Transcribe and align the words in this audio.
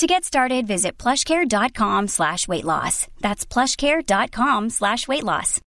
To 0.00 0.06
get 0.06 0.24
started, 0.24 0.66
visit 0.66 0.96
plushcare.com 0.96 2.08
slash 2.08 2.48
weight 2.48 2.64
loss. 2.64 3.06
That's 3.20 3.44
plushcare.com 3.44 4.70
slash 4.70 5.06
weight 5.06 5.22
loss. 5.22 5.60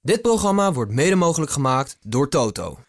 Dit 0.00 0.22
programma 0.22 0.72
wordt 0.72 0.92
mede 0.92 1.14
mogelijk 1.14 1.50
gemaakt 1.50 1.96
door 2.00 2.28
Toto. 2.28 2.83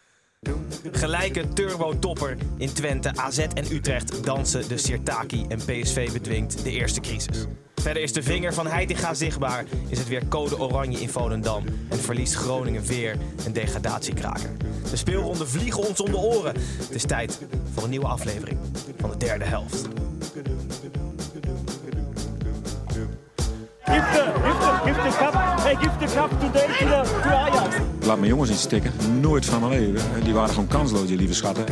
Gelijke 0.92 1.48
turbo-topper 1.48 2.36
in 2.56 2.72
Twente, 2.72 3.16
AZ 3.16 3.38
en 3.38 3.72
Utrecht 3.72 4.24
dansen 4.24 4.68
de 4.68 4.76
Sirtaki 4.76 5.44
en 5.48 5.58
PSV 5.58 6.12
bedwingt 6.12 6.64
de 6.64 6.70
eerste 6.70 7.00
crisis. 7.00 7.46
Verder 7.74 8.02
is 8.02 8.12
de 8.12 8.22
vinger 8.22 8.54
van 8.54 8.66
Heitinga 8.66 9.14
zichtbaar, 9.14 9.64
is 9.88 9.98
het 9.98 10.08
weer 10.08 10.28
code 10.28 10.58
oranje 10.58 11.00
in 11.00 11.08
Volendam 11.08 11.64
en 11.88 11.98
verliest 11.98 12.34
Groningen 12.34 12.82
weer 12.82 13.16
een 13.44 13.52
degradatiekraker. 13.52 14.50
De 14.90 14.96
speelronden 14.96 15.48
vliegen 15.48 15.88
ons 15.88 16.00
om 16.00 16.10
de 16.10 16.18
oren. 16.18 16.54
Het 16.78 16.94
is 16.94 17.04
tijd 17.04 17.40
voor 17.72 17.82
een 17.82 17.90
nieuwe 17.90 18.06
aflevering 18.06 18.58
van 18.98 19.10
de 19.10 19.16
derde 19.16 19.44
helft. 19.44 19.88
Give 23.86 24.04
the, 24.12 24.24
give 24.44 24.58
the, 24.60 24.80
give 24.84 25.02
the 25.02 25.16
cup. 25.18 25.34
Hey, 25.60 25.76
give 25.76 25.98
the 25.98 26.06
cup 26.14 26.30
today 26.40 26.66
to, 26.66 26.84
the, 26.84 27.20
to 27.22 27.28
Ajax. 27.28 27.76
Laat 28.06 28.18
mijn 28.18 28.30
jongens 28.30 28.50
niet 28.50 28.58
stikken. 28.58 28.92
Nooit 29.20 29.46
van 29.46 29.60
mijn 29.60 29.72
leven. 29.72 30.24
Die 30.24 30.34
waren 30.34 30.48
gewoon 30.48 30.66
kansloos, 30.66 31.06
die 31.06 31.16
lieve 31.16 31.34
schatten. 31.34 31.64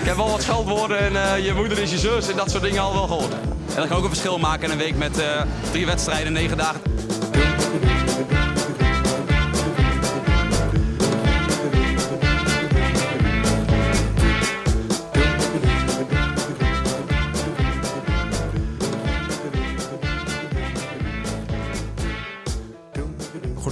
Ik 0.00 0.04
heb 0.04 0.16
wel 0.16 0.30
wat 0.30 0.42
scheldwoorden 0.42 0.98
en 0.98 1.16
eh, 1.16 1.44
je 1.44 1.52
moeder 1.54 1.78
is 1.78 1.90
je 1.90 1.98
zus 1.98 2.30
en 2.30 2.36
dat 2.36 2.50
soort 2.50 2.62
dingen 2.62 2.82
al 2.82 2.92
wel 2.92 3.06
gehoord. 3.06 3.32
En 3.32 3.76
dat 3.76 3.86
kan 3.86 3.96
ook 3.96 4.02
een 4.02 4.08
verschil 4.08 4.38
maken 4.38 4.64
in 4.64 4.70
een 4.70 4.78
week 4.78 4.96
met 4.96 5.18
eh, 5.18 5.42
drie 5.70 5.86
wedstrijden, 5.86 6.32
negen 6.32 6.56
dagen. 6.56 6.80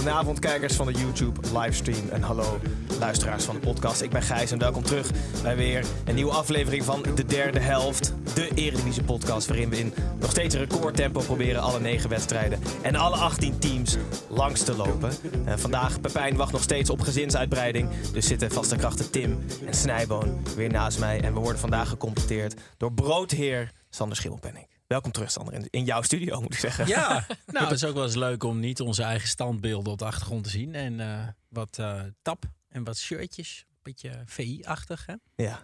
Goedenavond 0.01 0.39
kijkers 0.39 0.75
van 0.75 0.85
de 0.85 0.99
YouTube 0.99 1.39
livestream 1.59 2.09
en 2.09 2.21
hallo 2.21 2.59
luisteraars 2.99 3.43
van 3.43 3.55
de 3.55 3.61
podcast. 3.61 4.01
Ik 4.01 4.09
ben 4.09 4.21
Gijs 4.21 4.51
en 4.51 4.59
welkom 4.59 4.83
terug 4.83 5.11
bij 5.43 5.55
weer 5.55 5.85
een 6.05 6.15
nieuwe 6.15 6.31
aflevering 6.31 6.83
van 6.83 7.01
de 7.15 7.25
derde 7.25 7.59
helft. 7.59 8.13
De 8.33 8.49
Eredivisie 8.55 9.03
podcast 9.03 9.47
waarin 9.47 9.69
we 9.69 9.79
in 9.79 9.93
nog 10.19 10.31
steeds 10.31 10.55
recordtempo 10.55 11.21
proberen 11.21 11.61
alle 11.61 11.79
negen 11.79 12.09
wedstrijden 12.09 12.59
en 12.81 12.95
alle 12.95 13.15
18 13.15 13.59
teams 13.59 13.97
langs 14.29 14.63
te 14.63 14.75
lopen. 14.75 15.11
Eh, 15.45 15.53
vandaag 15.57 16.01
Pepijn 16.01 16.35
wacht 16.35 16.51
nog 16.51 16.63
steeds 16.63 16.89
op 16.89 17.01
gezinsuitbreiding. 17.01 17.89
Dus 18.13 18.27
zitten 18.27 18.51
vaste 18.51 18.75
krachten 18.75 19.11
Tim 19.11 19.37
en 19.65 19.73
Snijboon 19.73 20.41
weer 20.55 20.69
naast 20.71 20.99
mij. 20.99 21.21
En 21.21 21.33
we 21.33 21.39
worden 21.39 21.61
vandaag 21.61 21.89
gecompleteerd 21.89 22.61
door 22.77 22.93
broodheer 22.93 23.71
Sander 23.89 24.17
Schimmelpenning. 24.17 24.70
Welkom 24.91 25.11
terug, 25.11 25.31
Sander, 25.31 25.53
in, 25.53 25.67
in 25.69 25.83
jouw 25.83 26.01
studio 26.01 26.41
moet 26.41 26.53
ik 26.53 26.59
zeggen. 26.59 26.87
Ja, 26.87 27.25
nou, 27.45 27.65
het 27.65 27.73
is 27.73 27.83
ook 27.83 27.93
wel 27.93 28.03
eens 28.03 28.15
leuk 28.15 28.43
om 28.43 28.59
niet 28.59 28.81
onze 28.81 29.03
eigen 29.03 29.27
standbeelden 29.27 29.91
op 29.91 29.99
de 29.99 30.05
achtergrond 30.05 30.43
te 30.43 30.49
zien. 30.49 30.75
En 30.75 30.99
eh, 30.99 31.27
wat 31.49 31.77
eh, 31.79 32.01
tap 32.21 32.43
en 32.69 32.83
wat 32.83 32.97
shirtjes. 32.97 33.65
Een 33.67 33.79
beetje 33.83 34.23
VI-achtig, 34.25 35.05
hè? 35.05 35.13
Ja, 35.35 35.63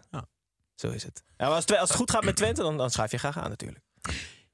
zo 0.75 0.89
is 0.89 1.03
het. 1.03 1.23
Ja, 1.37 1.47
als, 1.47 1.65
het 1.65 1.77
als 1.77 1.89
het 1.89 1.97
goed 1.97 2.11
gaat 2.11 2.23
met 2.23 2.35
Twente, 2.35 2.61
dan, 2.61 2.77
dan 2.77 2.89
schuif 2.89 3.11
je 3.11 3.17
graag 3.17 3.37
aan 3.37 3.49
natuurlijk. 3.49 3.85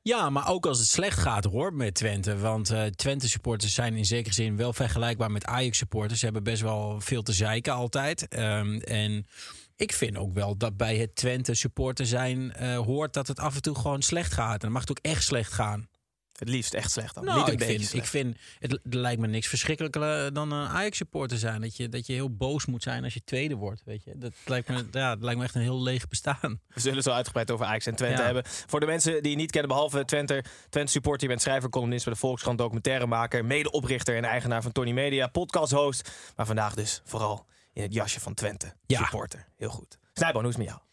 Ja, 0.01 0.29
maar 0.29 0.49
ook 0.49 0.65
als 0.65 0.79
het 0.79 0.87
slecht 0.87 1.19
gaat 1.19 1.43
hoor 1.43 1.73
met 1.73 1.93
Twente. 1.93 2.37
Want 2.37 2.69
eh, 2.69 2.85
Twente-supporters 2.85 3.73
zijn 3.73 3.95
in 3.95 4.05
zekere 4.05 4.33
zin 4.33 4.57
wel 4.57 4.73
vergelijkbaar 4.73 5.31
met 5.31 5.45
Ajax-supporters. 5.45 6.19
Ze 6.19 6.25
hebben 6.25 6.43
best 6.43 6.61
wel 6.61 7.01
veel 7.01 7.23
te 7.23 7.33
zeiken 7.33 7.73
altijd. 7.73 8.27
Ehm, 8.27 8.77
en 8.77 9.27
ik 9.75 9.93
vind 9.93 10.17
ook 10.17 10.33
wel 10.33 10.57
dat 10.57 10.77
bij 10.77 10.97
het 10.97 11.15
Twente-supporter 11.15 12.05
zijn 12.05 12.53
eh, 12.53 12.77
hoort 12.77 13.13
dat 13.13 13.27
het 13.27 13.39
af 13.39 13.55
en 13.55 13.61
toe 13.61 13.75
gewoon 13.75 14.01
slecht 14.01 14.33
gaat. 14.33 14.53
En 14.53 14.59
dan 14.59 14.71
mag 14.71 14.81
het 14.81 14.91
ook 14.91 14.99
echt 15.01 15.23
slecht 15.23 15.53
gaan. 15.53 15.87
Het 16.33 16.49
liefst 16.49 16.73
echt 16.73 16.91
slecht 16.91 17.15
dan. 17.15 17.23
Nou, 17.25 17.37
Niet 17.37 17.47
een 17.47 17.53
ik, 17.53 17.63
vind, 17.63 17.79
slecht. 17.85 17.93
ik 18.05 18.09
vind, 18.09 18.37
het, 18.59 18.79
lijkt 18.83 19.21
me 19.21 19.27
niks 19.27 19.47
verschrikkelijker 19.47 20.25
eh, 20.25 20.31
dan 20.33 20.51
een 20.51 20.67
Ajax-supporter 20.67 21.37
zijn. 21.37 21.61
Dat 21.61 21.77
je, 21.77 21.89
dat 21.89 22.07
je 22.07 22.13
heel 22.13 22.35
boos 22.35 22.65
moet 22.65 22.83
zijn 22.83 23.03
als 23.03 23.13
je 23.13 23.21
tweede 23.25 23.55
wordt, 23.55 23.81
weet 23.85 24.03
je. 24.03 24.11
Dat 24.17 24.33
lijkt 24.45 24.67
me, 24.69 24.85
ja, 24.91 25.09
dat 25.15 25.23
lijkt 25.23 25.39
me 25.39 25.45
echt 25.45 25.55
een 25.55 25.61
heel 25.61 25.81
leeg 25.83 26.07
bestaan. 26.07 26.59
We 26.73 26.79
zullen 26.79 26.95
het 26.97 27.05
zo 27.05 27.11
uitgebreid 27.11 27.51
over 27.51 27.65
Ajax 27.65 27.85
en 27.85 27.95
Twente 27.95 28.17
Ja. 28.19 28.25
hebben. 28.25 28.43
Voor 28.45 28.79
de 28.79 28.85
mensen 28.85 29.21
die 29.23 29.31
je 29.31 29.37
niet 29.37 29.51
kennen, 29.51 29.69
behalve 29.69 30.05
Twente, 30.05 30.43
Twente 30.69 30.91
supporter, 30.91 31.21
je 31.23 31.27
bent 31.27 31.41
schrijver, 31.41 31.69
columnist 31.69 32.03
bij 32.05 32.13
de 32.13 32.19
Volkskrant, 32.19 32.57
documentairemaker, 32.57 33.45
medeoprichter 33.45 34.15
en 34.17 34.23
eigenaar 34.25 34.61
van 34.61 34.71
Tony 34.71 34.91
Media, 34.91 35.27
podcast-host. 35.27 36.11
Maar 36.35 36.45
vandaag 36.45 36.73
dus 36.73 37.01
vooral 37.05 37.45
in 37.73 37.81
het 37.81 37.93
jasje 37.93 38.19
van 38.19 38.33
Twente, 38.33 38.73
Ja. 38.85 38.99
supporter. 39.01 39.47
Heel 39.57 39.69
goed. 39.69 39.97
Snijboon, 40.13 40.41
hoe 40.43 40.51
is 40.51 40.57
het 40.57 40.65
met 40.67 40.75
jou? 40.75 40.87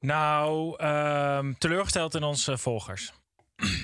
Nou, 0.00 0.76
ehm, 0.78 1.52
teleurgesteld 1.58 2.14
in 2.14 2.22
onze 2.22 2.58
volgers. 2.58 3.12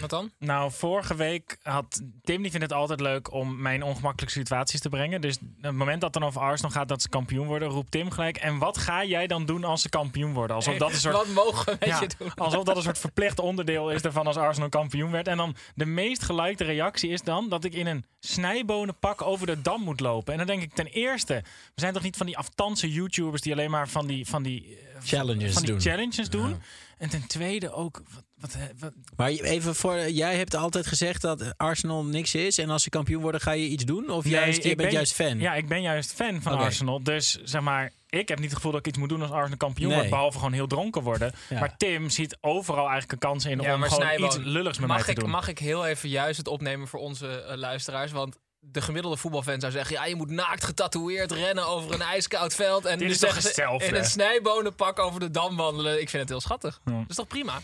Wat 0.00 0.10
dan? 0.10 0.30
Nou, 0.38 0.72
vorige 0.72 1.14
week 1.14 1.58
had 1.62 2.02
Tim, 2.22 2.42
die 2.42 2.50
vindt 2.50 2.66
het 2.66 2.72
altijd 2.76 3.00
leuk 3.00 3.32
om 3.32 3.60
mij 3.62 3.74
in 3.74 3.82
ongemakkelijke 3.82 4.38
situaties 4.38 4.80
te 4.80 4.88
brengen. 4.88 5.20
Dus 5.20 5.36
op 5.36 5.42
het 5.60 5.74
moment 5.74 6.00
dat 6.00 6.12
dan 6.12 6.22
over 6.24 6.40
Arsenal 6.40 6.70
gaat 6.70 6.88
dat 6.88 7.02
ze 7.02 7.08
kampioen 7.08 7.46
worden, 7.46 7.68
roept 7.68 7.90
Tim 7.90 8.10
gelijk. 8.10 8.36
En 8.36 8.58
wat 8.58 8.78
ga 8.78 9.04
jij 9.04 9.26
dan 9.26 9.46
doen 9.46 9.64
als 9.64 9.82
ze 9.82 9.88
kampioen 9.88 10.32
worden? 10.32 10.56
Alsof 10.56 10.76
dat 10.76 10.90
een 10.90 10.96
soort, 10.96 11.14
Wat 11.14 11.28
mogen 11.28 11.78
we 11.78 11.86
ja, 11.86 12.00
je 12.00 12.08
doen? 12.18 12.34
alsof 12.34 12.64
dat 12.64 12.76
een 12.76 12.82
soort 12.82 12.98
verplicht 12.98 13.38
onderdeel 13.38 13.90
is 13.90 14.02
ervan 14.02 14.26
als 14.26 14.36
Arsenal 14.36 14.68
kampioen 14.68 15.10
werd. 15.10 15.28
En 15.28 15.36
dan 15.36 15.56
de 15.74 15.86
meest 15.86 16.22
gelikte 16.22 16.64
reactie 16.64 17.10
is 17.10 17.22
dan 17.22 17.48
dat 17.48 17.64
ik 17.64 17.74
in 17.74 17.86
een 17.86 18.04
snijbonenpak 18.20 19.22
over 19.22 19.46
de 19.46 19.60
dam 19.62 19.80
moet 19.82 20.00
lopen. 20.00 20.32
En 20.32 20.38
dan 20.38 20.46
denk 20.46 20.62
ik 20.62 20.74
ten 20.74 20.86
eerste, 20.86 21.34
we 21.74 21.80
zijn 21.80 21.92
toch 21.92 22.02
niet 22.02 22.16
van 22.16 22.26
die 22.26 22.38
aftanse 22.38 22.92
YouTubers 22.92 23.42
die 23.42 23.52
alleen 23.52 23.70
maar 23.70 23.88
van 23.88 24.06
die, 24.06 24.26
van 24.26 24.42
die, 24.42 24.78
eh, 24.94 25.00
Challenges 25.04 25.52
van 25.52 25.62
die 25.62 25.70
doen. 25.70 25.80
challenges 25.80 26.30
doen. 26.30 26.62
En 26.98 27.08
ten 27.08 27.26
tweede 27.26 27.72
ook, 27.72 28.02
wat, 28.14 28.24
wat, 28.52 28.56
wat, 28.78 28.92
Maar 29.16 29.28
even 29.28 29.74
voor, 29.74 30.08
jij 30.10 30.36
hebt 30.36 30.54
altijd 30.54 30.86
gezegd 30.86 31.20
dat 31.22 31.54
Arsenal 31.56 32.04
niks 32.04 32.34
is. 32.34 32.58
En 32.58 32.70
als 32.70 32.82
ze 32.82 32.90
kampioen 32.90 33.22
worden, 33.22 33.40
ga 33.40 33.52
je 33.52 33.66
iets 33.66 33.84
doen? 33.84 34.10
Of 34.10 34.24
juist, 34.28 34.58
Nee, 34.58 34.68
je 34.68 34.76
bent 34.76 34.88
ben- 34.88 34.96
juist 34.96 35.12
fan? 35.14 35.38
Ja, 35.38 35.54
ik 35.54 35.68
ben 35.68 35.82
juist 35.82 36.12
fan 36.12 36.42
van. 36.42 36.58
Arsenal. 36.58 37.02
Dus 37.02 37.38
zeg 37.44 37.60
maar, 37.60 37.90
ik 38.08 38.28
heb 38.28 38.38
niet 38.38 38.46
het 38.46 38.56
gevoel 38.56 38.72
dat 38.72 38.80
ik 38.80 38.86
iets 38.86 38.98
moet 38.98 39.08
doen 39.08 39.22
als 39.22 39.30
Arsenal 39.30 39.56
kampioen 39.56 39.86
Nee. 39.88 39.96
wordt. 39.96 40.12
Behalve 40.12 40.38
gewoon 40.38 40.52
heel 40.52 40.66
dronken 40.66 41.02
worden. 41.02 41.32
Ja. 41.48 41.58
Maar 41.58 41.76
Tim 41.76 42.10
ziet 42.10 42.36
overal 42.40 42.88
eigenlijk 42.88 43.12
een 43.12 43.18
kans 43.28 43.44
in 43.44 43.60
Ja, 43.60 43.74
om 43.74 43.82
gewoon 43.82 44.00
Snijboon, 44.00 44.26
iets 44.26 44.36
lulligs 44.36 44.78
met 44.78 44.86
mij 44.88 44.96
mag 44.96 45.04
te 45.04 45.10
ik, 45.10 45.18
doen. 45.18 45.30
Mag 45.30 45.48
ik 45.48 45.58
heel 45.58 45.86
even 45.86 46.08
juist 46.08 46.38
het 46.38 46.48
opnemen 46.48 46.88
voor 46.88 47.00
onze 47.00 47.28
eh, 47.28 47.56
luisteraars? 47.56 48.12
Want 48.12 48.36
de 48.60 48.82
gemiddelde 48.82 49.16
voetbalfan 49.16 49.60
zou 49.60 49.72
zeggen... 49.72 49.94
ja, 49.94 50.04
je 50.04 50.14
moet 50.16 50.30
naakt 50.30 50.64
getatoeëerd 50.64 51.32
rennen 51.32 51.66
over 51.66 51.94
een 51.94 52.00
ijskoud 52.02 52.54
veld. 52.54 52.84
En 52.84 52.98
Dit 52.98 53.10
is 53.10 53.18
toch 53.18 53.36
in 53.82 53.94
een 53.94 54.04
snijbonenpak 54.04 54.98
over 54.98 55.20
de 55.20 55.30
dam 55.30 55.56
wandelen. 55.56 56.00
Ik 56.00 56.08
vind 56.08 56.22
het 56.22 56.30
heel 56.30 56.40
schattig. 56.40 56.80
Ja. 56.84 56.92
Dat 56.92 57.04
is 57.08 57.16
toch 57.16 57.26
prima? 57.26 57.60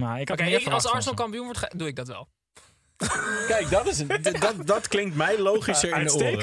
Maar 0.00 0.20
ik 0.20 0.28
had 0.28 0.38
Oké, 0.38 0.46
meer 0.48 0.56
ik- 0.56 0.62
verwacht 0.62 0.84
als 0.84 0.92
Arsenal 0.94 1.16
kampioen 1.16 1.44
wordt, 1.44 1.58
ga- 1.58 1.70
doe 1.76 1.88
ik 1.88 1.96
dat 1.96 2.08
wel. 2.08 2.28
Kijk, 3.46 3.70
dat, 3.70 3.86
is 3.86 3.98
een, 4.00 4.08
dat, 4.40 4.54
dat 4.66 4.88
klinkt 4.88 5.16
mij 5.16 5.38
logischer 5.38 5.96
in 5.98 6.06
de 6.06 6.12
oren. 6.14 6.40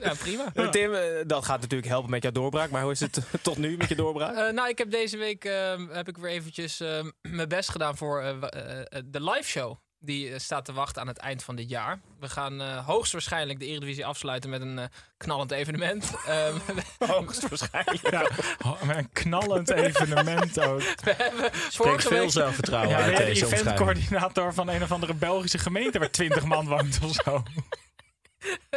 Ja, 0.00 0.14
prima. 0.18 0.70
Tim, 0.70 0.94
eh, 0.94 1.02
dat 1.26 1.44
gaat 1.44 1.60
natuurlijk 1.60 1.88
helpen 1.90 2.10
met 2.10 2.22
jouw 2.22 2.32
doorbraak. 2.32 2.70
Maar 2.70 2.82
hoe 2.82 2.90
is 2.92 3.00
het 3.00 3.18
tot 3.42 3.58
nu 3.58 3.76
met 3.76 3.88
je 3.88 3.94
doorbraak? 3.94 4.34
Eh, 4.36 4.52
nou, 4.52 4.68
ik 4.68 4.78
heb 4.78 4.90
deze 4.90 5.16
week 5.16 5.44
ehm, 5.44 5.88
heb 5.88 6.08
ik 6.08 6.16
weer 6.18 6.30
eventjes 6.30 6.80
ehm, 6.80 7.10
mijn 7.22 7.48
best 7.48 7.70
gedaan 7.70 7.96
voor 7.96 8.20
eh, 8.22 8.34
de 9.04 9.22
live 9.22 9.48
show. 9.48 9.76
Die 10.00 10.30
eh, 10.30 10.38
staat 10.38 10.64
te 10.64 10.72
wachten 10.72 11.02
aan 11.02 11.08
het 11.08 11.18
eind 11.18 11.44
van 11.44 11.56
dit 11.56 11.68
jaar. 11.68 12.00
We 12.20 12.28
gaan 12.28 12.60
eh, 12.60 12.86
hoogstwaarschijnlijk 12.86 13.58
de 13.58 13.66
Eredivisie 13.66 14.06
afsluiten 14.06 14.50
met 14.50 14.60
een 14.60 14.78
eh, 14.78 14.84
knallend 15.16 15.50
evenement. 15.50 16.14
Ehm, 16.26 16.56
Hoogstwaarschijnlijk. 17.12 18.10
Ja, 18.10 18.28
met 18.84 18.96
een 18.96 19.12
knallend 19.12 19.70
evenement 19.70 20.60
ook. 20.60 20.80
we 21.04 21.14
hebben 21.16 21.50
Spreekt 21.52 21.74
vorige 21.74 22.08
veel 22.08 22.18
week... 22.18 22.30
zelfvertrouwen 22.30 22.90
Ja, 22.90 22.96
uit 22.96 23.16
ben 23.16 23.26
je 23.26 23.34
de 23.34 23.40
deze 23.40 23.54
eventcoördinator 23.56 24.54
van 24.54 24.68
een 24.68 24.82
of 24.82 24.92
andere 24.92 25.14
Belgische 25.14 25.58
gemeente 25.58 25.98
waar 25.98 26.10
20 26.10 26.44
man 26.44 26.66
woont 26.66 26.98
of 27.02 27.12
zo? 27.12 27.42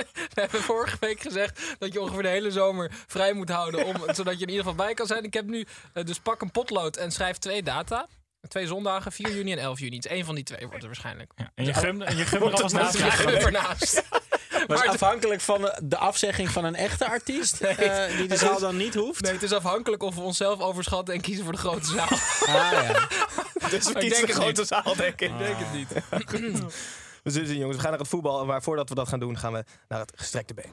We 0.04 0.42
hebben 0.42 0.62
vorige 0.62 0.98
week 1.00 1.22
gezegd 1.22 1.76
dat 1.80 1.94
je 1.94 2.02
ongeveer 2.02 2.22
de 2.22 2.28
hele 2.28 2.52
zomer 2.52 2.92
vrij 3.08 3.34
moet 3.34 3.50
houden. 3.50 3.86
Om, 3.86 3.96
zodat 3.96 4.40
je 4.40 4.46
in 4.46 4.50
ieder 4.50 4.64
geval 4.64 4.86
bij 4.86 4.94
kan 4.94 5.08
zijn. 5.08 5.24
Ik 5.24 5.34
heb 5.34 5.46
nu 5.46 5.66
dus 5.94 6.20
pak 6.20 6.42
een 6.42 6.52
potlood 6.52 6.98
en 6.98 7.12
schrijf 7.12 7.38
twee 7.38 7.64
data. 7.64 8.08
Twee 8.48 8.68
zondagen, 8.68 9.12
4 9.12 9.36
juni 9.36 9.52
en 9.52 9.58
11 9.58 9.80
juni. 9.80 9.96
Het 9.96 10.06
is 10.06 10.12
één 10.12 10.26
van 10.26 10.36
die 10.36 10.44
twee 10.44 10.68
wordt 10.68 10.82
er 10.82 10.86
waarschijnlijk. 10.86 11.32
En 11.56 11.66
je 11.66 11.74
gum, 11.74 12.02
en 12.02 12.18
je 12.18 12.26
gum 12.26 12.42
er 12.44 12.52
alvast 12.52 12.74
naast. 12.76 12.98
Ja. 12.98 13.06
Maar 14.60 14.68
Maar 14.78 14.78
is 14.78 14.92
het- 14.94 15.02
afhankelijk 15.02 15.42
van 15.42 15.62
de- 15.62 15.80
de 15.84 15.98
afzegging 15.98 16.50
van 16.50 16.64
een 16.64 16.76
echte 16.76 17.10
artiest, 17.10 17.62
eh, 17.62 18.18
die 18.18 18.28
de 18.28 18.38
zaal 18.38 18.60
dan 18.60 18.78
niet 18.78 18.94
hoeft. 18.96 19.22
Nee, 19.22 19.32
het 19.34 19.44
is 19.44 19.52
afhankelijk 19.52 20.04
of 20.04 20.16
we 20.16 20.22
onszelf 20.22 20.60
overschatten 20.60 21.14
en 21.14 21.22
kiezen 21.22 21.44
voor 21.44 21.54
de 21.54 21.60
grote 21.60 21.86
zaal. 21.86 22.08
Ah, 22.08 22.72
ja. 22.72 23.08
Dus 23.70 23.86
we 23.86 23.92
Ik 23.92 24.00
kiezen 24.00 24.00
denk 24.00 24.10
de 24.10 24.18
het 24.18 24.32
grote 24.32 24.60
niet. 24.60 24.68
zaal, 24.68 24.96
denk 24.96 25.22
ik. 25.22 25.32
Ik 25.32 25.38
denk 25.38 25.56
het 25.60 25.74
niet. 25.74 25.88
We 26.10 26.68
We 27.24 27.32
zullen 27.32 27.48
zien, 27.48 27.58
jongens. 27.58 27.76
We 27.76 27.82
gaan 27.82 27.92
naar 27.92 28.00
het 28.00 28.10
voetbal. 28.10 28.46
Maar 28.46 28.62
voordat 28.64 28.90
we 28.90 28.96
dat 28.96 29.08
gaan 29.08 29.20
doen, 29.20 29.38
gaan 29.38 29.54
we 29.54 29.64
naar 29.88 30.00
het 30.00 30.12
gestrekte 30.16 30.54
been. 30.54 30.72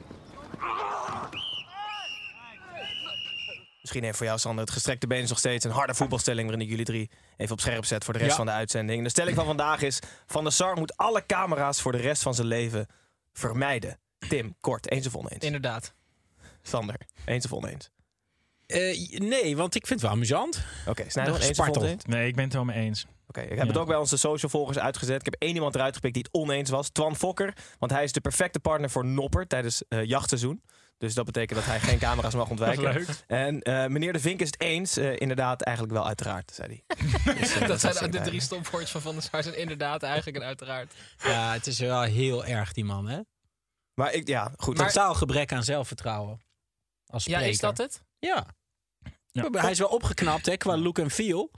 Misschien 3.87 4.03
even 4.03 4.17
voor 4.17 4.25
jou, 4.25 4.39
Sander. 4.39 4.63
Het 4.65 4.73
gestrekte 4.73 5.07
been 5.07 5.21
is 5.21 5.29
nog 5.29 5.37
steeds 5.37 5.65
een 5.65 5.71
harde 5.71 5.93
voetbalstelling... 5.93 6.47
waarin 6.47 6.63
ik 6.65 6.69
jullie 6.69 6.85
drie 6.85 7.09
even 7.37 7.53
op 7.53 7.59
scherp 7.59 7.85
zet 7.85 8.03
voor 8.03 8.13
de 8.13 8.19
rest 8.19 8.31
Ja. 8.31 8.37
van 8.37 8.45
de 8.45 8.51
uitzending. 8.51 9.03
De 9.03 9.09
stelling 9.09 9.35
van 9.35 9.45
vandaag 9.45 9.81
is... 9.81 9.99
Van 10.25 10.43
der 10.43 10.53
Sar 10.53 10.77
moet 10.77 10.97
alle 10.97 11.25
camera's 11.25 11.81
voor 11.81 11.91
de 11.91 11.97
rest 11.97 12.21
van 12.21 12.33
zijn 12.35 12.47
leven 12.47 12.87
vermijden. 13.33 13.99
Tim, 14.29 14.55
kort, 14.59 14.91
eens 14.91 15.07
of 15.07 15.15
oneens? 15.15 15.43
Inderdaad. 15.43 15.93
Sander, 16.61 16.95
eens 17.25 17.45
of 17.45 17.53
oneens? 17.53 17.89
Eh, 18.65 19.19
nee, 19.19 19.57
want 19.57 19.75
ik 19.75 19.87
vind 19.87 19.99
het 19.99 20.09
wel 20.09 20.17
amusant. 20.17 20.63
Oké, 20.87 21.03
Snijder, 21.07 21.33
Nog 21.33 21.43
eens 21.43 21.59
of 21.59 21.77
oneens? 21.77 22.05
Nee, 22.05 22.27
ik 22.27 22.35
ben 22.35 22.43
het 22.43 22.53
er 22.53 22.65
wel 22.65 22.73
mee 22.75 22.83
eens. 22.85 23.05
Oké, 23.27 23.41
ik 23.41 23.57
heb 23.57 23.67
het 23.67 23.77
ook 23.77 23.87
bij 23.87 23.97
onze 23.97 24.17
social 24.17 24.51
volgers 24.51 24.79
uitgezet. 24.79 25.19
Ik 25.19 25.25
heb 25.25 25.35
één 25.41 25.53
iemand 25.53 25.75
eruit 25.75 25.95
gepikt 25.95 26.13
die 26.13 26.23
het 26.23 26.33
oneens 26.41 26.69
was. 26.69 26.89
Twan 26.89 27.15
Fokker. 27.15 27.53
Want 27.79 27.91
hij 27.91 28.03
is 28.03 28.11
de 28.11 28.21
perfecte 28.21 28.59
partner 28.59 28.89
voor 28.89 29.05
Nopper 29.05 29.47
tijdens 29.47 29.83
eh, 29.87 30.03
jachtseizoen. 30.03 30.61
Dus 30.97 31.13
dat 31.13 31.25
betekent 31.25 31.59
dat 31.59 31.67
hij 31.67 31.79
geen 31.89 31.97
camera's 31.99 32.33
mag 32.33 32.49
ontwijken. 32.49 32.83
Leuk. 32.83 33.07
En 33.27 33.61
eh, 33.61 33.85
meneer 33.87 34.13
De 34.13 34.19
Vink 34.19 34.39
is 34.39 34.47
het 34.47 34.61
eens. 34.61 34.97
Eh, 34.97 35.19
inderdaad, 35.19 35.61
eigenlijk 35.61 35.95
wel 35.95 36.07
uiteraard, 36.07 36.51
zei 36.53 36.83
hij. 36.87 36.97
Dus, 37.39 37.53
eh, 37.55 37.67
Dat 37.67 37.79
zijn 37.79 38.11
de 38.11 38.21
drie 38.21 38.41
stopwoordjes 38.41 38.91
van 38.91 39.01
Van 39.01 39.13
der 39.13 39.23
Sar 39.23 39.43
zijn 39.43 39.57
inderdaad 39.57 40.03
eigenlijk 40.03 40.37
en 40.37 40.43
uiteraard. 40.43 40.93
Ja, 41.23 41.53
het 41.53 41.67
is 41.67 41.79
wel 41.79 42.01
heel 42.01 42.45
erg, 42.45 42.73
die 42.73 42.85
man, 42.85 43.07
hè? 43.07 43.19
Maar 43.93 44.13
ik, 44.13 44.27
ja, 44.27 44.51
goed. 44.57 44.77
Maar- 44.77 44.87
Totaal 44.87 45.13
gebrek 45.13 45.51
aan 45.53 45.63
zelfvertrouwen. 45.63 46.41
Als 47.05 47.25
Ja, 47.25 47.39
is 47.39 47.57
dat 47.59 47.77
het? 47.77 48.03
Ja. 48.19 48.45
Ja. 49.31 49.47
Hij 49.51 49.71
is 49.71 49.79
wel 49.79 49.87
opgeknapt, 49.87 50.45
hè, 50.45 50.57
qua 50.57 50.77
look 50.77 50.99
en 50.99 51.11
feel. 51.11 51.51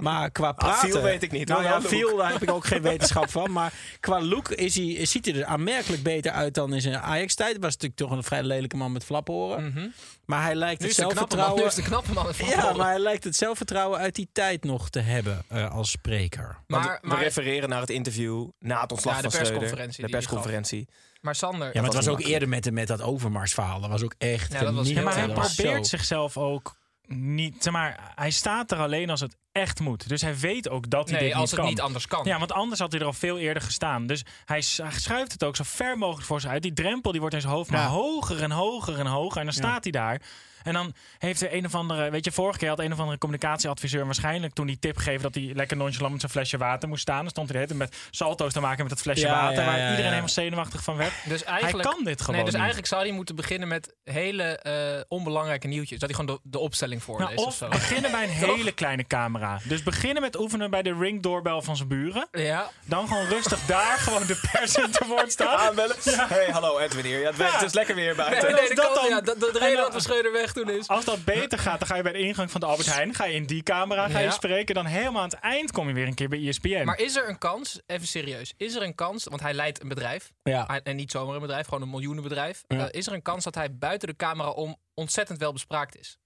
Maar 0.00 0.30
qua 0.30 0.52
praten... 0.52 0.90
feel 0.90 1.02
weet 1.02 1.22
ik 1.22 1.32
niet, 1.32 1.48
Nou 1.48 1.62
ja, 1.62 1.82
feel, 1.82 2.16
daar 2.16 2.32
heb 2.32 2.42
ik 2.42 2.50
ook 2.50 2.66
geen 2.66 2.82
wetenschap 2.92 3.30
van. 3.30 3.52
Maar 3.52 3.72
qua 4.00 4.22
look 4.22 4.48
is 4.48 4.74
hij, 4.74 5.04
ziet 5.06 5.24
hij 5.24 5.34
er 5.34 5.44
aanmerkelijk 5.44 6.02
beter 6.02 6.32
uit 6.32 6.54
dan 6.54 6.74
in 6.74 6.80
zijn 6.80 6.98
Ajax-tijd. 6.98 7.52
Was 7.52 7.72
natuurlijk 7.72 8.00
toch 8.00 8.10
een 8.10 8.22
vrij 8.22 8.42
lelijke 8.42 8.76
man 8.76 8.92
met 8.92 9.04
flaporen. 9.04 9.64
Mhm. 9.64 9.88
Maar 10.24 10.42
hij 10.42 10.54
lijkt 10.54 10.80
Nu 10.80 10.88
het 10.88 10.98
man, 10.98 11.06
zelfvertrouwen... 11.06 11.60
nu 11.60 11.66
is 11.68 11.74
de 11.74 11.82
knappe 11.82 12.12
man 12.12 12.26
het 12.26 12.36
Ja, 12.36 12.72
maar 12.72 12.86
hij 12.86 12.98
lijkt 12.98 13.24
het 13.24 13.36
zelfvertrouwen 13.36 13.98
uit 13.98 14.14
die 14.14 14.28
tijd 14.32 14.64
nog 14.64 14.90
te 14.90 15.00
hebben 15.00 15.42
eh, 15.48 15.70
als 15.70 15.90
spreker. 15.90 16.58
Want 16.66 16.84
maar, 16.84 16.98
we 17.02 17.14
refereren 17.14 17.68
naar 17.68 17.80
het 17.80 17.90
interview 17.90 18.48
na 18.58 18.80
het 18.80 18.92
ontslag 18.92 19.14
Ja, 19.14 19.20
van 19.20 19.30
Schreuder. 19.30 19.52
persconferentie 19.52 20.04
De 20.04 20.10
persconferentie. 20.10 20.88
maar 21.20 21.34
Sander, 21.34 21.66
Ja, 21.66 21.72
maar 21.74 21.84
het 21.84 21.94
was 21.94 22.06
was 22.06 22.14
ook 22.14 22.20
eerder 22.20 22.48
met, 22.48 22.70
met 22.72 22.86
dat 22.86 23.02
overmarsverhaal. 23.02 23.80
Dat 23.80 23.90
was 23.90 24.02
ook 24.02 24.14
echt 24.18 24.52
Ja, 24.52 24.60
dat 24.60 24.74
was 24.74 24.86
niet 24.86 24.96
heel 24.96 25.04
Ja, 25.08 25.14
maar 25.26 25.36
hij 25.36 25.54
probeert 25.54 25.86
zichzelf 25.86 26.36
ook 26.36 26.76
niet... 27.06 27.62
Zeg 27.62 27.72
maar, 27.72 28.12
hij 28.14 28.30
staat 28.30 28.70
er 28.70 28.78
alleen 28.78 29.10
als 29.10 29.20
het 29.20 29.36
echt 29.52 29.80
moet. 29.80 30.08
Dus 30.08 30.22
hij 30.22 30.36
weet 30.38 30.68
ook 30.68 30.90
dat 30.90 31.10
hij 31.10 31.18
nee, 31.20 31.28
dit 31.28 31.36
als 31.38 31.42
niet 31.42 31.50
het 31.50 31.60
kan. 31.60 31.68
niet 31.68 31.80
anders 31.80 32.06
kan. 32.06 32.24
Ja, 32.24 32.38
want 32.38 32.52
anders 32.52 32.80
had 32.80 32.92
hij 32.92 33.00
er 33.00 33.06
al 33.06 33.12
veel 33.12 33.38
eerder 33.38 33.62
gestaan. 33.62 34.06
Dus 34.06 34.24
hij, 34.44 34.60
schuift 34.60 35.32
het 35.32 35.44
ook 35.44 35.56
zo 35.56 35.64
ver 35.66 35.98
mogelijk 35.98 36.26
voor 36.26 36.40
zich 36.40 36.50
uit. 36.50 36.62
Die 36.62 36.72
drempel 36.72 37.10
die 37.10 37.20
wordt 37.20 37.34
in 37.34 37.40
zijn 37.40 37.52
hoofd 37.52 37.70
maar 37.70 37.86
hoger 37.86 38.42
en 38.42 38.50
hoger 38.50 38.98
en 38.98 39.06
hoger. 39.06 39.38
En 39.38 39.44
dan 39.44 39.54
staat 39.54 39.82
hij 39.82 39.92
daar. 39.92 40.20
En 40.62 40.72
dan 40.72 40.94
heeft 41.18 41.40
er 41.42 41.54
een 41.54 41.64
of 41.64 41.74
andere... 41.74 42.10
Weet 42.10 42.24
je, 42.24 42.32
vorige 42.32 42.58
keer 42.58 42.68
had 42.68 42.78
een 42.78 42.92
of 42.92 42.98
andere 42.98 43.18
communicatieadviseur... 43.18 44.04
waarschijnlijk 44.04 44.54
toen 44.54 44.66
die 44.66 44.78
tip 44.78 44.96
gegeven 44.96 45.22
dat 45.22 45.34
hij 45.34 45.50
lekker 45.54 45.76
nonchalant 45.76 46.10
met 46.12 46.20
zijn 46.20 46.32
flesje 46.32 46.58
water 46.58 46.88
moest 46.88 47.02
staan. 47.02 47.20
Dan 47.20 47.30
stond 47.30 47.48
hij 47.48 47.58
de 47.58 47.66
hele 47.66 47.78
met 47.78 47.96
salto's 48.10 48.52
te 48.52 48.60
maken 48.60 48.82
met 48.82 48.92
het 48.92 49.00
flesje 49.00 49.26
Ja, 49.26 49.32
water. 49.32 49.58
ja, 49.58 49.64
waar 49.64 49.76
ja, 49.78 49.82
iedereen 49.82 50.02
ja. 50.04 50.08
helemaal 50.08 50.28
zenuwachtig 50.28 50.82
van 50.82 50.96
werd. 50.96 51.12
Dus 51.24 51.44
eigenlijk, 51.44 51.84
hij 51.88 51.94
kan 51.94 52.04
dit 52.04 52.20
gewoon 52.20 52.34
Nee, 52.34 52.44
dus 52.44 52.52
niet. 52.52 52.60
eigenlijk 52.62 52.86
zou 52.92 53.02
hij 53.02 53.12
moeten 53.12 53.36
beginnen 53.36 53.68
met 53.68 53.94
hele 54.04 54.42
eh, 54.42 55.00
onbelangrijke 55.08 55.66
nieuwtjes. 55.66 55.98
Dat 55.98 56.08
hij 56.10 56.18
gewoon 56.18 56.40
de, 56.42 56.50
de 56.50 56.58
opstelling 56.58 57.02
voorleest 57.02 57.30
Nou, 57.34 57.46
of 57.46 57.52
of 57.52 57.54
zo. 57.56 57.68
beginnen 57.68 58.10
bij 58.10 58.24
een 58.24 58.30
hele 58.54 58.72
kleine 58.72 59.04
camera. 59.06 59.39
Dus 59.64 59.82
beginnen 59.82 60.22
met 60.22 60.38
oefenen 60.38 60.70
bij 60.70 60.82
de 60.82 60.94
ringdoorbel 60.98 61.62
van 61.62 61.76
zijn 61.76 61.88
buren. 61.88 62.28
Ja, 62.32 62.70
Dan 62.84 63.08
gewoon 63.08 63.26
rustig 63.26 63.66
daar 63.66 63.98
gewoon 64.06 64.26
de 64.26 64.48
pers 64.52 64.74
in 64.76 64.90
te 64.90 65.04
woord 65.06 65.32
staan. 65.32 65.58
Aanbellen. 65.58 65.96
Hey, 66.04 66.46
hallo 66.50 66.78
Edwin 66.78 67.04
hier. 67.04 67.20
Ja, 67.20 67.32
het, 67.32 67.62
is 67.62 67.72
lekker 67.72 67.94
weer 67.94 68.14
buiten. 68.14 68.52
nee, 68.52 68.60
als 68.60 68.68
dat 68.74 68.94
dan- 68.94 69.08
ja, 69.08 69.20
dat, 69.20 69.40
de, 69.40 69.50
de 69.52 69.58
en 69.58 69.64
reden 69.66 69.82
dat 69.82 69.92
we 69.94 70.00
Schreuder 70.00 70.32
weg 70.32 70.52
doen 70.52 70.70
is... 70.70 70.88
Als 70.88 71.04
dat 71.04 71.24
beter 71.24 71.58
gaat, 71.58 71.78
dan 71.78 71.88
ga 71.88 71.96
je 71.96 72.02
bij 72.02 72.12
de 72.12 72.18
ingang 72.18 72.50
van 72.50 72.60
de 72.60 72.66
Albert 72.66 72.94
Heijn. 72.94 73.14
Ga 73.14 73.24
je 73.24 73.34
in 73.34 73.46
die 73.46 73.62
camera 73.62 74.08
ga 74.08 74.18
je 74.18 74.24
Ja. 74.24 74.30
spreken. 74.30 74.74
Dan 74.74 74.86
helemaal 74.86 75.22
aan 75.22 75.28
het 75.28 75.38
eind 75.38 75.72
kom 75.72 75.88
je 75.88 75.94
weer 75.94 76.06
een 76.06 76.14
keer 76.14 76.28
bij 76.28 76.46
ESPN. 76.48 76.84
Maar 76.84 76.98
is 76.98 77.16
er 77.16 77.28
een 77.28 77.38
kans, 77.38 77.80
even 77.86 78.06
serieus, 78.06 78.52
is 78.56 78.74
er 78.74 78.82
een 78.82 78.94
kans, 78.94 79.24
want 79.24 79.40
hij 79.40 79.52
leidt 79.54 79.82
een 79.82 79.88
bedrijf, 79.88 80.32
Ja. 80.42 80.80
en 80.82 80.96
niet 80.96 81.10
zomaar 81.10 81.34
een 81.34 81.40
bedrijf, 81.40 81.64
gewoon 81.64 81.82
een 81.82 81.90
miljoenenbedrijf. 81.90 82.64
Ja. 82.68 82.78
Eh, 82.78 82.86
is 82.90 83.06
er 83.06 83.12
een 83.12 83.22
kans 83.22 83.44
dat 83.44 83.54
hij 83.54 83.74
buiten 83.76 84.08
de 84.08 84.16
camera 84.16 84.48
om 84.50 84.76
ontzettend 84.94 85.38
wel 85.38 85.52
bespraakt 85.52 85.96
is? 85.98 86.18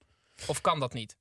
Of 0.47 0.61
kan 0.61 0.81
dat 0.81 0.93
niet? 0.93 1.17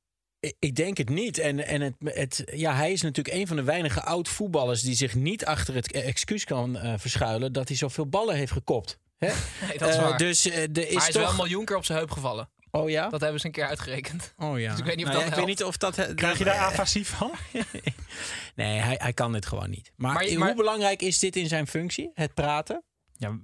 Ik- 0.60 0.76
denk 0.76 0.98
het 0.98 1.10
niet. 1.10 1.38
En, 1.38 1.68
en 1.68 1.82
het, 1.82 1.94
het, 2.04 2.44
ja, 2.54 2.76
hij 2.76 2.92
is 2.92 3.02
natuurlijk 3.02 3.36
een 3.36 3.48
van 3.48 3.56
de 3.56 3.64
weinige 3.64 4.02
oud-voetballers 4.02 4.82
die 4.82 4.96
zich 4.96 5.16
niet 5.16 5.46
achter 5.46 5.76
het 5.76 5.92
excuus 5.92 6.44
kan 6.44 6.78
eh, 6.78 6.94
verschuilen 6.98 7.54
dat 7.54 7.68
hij 7.68 7.78
zoveel 7.78 8.08
ballen 8.08 8.36
heeft 8.36 8.52
gekopt. 8.52 8.98
Hè? 9.18 9.28
Nee, 9.68 9.78
dat 9.78 9.90
is 9.90 9.96
Eh, 9.96 10.18
dus 10.18 10.50
eh, 10.50 10.58
er 10.64 10.78
is 10.78 10.86
hij 10.88 10.94
is 10.96 11.06
toch. 11.06 11.14
wel 11.22 11.30
een 11.30 11.36
miljoen 11.36 11.66
keer 11.66 11.76
op 11.76 11.86
zijn 11.86 11.98
heup 11.98 12.12
gevallen. 12.12 12.50
Oh 12.72 12.90
ja? 12.90 13.10
Dat 13.10 13.22
hebben 13.22 13.40
ze 13.40 13.46
een 13.46 13.52
keer 13.52 13.68
uitgerekend. 13.68 14.34
oh 14.38 14.60
ja. 14.60 14.70
dus 14.70 14.80
ik 14.80 14.86
weet 14.86 14.96
niet 14.96 15.06
of 15.06 15.12
Nou 15.12 15.24
dat 15.24 15.34
ja, 15.34 15.40
ik 15.42 15.48
weet 15.48 15.58
niet 15.58 15.64
of 15.64 15.78
dat. 15.78 16.14
Krijg 16.16 16.38
je 16.38 16.44
daar 16.44 16.58
afasie 16.72 17.08
van? 17.08 17.32
Nee, 18.56 18.80
hij, 18.80 18.96
hij 18.98 19.14
kan 19.14 19.32
dit 19.34 19.46
gewoon 19.46 19.70
niet. 19.70 19.92
Maar, 19.96 20.14
Maar 20.14 20.26
je- 20.30 20.36
hoe 20.38 20.56
belangrijk 20.56 21.02
is 21.02 21.20
dit 21.20 21.36
in 21.36 21.48
zijn 21.48 21.68
functie? 21.68 22.12
Het 22.14 22.34
praten? 22.34 22.84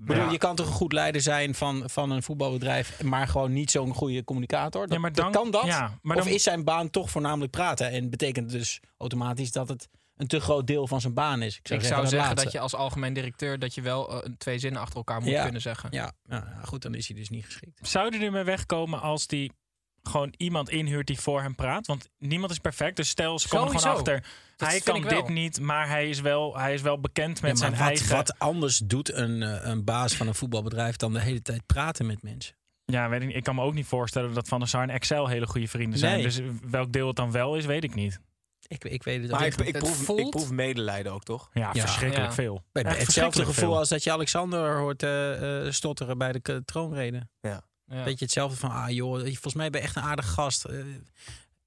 Ja, 0.07 0.31
Je 0.31 0.37
kan 0.37 0.55
toch 0.55 0.67
een 0.67 0.73
goed 0.73 0.93
leider 0.93 1.21
zijn 1.21 1.55
van, 1.55 1.83
van 1.89 2.11
een 2.11 2.23
voetbalbedrijf, 2.23 3.03
maar 3.03 3.27
gewoon 3.27 3.53
niet 3.53 3.71
zo'n 3.71 3.93
goede 3.93 4.23
communicator? 4.23 4.81
Dat, 4.81 4.91
Ja, 4.93 4.99
maar 4.99 5.13
dan- 5.13 5.31
kan 5.31 5.51
dat? 5.51 5.65
ja, 5.65 5.97
maar 6.01 6.17
of 6.17 6.23
dan- 6.23 6.33
is 6.33 6.43
zijn 6.43 6.63
baan 6.63 6.89
toch 6.89 7.09
voornamelijk 7.09 7.51
praten? 7.51 7.91
En 7.91 8.09
betekent 8.09 8.49
dus 8.49 8.79
automatisch 8.97 9.51
dat 9.51 9.69
het 9.69 9.87
een 10.17 10.27
te 10.27 10.39
groot 10.39 10.67
deel 10.67 10.87
van 10.87 11.01
zijn 11.01 11.13
baan 11.13 11.41
is? 11.41 11.59
Ik 11.63 11.81
zou 11.83 12.07
zeggen, 12.07 12.35
dat 12.35 12.51
je 12.51 12.59
als 12.59 12.75
algemeen 12.75 13.13
directeur 13.13 13.59
dat 13.59 13.73
je 13.75 13.81
wel 13.81 14.23
eh, 14.23 14.29
twee 14.37 14.59
zinnen 14.59 14.81
achter 14.81 14.95
elkaar 14.97 15.21
moet 15.21 15.29
Ja. 15.29 15.43
kunnen 15.43 15.61
zeggen. 15.61 15.89
Ja, 15.91 16.11
nou, 16.27 16.43
ja, 16.45 16.61
goed, 16.63 16.81
dan 16.81 16.93
is 16.95 17.07
hij 17.07 17.17
dus 17.17 17.29
niet 17.29 17.45
geschikt. 17.45 17.87
Zou 17.87 18.15
hij 18.17 18.25
ermee 18.25 18.43
wegkomen 18.43 19.01
als 19.01 19.27
die 19.27 19.51
gewoon 20.03 20.33
iemand 20.37 20.69
inhuurt 20.69 21.07
die 21.07 21.19
voor 21.19 21.41
hem 21.41 21.55
praat? 21.55 21.87
Want 21.87 22.09
niemand 22.17 22.51
is 22.51 22.57
perfect. 22.59 22.95
Dus 22.95 23.09
stel, 23.09 23.39
ze 23.39 23.47
komen 23.47 23.79
gewoon 23.79 23.95
achter. 23.95 24.23
Dat 24.59 24.69
hij 24.69 24.79
kan 24.79 25.01
dit 25.01 25.27
niet, 25.29 25.59
maar 25.59 25.87
hij 25.87 26.09
is 26.09 26.19
wel, 26.21 26.57
hij 26.57 26.73
is 26.73 26.81
wel 26.81 26.99
bekend 26.99 27.41
met 27.41 27.51
Ja, 27.51 27.57
zijn 27.57 27.71
wat, 27.71 27.79
eigen... 27.81 28.15
wat 28.15 28.39
anders 28.39 28.77
doet 28.77 29.13
een, 29.13 29.43
eh, 29.43 29.59
een 29.69 29.83
baas 29.83 30.15
van 30.15 30.27
een 30.27 30.35
voetbalbedrijf 30.35 30.95
dan 30.95 31.13
de 31.13 31.19
hele 31.21 31.41
tijd 31.41 31.65
praten 31.65 32.05
met 32.05 32.21
mensen? 32.23 32.55
Ja, 32.85 33.09
weet 33.09 33.21
ik, 33.21 33.27
niet. 33.27 33.35
ik 33.35 33.43
kan 33.43 33.55
me 33.55 33.61
ook 33.61 33.73
niet 33.73 33.85
voorstellen 33.85 34.33
dat 34.33 34.47
Van 34.47 34.59
der 34.59 34.67
Sar 34.67 34.81
en 34.83 34.89
Excel 34.89 35.27
hele 35.27 35.47
goede 35.47 35.67
vrienden 35.67 35.99
zijn. 35.99 36.13
Nee. 36.13 36.23
Dus 36.23 36.39
welk 36.69 36.91
deel 36.91 37.07
het 37.07 37.15
dan 37.15 37.31
wel 37.31 37.55
is, 37.55 37.65
weet 37.65 37.83
ik 37.83 37.95
niet. 37.95 38.19
Ik, 38.67 38.83
ik 38.83 39.03
weet 39.03 39.21
het 39.21 39.31
Maar 39.31 39.39
ook 39.39 39.45
ik, 39.45 39.57
niet. 39.57 39.67
ik, 39.67 39.73
Het 39.75 39.83
proef, 39.83 40.17
ik 40.19 40.29
proef 40.29 40.51
medelijden 40.51 41.11
ook, 41.11 41.23
toch? 41.23 41.49
Ja, 41.53 41.69
Ja. 41.73 41.81
verschrikkelijk 41.81 42.29
Ja. 42.29 42.33
veel. 42.35 42.63
Echt 42.73 42.97
hetzelfde 43.01 43.45
gevoel 43.45 43.53
veel. 43.69 43.77
als 43.77 43.89
dat 43.89 44.03
je 44.03 44.11
Alexander 44.11 44.77
hoort 44.77 45.03
eh, 45.03 45.65
eh, 45.65 45.71
stotteren 45.71 46.17
bij 46.17 46.31
de 46.31 46.39
k- 46.39 46.61
troonrede. 46.65 47.27
Ja. 47.41 47.61
Weet 47.85 48.19
je 48.19 48.25
hetzelfde 48.25 48.57
van, 48.57 48.71
ah 48.71 48.89
joh, 48.89 49.19
volgens 49.19 49.53
mij 49.53 49.69
ben 49.69 49.81
je 49.81 49.87
echt 49.87 49.95
een 49.95 50.01
aardig 50.01 50.29
gast. 50.29 50.65
Eh, 50.65 50.77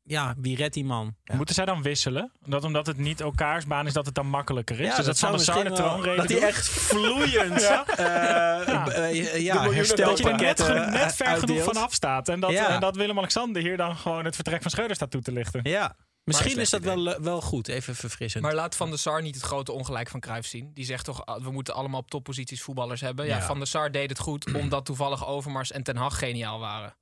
ja, 0.05 0.35
wie 0.39 0.57
redt 0.57 0.75
die 0.75 0.85
man? 0.85 1.17
Moeten 1.33 1.55
zij 1.55 1.65
dan 1.65 1.83
wisselen? 1.83 2.33
Dat 2.41 2.65
omdat 2.65 2.87
het 2.87 2.97
niet 2.97 3.21
elkaars 3.21 3.67
baan 3.67 3.87
is, 3.87 3.93
dat 3.93 4.07
het 4.07 4.15
dan 4.15 4.27
makkelijker 4.27 4.81
is? 4.81 4.87
Ja, 4.87 4.97
dus 4.97 5.05
dat, 5.07 5.19
Van 5.19 5.41
Sar 5.41 5.65
de 5.65 5.73
troonrede 5.73 6.17
Dat 6.17 6.29
hij 6.29 6.43
echt 6.43 6.69
vloeiend 6.69 7.61
Ja. 7.73 7.87
eh, 7.87 9.09
eh, 9.09 9.41
ja, 9.41 9.55
miljoenen 9.55 9.75
herstel 9.75 10.09
Dat 10.09 10.19
je 10.19 10.25
er 10.31 10.37
net, 10.37 10.91
net 10.91 11.15
ver 11.15 11.37
genoeg 11.37 11.63
vanaf 11.63 11.93
staat. 11.95 12.29
En 12.29 12.41
dat, 12.41 12.51
Ja. 12.51 12.69
en 12.69 12.81
dat 12.81 12.97
Willem-Alexander 12.97 13.63
hier 13.63 13.77
dan 13.77 13.97
gewoon 13.97 14.25
het 14.25 14.35
vertrek 14.35 14.63
van 14.63 14.71
Schreuder 14.71 14.97
staat 14.97 15.11
toe 15.11 15.23
te 15.23 15.33
lichten. 15.33 15.61
Ja, 15.63 15.97
misschien 16.25 16.59
is 16.59 16.71
dat 16.71 16.83
wel, 16.83 17.15
eh, 17.15 17.21
wel 17.21 17.41
goed, 17.41 17.69
even 17.69 17.95
verfrissend. 17.95 18.43
Maar 18.45 18.55
laat 18.55 18.77
Van 18.77 18.89
der 18.91 18.99
Sar 18.99 19.23
niet 19.23 19.35
het 19.35 19.45
grote 19.45 19.73
ongelijk 19.73 20.09
van 20.09 20.21
Cruijff 20.21 20.49
zien. 20.49 20.71
Die 20.75 20.85
zegt 20.85 21.05
toch, 21.05 21.27
ah, 21.27 21.43
we 21.43 21.51
moeten 21.51 21.75
allemaal 21.75 22.01
op 22.01 22.11
topposities 22.11 22.63
voetballers 22.63 23.01
hebben. 23.01 23.27
Ja, 23.27 23.37
Ja. 23.37 23.43
Van 23.43 23.59
der 23.59 23.67
Sar 23.67 23.91
deed 23.91 24.09
het 24.11 24.19
goed 24.19 24.53
omdat 24.63 24.85
toevallig 24.85 25.27
Overmars 25.27 25.73
en 25.73 25.83
Ten 25.83 25.97
Hag 25.97 26.19
geniaal 26.19 26.59
waren. 26.59 26.95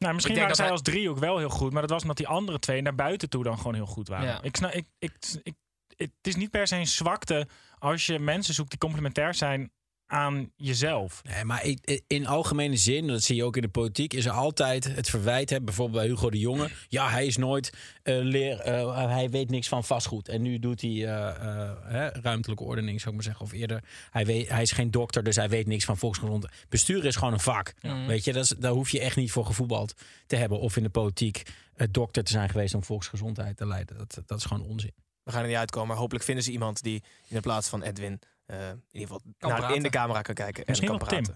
Nou, 0.00 0.14
misschien 0.14 0.36
waren 0.36 0.54
zij 0.54 0.64
hij- 0.64 0.72
als 0.74 0.82
driehoek 0.82 1.18
wel 1.18 1.38
heel 1.38 1.48
goed. 1.48 1.72
Maar 1.72 1.80
dat 1.82 1.90
was 1.90 2.02
omdat 2.02 2.16
die 2.16 2.28
andere 2.28 2.58
twee 2.58 2.82
naar 2.82 2.94
buiten 2.94 3.28
toe 3.30 3.44
dan 3.44 3.56
gewoon 3.56 3.74
heel 3.74 3.86
goed 3.86 4.08
waren. 4.08 4.26
Ja. 4.26 4.42
Ik 4.42 4.56
snap, 4.56 4.70
ik, 4.72 4.86
ik, 4.98 5.12
ik, 5.42 5.54
het 5.96 6.10
is 6.22 6.36
niet 6.36 6.50
per 6.50 6.66
se 6.66 6.76
een 6.76 6.86
zwakte 6.86 7.48
als 7.78 8.06
je 8.06 8.18
mensen 8.18 8.54
zoekt 8.54 8.70
die 8.70 8.78
complementair 8.78 9.34
zijn 9.34 9.72
aan 10.10 10.50
jezelf. 10.56 11.22
Nee, 11.24 11.44
maar 11.44 11.64
ik- 11.64 12.02
in 12.06 12.26
algemene 12.26 12.76
zin, 12.76 13.06
dat 13.06 13.22
zie 13.22 13.36
je 13.36 13.44
ook 13.44 13.56
in 13.56 13.62
de 13.62 13.68
politiek, 13.68 14.12
is 14.14 14.24
er 14.24 14.32
altijd 14.32 14.84
het 14.94 15.10
verwijt. 15.10 15.50
Hè, 15.50 15.60
bijvoorbeeld 15.60 15.98
bij 16.02 16.10
Hugo 16.10 16.30
de 16.30 16.38
Jonge. 16.38 16.70
Ja, 16.88 17.08
hij 17.10 17.26
is 17.26 17.36
nooit 17.36 17.72
eh, 18.02 18.18
leer, 18.22 18.58
eh, 18.60 19.08
hij 19.08 19.30
weet 19.30 19.50
niks 19.50 19.68
van 19.68 19.84
vastgoed. 19.84 20.28
En 20.28 20.42
nu 20.42 20.58
doet 20.58 20.80
hij 20.80 20.90
eh, 20.90 21.28
eh, 21.28 21.70
hè, 21.84 22.08
ruimtelijke 22.08 22.64
ordening, 22.64 22.98
zou 23.00 23.08
ik 23.08 23.14
maar 23.14 23.24
zeggen. 23.24 23.44
Of 23.44 23.52
eerder, 23.52 23.84
hij, 24.10 24.26
weet, 24.26 24.48
hij 24.48 24.62
is 24.62 24.72
geen 24.72 24.90
dokter, 24.90 25.22
dus 25.22 25.36
hij 25.36 25.48
weet 25.48 25.66
niks 25.66 25.84
van 25.84 25.96
volksgezondheid. 25.96 26.54
Bestuur 26.68 27.04
is 27.04 27.16
gewoon 27.16 27.32
een 27.32 27.40
vak. 27.40 27.74
Weet 28.06 28.24
je, 28.24 28.32
dat 28.32 28.44
is, 28.44 28.48
daar 28.58 28.72
hoef 28.72 28.90
je 28.90 29.00
echt 29.00 29.16
niet 29.16 29.30
voor 29.32 29.46
gevoetbald 29.46 29.94
te 30.26 30.36
hebben. 30.36 30.60
Of 30.60 30.76
in 30.76 30.82
de 30.82 30.88
politiek 30.90 31.42
dokter 31.90 32.24
te 32.24 32.32
zijn 32.32 32.48
geweest 32.48 32.74
om 32.74 32.84
volksgezondheid 32.84 33.56
te 33.56 33.66
leiden. 33.66 33.98
Dat, 33.98 34.18
dat 34.26 34.38
is 34.38 34.44
gewoon 34.44 34.66
onzin. 34.66 34.92
We 35.22 35.32
gaan 35.32 35.42
er 35.42 35.48
niet 35.48 35.56
uitkomen, 35.56 35.88
maar 35.88 35.96
hopelijk 35.96 36.24
vinden 36.24 36.44
ze 36.44 36.50
iemand 36.52 36.82
die 36.82 37.02
in 37.28 37.36
de 37.36 37.40
plaats 37.40 37.68
van 37.68 37.82
Edwin 37.82 38.18
eh, 38.50 38.68
in 38.68 38.82
ieder 38.90 39.08
geval 39.08 39.20
naar, 39.38 39.74
in 39.74 39.82
de 39.82 39.88
camera 39.88 40.22
kan 40.22 40.34
kijken 40.34 40.64
en 40.64 40.84
kan 40.84 40.98
praten. 40.98 41.24
Tim. 41.24 41.34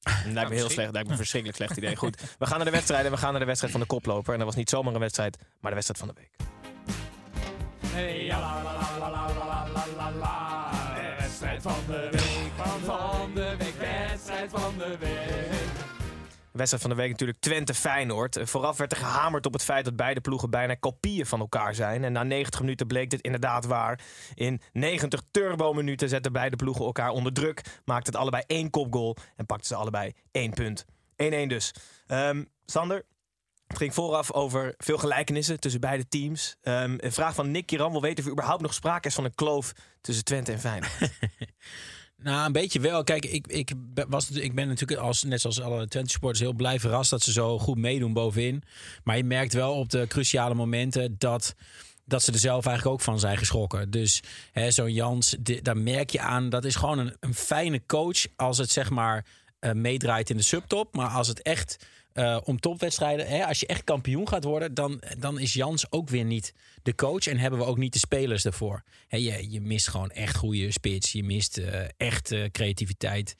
Dat 0.00 0.32
lijkt 0.32 0.50
me 0.50 0.56
heel 0.56 0.70
slecht. 0.70 0.84
Dat 0.84 0.92
lijkt 0.92 1.06
me 1.06 1.12
een 1.12 1.18
verschrikkelijk 1.18 1.58
slecht 1.58 1.76
idee. 1.76 1.96
Goed, 1.96 2.20
we 2.38 2.46
gaan 2.46 2.56
naar 2.56 2.64
de 2.64 2.72
wedstrijd 2.72 3.04
en 3.04 3.10
we 3.10 3.16
gaan 3.16 3.30
naar 3.30 3.40
de 3.40 3.46
wedstrijd 3.46 3.72
van 3.72 3.82
de 3.82 3.88
koploper. 3.88 4.32
En 4.32 4.38
dat 4.38 4.48
was 4.48 4.56
niet 4.56 4.70
zomaar 4.70 4.94
een 4.94 5.00
wedstrijd, 5.00 5.38
maar 5.60 5.70
de 5.70 5.76
wedstrijd 5.76 5.98
van 5.98 6.08
de 6.08 6.14
week. 6.20 6.36
Hey, 7.86 8.26
la, 8.26 8.38
la, 8.38 8.72
la, 10.18 10.70
wedstrijd 11.18 11.62
van 11.62 11.86
de 11.86 12.08
week, 12.10 12.52
van, 12.56 12.80
van 12.80 13.34
de 13.34 13.56
week, 13.58 13.74
wedstrijd 13.78 14.50
van 14.50 14.78
de 14.78 14.96
week. 14.98 15.29
Wedstrijd 16.60 16.82
van 16.82 16.96
de 16.96 17.02
week 17.02 17.10
natuurlijk 17.10 17.40
Twente-Feyenoord. 17.40 18.36
Eh, 18.36 18.46
Vooraf 18.46 18.76
werd 18.76 18.92
er 18.92 18.98
gehamerd 18.98 19.46
op 19.46 19.52
het 19.52 19.62
feit 19.62 19.84
dat 19.84 19.96
beide 19.96 20.20
ploegen 20.20 20.50
bijna 20.50 20.74
kopieën 20.74 21.26
van 21.26 21.40
elkaar 21.40 21.74
zijn. 21.74 22.04
En 22.04 22.12
na 22.12 22.22
90 22.22 22.60
minuten 22.60 22.86
bleek 22.86 23.10
dit 23.10 23.20
inderdaad 23.20 23.66
waar. 23.66 24.00
In 24.34 24.60
90 24.72 25.22
turbo-minuten 25.30 26.08
zetten 26.08 26.32
beide 26.32 26.56
ploegen 26.56 26.84
elkaar 26.84 27.10
onder 27.10 27.32
druk. 27.32 27.80
Maakten 27.84 28.12
het 28.12 28.22
allebei 28.22 28.42
één 28.46 28.70
kopgoal 28.70 29.16
en 29.36 29.46
pakten 29.46 29.66
ze 29.66 29.74
allebei 29.74 30.12
één 30.30 30.50
punt. 30.50 30.84
1-1 31.16 31.48
dus. 31.48 31.74
Ehm, 32.06 32.44
Sander, 32.66 33.04
het 33.66 33.76
ging 33.76 33.94
vooraf 33.94 34.32
over 34.32 34.74
veel 34.78 34.98
gelijkenissen 34.98 35.60
tussen 35.60 35.80
beide 35.80 36.08
teams. 36.08 36.56
Ehm, 36.62 36.94
een 36.98 37.12
vraag 37.12 37.34
van 37.34 37.50
Nick 37.50 37.66
Kiran 37.66 37.92
wil 37.92 38.00
weten 38.00 38.18
of 38.18 38.24
er 38.24 38.32
überhaupt 38.32 38.62
nog 38.62 38.74
sprake 38.74 39.08
is 39.08 39.14
van 39.14 39.24
een 39.24 39.34
kloof 39.34 39.72
tussen 40.00 40.24
Twente 40.24 40.52
en 40.52 40.60
Feyenoord. 40.60 40.98
Nou, 42.22 42.46
een 42.46 42.52
beetje 42.52 42.80
wel. 42.80 43.04
Kijk, 43.04 43.24
ik, 43.24 43.46
ik, 43.46 43.72
was, 44.08 44.30
ik 44.30 44.54
ben 44.54 44.68
natuurlijk 44.68 45.00
als, 45.00 45.22
net 45.22 45.40
zoals 45.40 45.60
alle 45.60 45.88
Twente 45.88 46.10
supporters 46.10 46.40
heel 46.40 46.52
blij 46.52 46.80
verrast 46.80 47.10
dat 47.10 47.22
ze 47.22 47.32
zo 47.32 47.58
goed 47.58 47.78
meedoen 47.78 48.12
bovenin. 48.12 48.62
Maar 49.04 49.16
je 49.16 49.24
merkt 49.24 49.52
wel 49.52 49.74
op 49.74 49.90
de 49.90 50.06
cruciale 50.08 50.54
momenten 50.54 51.14
dat, 51.18 51.54
dat 52.04 52.22
ze 52.22 52.32
er 52.32 52.38
zelf 52.38 52.66
eigenlijk 52.66 52.96
ook 52.96 53.04
van 53.04 53.18
zijn 53.18 53.36
geschrokken. 53.36 53.90
Dus 53.90 54.22
zo'n 54.68 54.92
Jans, 54.92 55.36
daar 55.62 55.76
merk 55.76 56.10
je 56.10 56.20
aan, 56.20 56.48
dat 56.48 56.64
is 56.64 56.74
gewoon 56.74 56.98
een, 56.98 57.16
een 57.20 57.34
fijne 57.34 57.82
coach 57.86 58.26
als 58.36 58.58
het 58.58 58.70
zeg 58.70 58.90
maar 58.90 59.26
eh, 59.58 59.72
meedraait 59.72 60.30
in 60.30 60.36
de 60.36 60.42
subtop. 60.42 60.94
Maar 60.94 61.08
als 61.08 61.28
het 61.28 61.42
echt 61.42 61.86
eh, 62.12 62.38
om 62.44 62.60
topwedstrijden, 62.60 63.26
hè, 63.28 63.46
als 63.46 63.60
je 63.60 63.66
echt 63.66 63.84
kampioen 63.84 64.28
gaat 64.28 64.44
worden, 64.44 64.74
dan, 64.74 65.02
dan 65.18 65.38
is 65.38 65.52
Jans 65.52 65.92
ook 65.92 66.08
weer 66.08 66.24
niet 66.24 66.54
de 66.82 66.94
coach 66.94 67.26
en 67.26 67.38
hebben 67.38 67.58
we 67.58 67.64
ook 67.66 67.78
niet 67.78 67.92
de 67.92 67.98
spelers 67.98 68.44
ervoor. 68.44 68.82
Hè, 69.08 69.16
je, 69.16 69.50
je 69.50 69.60
mist 69.60 69.88
gewoon 69.88 70.10
echt 70.10 70.36
goede 70.36 70.70
spits, 70.70 71.12
je 71.12 71.24
mist 71.24 71.58
eh, 71.58 71.84
echt 71.96 72.32
eh, 72.32 72.44
creativiteit 72.50 73.36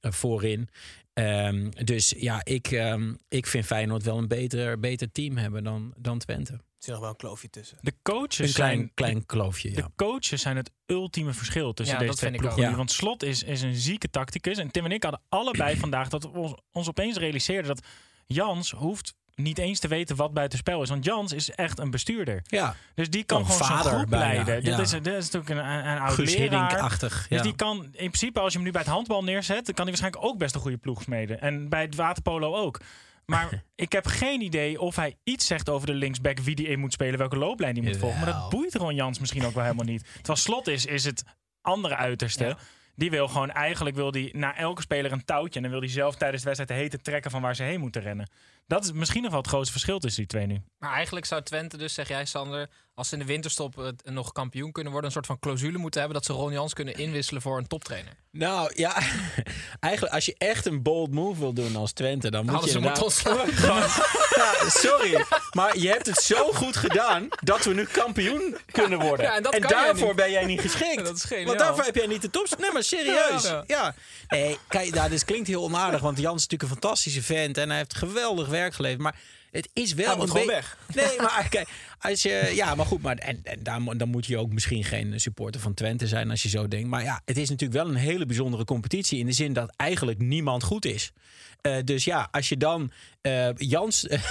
voorin. 0.00 0.68
Ehm, 1.12 1.70
dus 1.84 2.14
ja, 2.16 2.44
ik, 2.44 2.66
ehm, 2.70 3.14
ik 3.28 3.46
vind 3.46 3.66
Feyenoord 3.66 4.02
wel 4.02 4.18
een 4.18 4.28
beter, 4.28 4.80
beter 4.80 5.12
team 5.12 5.36
hebben 5.36 5.64
dan, 5.64 5.94
dan 5.96 6.18
Twente. 6.18 6.52
Er 6.52 6.60
zit 6.78 6.92
nog 6.92 7.00
wel 7.00 7.08
een 7.10 7.16
kloofje 7.16 7.50
tussen. 7.50 7.78
De 7.80 7.94
coaches 8.02 8.48
Een 8.48 8.54
klein, 8.54 8.76
zijn 8.76 8.94
klein 8.94 9.26
kloofje, 9.26 9.68
ja. 9.70 9.74
De 9.74 9.90
coaches 9.96 10.42
zijn 10.42 10.56
het 10.56 10.70
ultieme 10.86 11.32
verschil 11.32 11.72
tussen 11.72 11.94
Ja, 11.94 12.00
deze 12.00 12.10
dat 12.10 12.20
twee 12.20 12.30
vind 12.30 12.42
ik 12.42 12.48
ploegen. 12.48 12.64
ook. 12.66 12.70
nu. 12.70 12.76
Want 12.76 12.90
Slot 12.92 13.22
is, 13.22 13.42
is 13.42 13.62
een 13.62 13.74
zieke 13.74 14.10
tacticus. 14.10 14.58
En 14.58 14.70
Tim 14.70 14.84
en 14.84 14.92
ik 14.92 15.02
hadden 15.02 15.20
allebei 15.28 15.76
vandaag 15.76 16.08
dat 16.08 16.22
we 16.22 16.28
ons, 16.38 16.54
ons 16.72 16.88
opeens 16.88 17.16
realiseerden 17.16 17.66
dat 17.66 17.86
Jans 18.26 18.70
hoeft 18.70 19.14
niet 19.34 19.58
eens 19.58 19.78
te 19.78 19.88
weten 19.88 20.16
wat 20.16 20.32
buitenspel 20.32 20.82
is. 20.82 20.88
Want 20.88 21.04
Jans 21.04 21.32
is 21.32 21.50
echt 21.50 21.78
een 21.78 21.90
bestuurder. 21.90 22.42
ja. 22.46 22.74
Dus 22.94 23.10
die 23.10 23.24
kan 23.24 23.46
gewoon 23.46 23.66
vader 23.66 23.92
groep 23.92 24.10
bijna, 24.10 24.26
leiden. 24.26 24.54
ja. 24.54 24.76
Dit, 24.76 24.86
is, 24.86 24.90
dit 24.90 25.06
is 25.06 25.30
natuurlijk 25.30 25.50
een, 25.50 25.70
een, 25.70 25.88
een 25.88 25.98
oud 25.98 26.14
Guus 26.14 26.36
leraar. 26.36 26.98
Dus 26.98 27.26
ja. 27.28 27.42
die 27.42 27.54
kan 27.54 27.82
in 27.82 27.90
principe, 27.90 28.40
als 28.40 28.52
je 28.52 28.58
hem 28.58 28.66
nu 28.66 28.72
bij 28.72 28.82
het 28.82 28.90
handbal 28.90 29.24
neerzet, 29.24 29.66
dan 29.66 29.74
kan 29.74 29.86
hij 29.86 29.94
waarschijnlijk 29.94 30.24
ook 30.24 30.38
best 30.38 30.54
een 30.54 30.60
goede 30.60 30.76
ploeg 30.76 31.02
smeden. 31.02 31.40
En 31.40 31.68
bij 31.68 31.82
het 31.82 31.94
waterpolo 31.94 32.54
ook. 32.54 32.80
Maar 33.26 33.62
ik 33.74 33.92
heb 33.92 34.06
geen 34.06 34.40
idee 34.40 34.80
of 34.80 34.96
hij 34.96 35.16
iets 35.24 35.46
zegt 35.46 35.68
over 35.68 35.86
de 35.86 35.94
linksback, 35.94 36.38
wie 36.38 36.54
die 36.54 36.66
in 36.66 36.78
moet 36.78 36.92
spelen, 36.92 37.18
welke 37.18 37.36
looplijn 37.36 37.74
die 37.74 37.82
moet 37.82 37.96
volgen. 37.96 38.20
Maar 38.20 38.32
dat 38.32 38.50
boeit 38.50 38.74
Ron 38.74 38.94
Jans 38.94 39.18
misschien 39.18 39.44
ook 39.44 39.54
wel 39.54 39.62
helemaal 39.62 39.84
niet. 39.84 40.04
Terwijl 40.14 40.38
slot 40.38 40.66
is, 40.66 40.86
is 40.86 41.04
het 41.04 41.24
andere 41.60 41.96
uiterste. 41.96 42.56
Die 42.96 43.10
wil 43.10 43.28
gewoon, 43.28 43.50
eigenlijk 43.50 43.96
wil 43.96 44.10
die 44.10 44.36
na 44.36 44.56
elke 44.56 44.82
speler 44.82 45.12
een 45.12 45.24
touwtje. 45.24 45.54
En 45.54 45.62
dan 45.62 45.70
wil 45.70 45.80
hij 45.80 45.90
zelf 45.90 46.16
tijdens 46.16 46.42
de 46.42 46.48
wedstrijd 46.48 46.80
de 46.80 46.86
hete 46.86 47.02
trekken 47.02 47.30
van 47.30 47.42
waar 47.42 47.56
ze 47.56 47.62
heen 47.62 47.80
moeten 47.80 48.02
rennen. 48.02 48.28
Dat 48.66 48.84
is 48.84 48.92
misschien 48.92 49.22
nog 49.22 49.30
wel 49.30 49.40
het 49.40 49.48
grootste 49.48 49.72
verschil 49.72 49.98
tussen 49.98 50.20
die 50.20 50.30
twee 50.30 50.46
nu. 50.46 50.62
Maar 50.78 50.92
eigenlijk 50.92 51.26
zou 51.26 51.42
Twente 51.42 51.76
dus, 51.76 51.94
zeg 51.94 52.08
jij 52.08 52.24
Sander, 52.24 52.68
als 52.94 53.08
ze 53.08 53.14
in 53.14 53.20
de 53.20 53.26
winterstop 53.26 53.78
eh, 53.78 53.88
nog 54.12 54.32
kampioen 54.32 54.72
kunnen 54.72 54.92
worden, 54.92 55.08
een 55.10 55.14
soort 55.16 55.26
van 55.26 55.38
clausule 55.38 55.78
moeten 55.78 56.00
hebben 56.00 56.18
dat 56.18 56.26
ze 56.28 56.32
Ron 56.42 56.52
Jans 56.52 56.74
kunnen 56.74 56.94
inwisselen 56.94 57.42
voor 57.42 57.58
een 57.58 57.66
toptrainer. 57.66 58.12
Nou 58.30 58.72
ja, 58.74 58.96
eigenlijk 59.80 60.14
als 60.14 60.24
je 60.24 60.34
echt 60.38 60.66
een 60.66 60.82
bold 60.82 61.10
move 61.10 61.40
wil 61.40 61.52
doen 61.52 61.76
als 61.76 61.92
Twente, 61.92 62.30
dan 62.30 62.44
moet 62.44 62.50
Hadden 62.54 62.70
je 62.70 62.76
inderdaad- 62.76 63.02
ontslaan. 63.02 63.48
Ja, 64.34 64.68
sorry, 64.68 65.24
maar 65.50 65.78
je 65.78 65.88
hebt 65.88 66.06
het 66.06 66.16
zo 66.22 66.52
goed 66.52 66.76
gedaan 66.76 67.28
dat 67.42 67.64
we 67.64 67.74
nu 67.74 67.84
kampioen 67.84 68.56
kunnen 68.72 68.98
worden. 69.00 69.26
Ja, 69.26 69.36
en 69.36 69.42
dat 69.42 69.52
kan 69.58 69.60
jij 69.60 69.84
daarvoor 69.84 70.14
ben 70.14 70.30
jij 70.30 70.44
niet 70.44 70.60
geschikt. 70.60 71.04
Dat 71.04 71.16
is 71.16 71.24
geniaal. 71.24 71.46
Want 71.46 71.58
daarvoor 71.58 71.84
heb 71.84 71.94
jij 71.94 72.06
niet 72.06 72.22
de 72.22 72.30
tops. 72.30 72.50
Nee, 72.58 72.72
maar 72.72 72.82
serieus. 72.82 73.42
Ja. 73.42 73.64
Ja. 73.66 73.94
Nee, 74.28 74.58
kijk, 74.68 74.94
nou, 74.94 75.10
dit 75.10 75.24
klinkt 75.24 75.48
heel 75.48 75.62
onaardig, 75.62 76.00
want 76.00 76.18
Jan 76.18 76.34
is 76.36 76.42
natuurlijk 76.42 76.62
een 76.62 76.78
fantastische 76.80 77.22
vent 77.22 77.58
en 77.58 77.68
hij 77.68 77.78
heeft 77.78 77.94
geweldig 77.94 78.48
werk 78.54 78.74
geleverd. 78.74 79.00
Maar 79.00 79.20
het 79.50 79.68
is 79.72 79.94
wel 79.94 80.06
Hij 80.06 80.16
moet 80.16 80.30
gewoon 80.30 80.46
weg. 80.46 80.78
Nee, 80.94 81.16
maar 81.18 81.46
kijk, 81.50 81.68
als 81.98 82.22
je, 82.22 82.52
ja, 82.54 82.74
maar 82.74 82.86
goed, 82.86 83.02
maar 83.02 83.16
en, 83.16 83.40
en 83.42 83.62
daar, 83.62 83.96
dan 83.96 84.08
moet 84.08 84.26
je 84.26 84.38
ook 84.38 84.52
misschien 84.52 84.84
geen 84.84 85.20
supporter 85.20 85.60
van 85.60 85.74
Twente 85.74 86.06
zijn 86.06 86.30
als 86.30 86.42
je 86.42 86.48
zo 86.48 86.68
denkt. 86.68 86.88
Maar 86.88 87.02
ja, 87.02 87.20
het 87.24 87.36
is 87.36 87.50
natuurlijk 87.50 87.82
wel 87.82 87.90
een 87.90 88.00
hele 88.00 88.26
bijzondere 88.26 88.64
competitie 88.64 89.18
in 89.18 89.26
de 89.26 89.32
zin 89.32 89.52
dat 89.52 89.74
eigenlijk 89.76 90.18
niemand 90.18 90.62
goed 90.62 90.84
is. 90.84 91.12
Eh, 91.60 91.76
dus 91.84 92.04
ja, 92.04 92.28
als 92.30 92.48
je 92.48 92.56
dan 92.56 92.92
eh, 93.20 93.48
Jans 93.56 94.06
eh, 94.08 94.22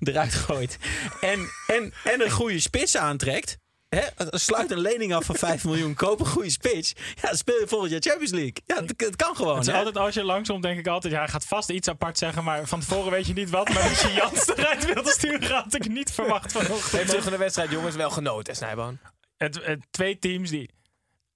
eruit 0.00 0.34
gooit 0.34 0.78
en, 1.20 1.48
en, 1.66 1.92
en 2.04 2.20
een 2.20 2.30
goede 2.30 2.60
spits 2.60 2.96
aantrekt. 2.96 3.58
Hè, 3.88 4.02
sluit 4.30 4.70
een 4.70 4.80
lening 4.80 5.14
af 5.14 5.24
van 5.24 5.34
5 5.48 5.64
miljoen, 5.64 5.94
koop 5.94 6.20
een 6.20 6.26
goede 6.26 6.50
spits. 6.50 6.92
Ja, 7.14 7.28
dan 7.28 7.36
speel 7.36 7.60
je 7.60 7.66
volgend 7.68 7.90
jaar 7.90 8.00
Champions 8.00 8.32
League. 8.32 8.62
Ja, 8.66 8.80
dat 8.80 9.16
kan 9.16 9.36
gewoon. 9.36 9.56
Het 9.56 9.66
is 9.66 9.72
hè. 9.72 9.78
altijd 9.78 9.96
als 9.96 10.14
je 10.14 10.24
langskomt, 10.24 10.62
denk 10.62 10.78
ik 10.78 10.86
altijd, 10.86 11.12
ja, 11.12 11.18
hij 11.18 11.28
gaat 11.28 11.44
vast 11.44 11.70
iets 11.70 11.88
apart 11.88 12.18
zeggen, 12.18 12.44
maar 12.44 12.66
van 12.66 12.80
tevoren 12.80 13.10
weet 13.10 13.26
je 13.26 13.32
niet 13.32 13.50
wat. 13.50 13.68
Maar 13.68 13.82
als 13.82 14.02
je 14.02 14.12
Jans 14.20 14.48
eruit 14.48 14.94
wilde 14.94 15.10
sturen, 15.10 15.50
had 15.50 15.74
ik 15.74 15.88
niet 15.88 16.10
verwacht 16.10 16.52
vanochtend. 16.52 17.12
Naar 17.12 17.30
de 17.30 17.36
wedstrijd, 17.36 17.70
jongens. 17.70 17.96
Wel 17.96 18.10
genoten, 18.10 18.56
Snijboon. 18.56 18.98
Het, 19.36 19.64
het, 19.64 19.86
twee 19.90 20.18
teams 20.18 20.50
die 20.50 20.70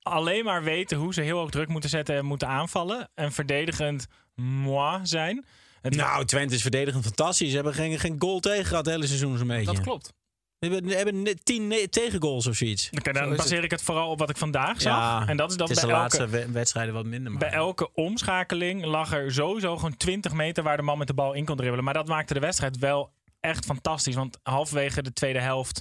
alleen 0.02 0.44
maar 0.44 0.62
weten 0.62 0.98
hoe 0.98 1.14
ze 1.14 1.20
heel 1.20 1.38
hoog 1.38 1.50
druk 1.50 1.68
moeten 1.68 1.90
zetten 1.90 2.16
en 2.16 2.24
moeten 2.24 2.48
aanvallen. 2.48 3.10
En 3.14 3.32
verdedigend 3.32 4.06
moi 4.34 5.00
zijn. 5.02 5.44
Het, 5.82 5.96
Nou, 5.96 6.24
Twente 6.24 6.54
is 6.54 6.62
verdedigend 6.62 7.04
fantastisch. 7.04 7.48
Ze 7.48 7.54
hebben 7.54 7.74
geen, 7.74 7.98
geen 7.98 8.16
goal 8.18 8.40
tegen 8.40 8.64
gehad 8.64 8.84
het 8.84 8.94
hele 8.94 9.06
seizoen 9.06 9.38
zo'n 9.38 9.46
beetje. 9.46 9.72
Dat 9.72 9.80
klopt. 9.80 10.12
Ze 10.62 10.82
hebben, 10.96 11.24
tien 11.42 11.74
tegengoals 11.90 12.46
of 12.46 12.54
zoiets. 12.54 12.90
Oké, 12.98 13.12
dan 13.12 13.36
baseer 13.36 13.64
ik 13.64 13.70
het 13.70 13.82
vooral 13.82 14.10
op 14.10 14.18
wat 14.18 14.30
ik 14.30 14.36
vandaag 14.36 14.80
zag. 14.80 14.92
Ja, 14.92 15.28
en 15.28 15.36
dat 15.36 15.50
is 15.50 15.56
dat 15.56 15.68
het 15.68 15.76
is 15.76 15.84
bij 15.84 15.92
de 15.92 15.98
elke, 16.00 16.16
laatste 16.18 16.36
we- 16.38 16.52
wedstrijden 16.52 16.94
wat 16.94 17.04
minder. 17.04 17.30
Maar. 17.32 17.40
bij 17.40 17.50
elke 17.50 17.94
omschakeling 17.94 18.84
lag 18.84 19.12
er 19.12 19.32
sowieso 19.32 19.76
gewoon 19.76 19.96
20 19.96 20.32
meter 20.32 20.62
waar 20.62 20.76
de 20.76 20.82
man 20.82 20.98
met 20.98 21.06
de 21.06 21.14
bal 21.14 21.32
in 21.32 21.44
kon 21.44 21.56
dribbelen. 21.56 21.84
Maar 21.84 21.94
dat 21.94 22.06
maakte 22.08 22.34
de 22.34 22.40
wedstrijd 22.40 22.78
wel 22.78 23.12
echt 23.40 23.64
fantastisch. 23.64 24.14
Want 24.14 24.38
halverwege 24.42 25.02
de 25.02 25.12
tweede 25.12 25.40
helft 25.40 25.80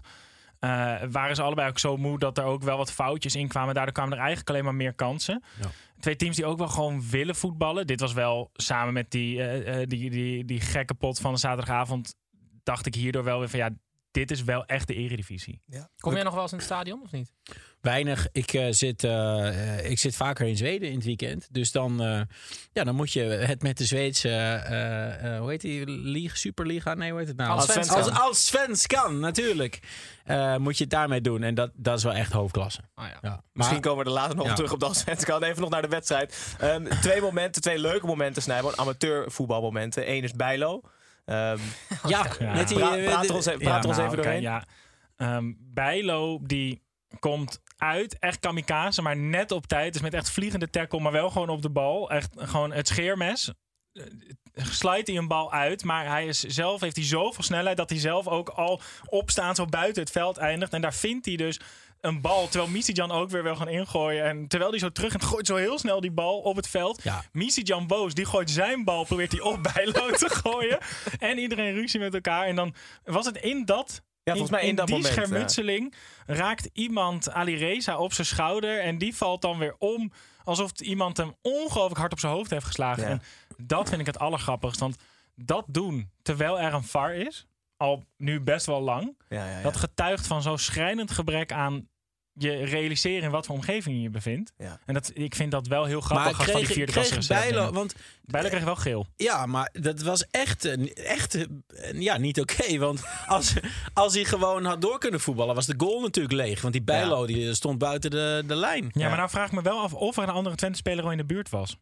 eh, 0.60 0.70
waren 1.12 1.36
ze 1.36 1.42
allebei 1.42 1.70
ook 1.70 1.80
zo 1.80 1.98
moe 1.98 2.20
dat 2.20 2.38
er 2.38 2.44
ook 2.44 2.64
wel 2.64 2.78
wat 2.78 2.92
foutjes 2.92 3.36
in 3.36 3.48
kwamen. 3.48 3.74
Daardoor 3.74 3.94
kwamen 3.94 4.14
er 4.14 4.20
eigenlijk 4.20 4.50
alleen 4.50 4.64
maar 4.64 4.76
meer 4.76 4.94
kansen. 4.94 5.44
Ja. 5.62 5.68
Twee 6.00 6.16
teams 6.16 6.36
die 6.36 6.46
ook 6.46 6.58
wel 6.58 6.68
gewoon 6.68 7.10
willen 7.10 7.36
voetballen. 7.36 7.88
Dit 7.88 8.00
was 8.00 8.14
wel 8.14 8.50
samen 8.54 8.94
met 8.94 9.12
die, 9.12 9.42
eh, 9.44 9.82
eh, 9.82 9.88
die, 9.88 10.10
die, 10.10 10.46
die 10.46 10.62
gekke 10.62 10.94
pot 10.94 11.20
van 11.20 11.34
de 11.34 11.40
zaterdagavond. 11.40 12.16
Dacht 12.64 12.86
ik 12.86 12.96
hierdoor 12.96 13.24
wel 13.24 13.40
weer 13.40 13.50
van 13.50 13.60
ja, 13.60 13.70
dit 14.12 14.32
is 14.32 14.44
wel 14.44 14.66
echt 14.66 14.88
de 14.88 14.94
eredivisie. 14.96 15.62
Kom 15.98 16.14
jij 16.14 16.24
nog 16.24 16.34
wel 16.34 16.42
eens 16.42 16.52
in 16.52 16.58
het 16.58 16.68
stadion 16.68 17.02
of 17.04 17.12
niet? 17.12 17.34
Weinig. 17.82 18.28
Ik, 18.32 18.54
eh, 18.54 18.66
zit, 18.70 19.04
eh, 19.04 19.90
ik 19.90 20.00
zit 20.00 20.16
vaker 20.16 20.48
in 20.48 20.58
Zweden 20.58 20.90
in 20.90 20.96
het 20.96 21.04
weekend. 21.04 21.48
Dus 21.52 21.72
dan, 21.72 22.02
eh, 22.02 22.22
ja, 22.74 22.84
dan 22.84 22.96
moet 22.96 23.12
je 23.14 23.22
het 23.22 23.62
met 23.62 23.78
de 23.78 23.86
Zweedse, 23.86 24.30
eh, 24.30 25.34
eh, 25.36 25.40
hoe 25.40 25.50
heet 25.50 25.62
die, 25.62 25.88
Liga, 25.90 26.36
Superliga? 26.36 26.94
Nee, 26.94 27.10
hoe 27.10 27.20
heet 27.20 27.28
het 27.28 27.38
nou? 27.38 27.52
Als, 27.52 27.90
als 28.20 28.46
Svenskan, 28.46 29.20
natuurlijk. 29.20 29.80
Eh, 30.24 30.58
moet 30.58 30.78
je 30.78 30.84
het 30.84 30.94
daarmee 30.94 31.22
doen. 31.22 31.44
En 31.44 31.56
dat, 31.56 31.72
dat 31.76 31.98
is 31.98 32.04
wel 32.04 32.14
echt 32.14 32.32
hoofdklasse. 32.32 32.82
Ah 32.94 33.08
ja. 33.08 33.18
Ja. 33.22 33.44
Misschien 33.54 33.82
komen 33.82 34.04
we 34.04 34.10
er 34.10 34.16
later 34.16 34.36
nog 34.36 34.46
Ja. 34.46 34.50
op 34.52 34.56
terug 34.56 34.74
op 34.74 34.80
de 34.80 34.86
Allsvenskan. 34.86 35.44
Even 35.44 35.62
nog 35.62 35.70
naar 35.70 35.82
de 35.82 35.88
wedstrijd. 35.88 36.56
Ehm, 36.60 36.84
twee 37.02 37.22
momenten, 37.22 37.62
twee 37.62 37.80
leuke 37.80 38.06
momenten, 38.06 38.42
Snijboon. 38.42 38.78
Amateurvoetbalmomenten. 38.78 40.12
Eén 40.12 40.24
is 40.24 40.32
Bijlo. 40.32 40.82
Ehm, 41.26 41.58
ja, 42.08 42.28
met 42.40 42.68
die, 42.68 42.78
Pra- 42.78 42.98
eh, 42.98 43.06
praat 43.06 43.22
de- 43.22 43.28
er 43.28 43.36
ons 43.36 43.46
even- 43.46 43.60
praat 43.60 43.84
er 43.84 43.88
ons 43.90 43.98
nou, 43.98 44.10
even 44.10 44.24
doorheen. 44.24 44.42
ja. 44.42 44.64
Ehm, 45.16 45.52
Bijlo 45.58 46.40
die 46.44 46.82
komt 47.20 47.62
uit, 47.78 48.20
echt 48.20 48.40
kamikaze, 48.40 49.02
maar 49.02 49.18
net 49.18 49.52
op 49.52 49.68
tijd. 49.68 49.94
Dus 49.94 50.02
met 50.02 50.14
echt 50.14 50.30
vliegende 50.32 50.70
tackle, 50.70 51.00
maar 51.00 51.12
wel 51.12 51.30
gewoon 51.30 51.50
op 51.50 51.62
de 51.62 51.70
bal. 51.70 52.10
Echt 52.12 52.30
gewoon 52.38 52.72
het 52.72 52.88
scheermes. 52.88 53.52
Eh, 53.94 54.04
Slijt 54.54 55.08
hij 55.08 55.18
een 55.18 55.28
bal 55.28 55.52
uit, 55.52 55.84
maar 55.84 56.06
hij 56.08 56.26
is 56.26 56.40
zelf 56.40 56.82
heeft 56.82 56.96
hij 56.96 57.06
zoveel 57.06 57.44
snelheid 57.44 57.78
dat 57.78 57.90
hij 57.90 58.00
zelf 58.00 58.28
ook 58.28 58.50
al 58.50 58.82
opstaan 59.06 59.56
zo 59.56 59.66
buiten 59.66 60.02
het 60.02 60.12
veld 60.12 60.38
eindigt. 60.38 60.74
En 60.74 60.82
daar 60.82 60.94
vindt 60.94 61.26
hij 61.26 61.36
dus 61.36 61.60
een 62.02 62.22
bal, 62.22 62.48
terwijl 62.48 62.72
Misijan 62.72 63.12
ook 63.12 63.30
weer 63.30 63.44
wil 63.44 63.56
gaan 63.56 63.70
ingooien. 63.70 64.24
En 64.24 64.48
terwijl 64.48 64.72
hij 64.72 64.80
zo 64.80 64.90
terug 64.90 65.14
en 65.14 65.22
gooit 65.22 65.48
zo 65.48 65.56
heel 65.56 65.80
snel 65.80 66.02
die 66.02 66.12
bal 66.12 66.40
op 66.40 66.56
het 66.56 66.68
veld. 66.68 67.04
Ja. 67.04 67.24
Misijan 67.32 67.88
boos, 67.88 68.14
die 68.14 68.26
gooit 68.26 68.50
zijn 68.50 68.84
bal, 68.84 69.04
probeert 69.04 69.32
hij 69.32 69.42
op 69.42 69.64
Bijlo 69.74 70.12
te 70.12 70.30
gooien. 70.30 70.80
En 71.20 71.38
iedereen 71.38 71.74
ruzie 71.74 72.00
met 72.00 72.14
elkaar. 72.14 72.46
En 72.46 72.56
dan 72.56 72.74
was 73.04 73.26
het 73.26 73.38
in 73.38 73.66
dat 73.66 74.02
Ja, 74.24 74.32
volgens 74.32 74.52
mij 74.52 74.68
in 74.68 74.76
dat 74.76 74.88
die 74.88 74.96
moment, 74.96 75.16
ja. 75.16 75.22
schermutseling 75.22 75.94
raakt 76.26 76.70
iemand 76.74 77.30
Ali 77.32 77.56
Reza 77.56 77.98
op 77.98 78.14
zijn 78.14 78.28
schouder. 78.28 78.80
En 78.80 78.98
die 78.98 79.16
valt 79.16 79.42
dan 79.42 79.58
weer 79.58 79.76
om. 79.78 80.12
Alsof 80.44 80.72
iemand 80.80 81.18
hem 81.18 81.36
ongelooflijk 81.42 82.00
hard 82.00 82.12
op 82.12 82.20
zijn 82.20 82.34
hoofd 82.34 82.50
heeft 82.52 82.66
geslagen. 82.66 83.04
Ja. 83.04 83.10
En 83.10 83.22
dat 83.58 83.90
vind 83.90 84.02
ik 84.02 84.08
het 84.08 84.20
allergrappigst. 84.20 84.80
Want 84.80 84.96
dat 85.36 85.66
doen 85.68 86.12
terwijl 86.22 86.60
er 86.60 86.74
een 86.74 86.84
VAR 86.84 87.14
is. 87.16 87.46
Al 87.78 88.04
nu 88.18 88.40
best 88.40 88.66
wel 88.66 88.82
lang. 88.82 89.16
ja, 89.30 89.46
ja, 89.46 89.58
ja. 89.58 89.62
Dat 89.62 89.78
getuigt 89.78 90.28
van 90.28 90.42
zo'n 90.42 90.58
schrijnend 90.58 91.12
gebrek 91.12 91.52
aan 91.52 91.88
je 92.42 92.64
realiseren 92.64 93.24
in 93.24 93.30
wat 93.30 93.46
voor 93.46 93.56
omgeving 93.56 93.96
je 93.96 94.02
je 94.02 94.10
bevindt. 94.10 94.54
Ja. 94.58 94.80
En 94.86 94.94
dat, 94.94 95.12
ik 95.14 95.36
vind 95.36 95.52
dat 95.52 95.68
wel 95.68 95.86
heel 95.86 96.02
grappig 96.02 96.26
Maar 96.26 96.36
als 96.36 96.46
van 96.46 96.56
die 96.56 96.64
kreeg, 96.64 96.76
vierde 96.76 96.92
kreeg 96.92 97.08
klasse 97.08 97.34
Bijlo, 97.34 97.72
want 97.72 97.96
Bijlo 98.22 98.50
kreeg 98.50 98.64
wel 98.64 98.76
geel. 98.76 99.06
Ja, 99.16 99.46
maar 99.46 99.70
dat 99.74 100.02
was 100.02 100.26
echt, 100.32 100.66
eh, 100.66 101.06
echt 101.08 101.36
eh, 101.36 101.46
ja, 101.94 102.18
niet 102.18 102.40
oké. 102.40 102.78
want 102.78 103.04
als, 103.28 103.54
als 103.94 104.14
hij 104.14 104.24
gewoon 104.24 104.66
had 104.66 104.82
door 104.82 105.00
kunnen 105.00 105.20
voetballen, 105.20 105.56
was 105.56 105.66
de 105.66 105.74
goal 105.78 106.02
natuurlijk 106.02 106.36
leeg. 106.36 106.62
Want 106.62 106.74
die 106.74 106.84
Bijlo 106.84 107.26
die 107.26 107.54
stond 107.54 107.78
buiten 107.78 108.12
de, 108.12 108.44
de 108.48 108.56
lijn. 108.56 108.90
Ja, 108.92 109.08
maar 109.08 109.18
nou 109.18 109.30
vraag 109.30 109.46
ik 109.46 109.52
me 109.52 109.62
wel 109.62 109.80
af 109.80 109.94
of 109.94 110.18
er 110.18 110.24
een 110.24 110.30
andere 110.30 110.56
Twente-speler 110.56 111.04
al 111.04 111.12
in 111.12 111.18
de 111.18 111.26
buurt 111.26 111.50
was. 111.50 111.78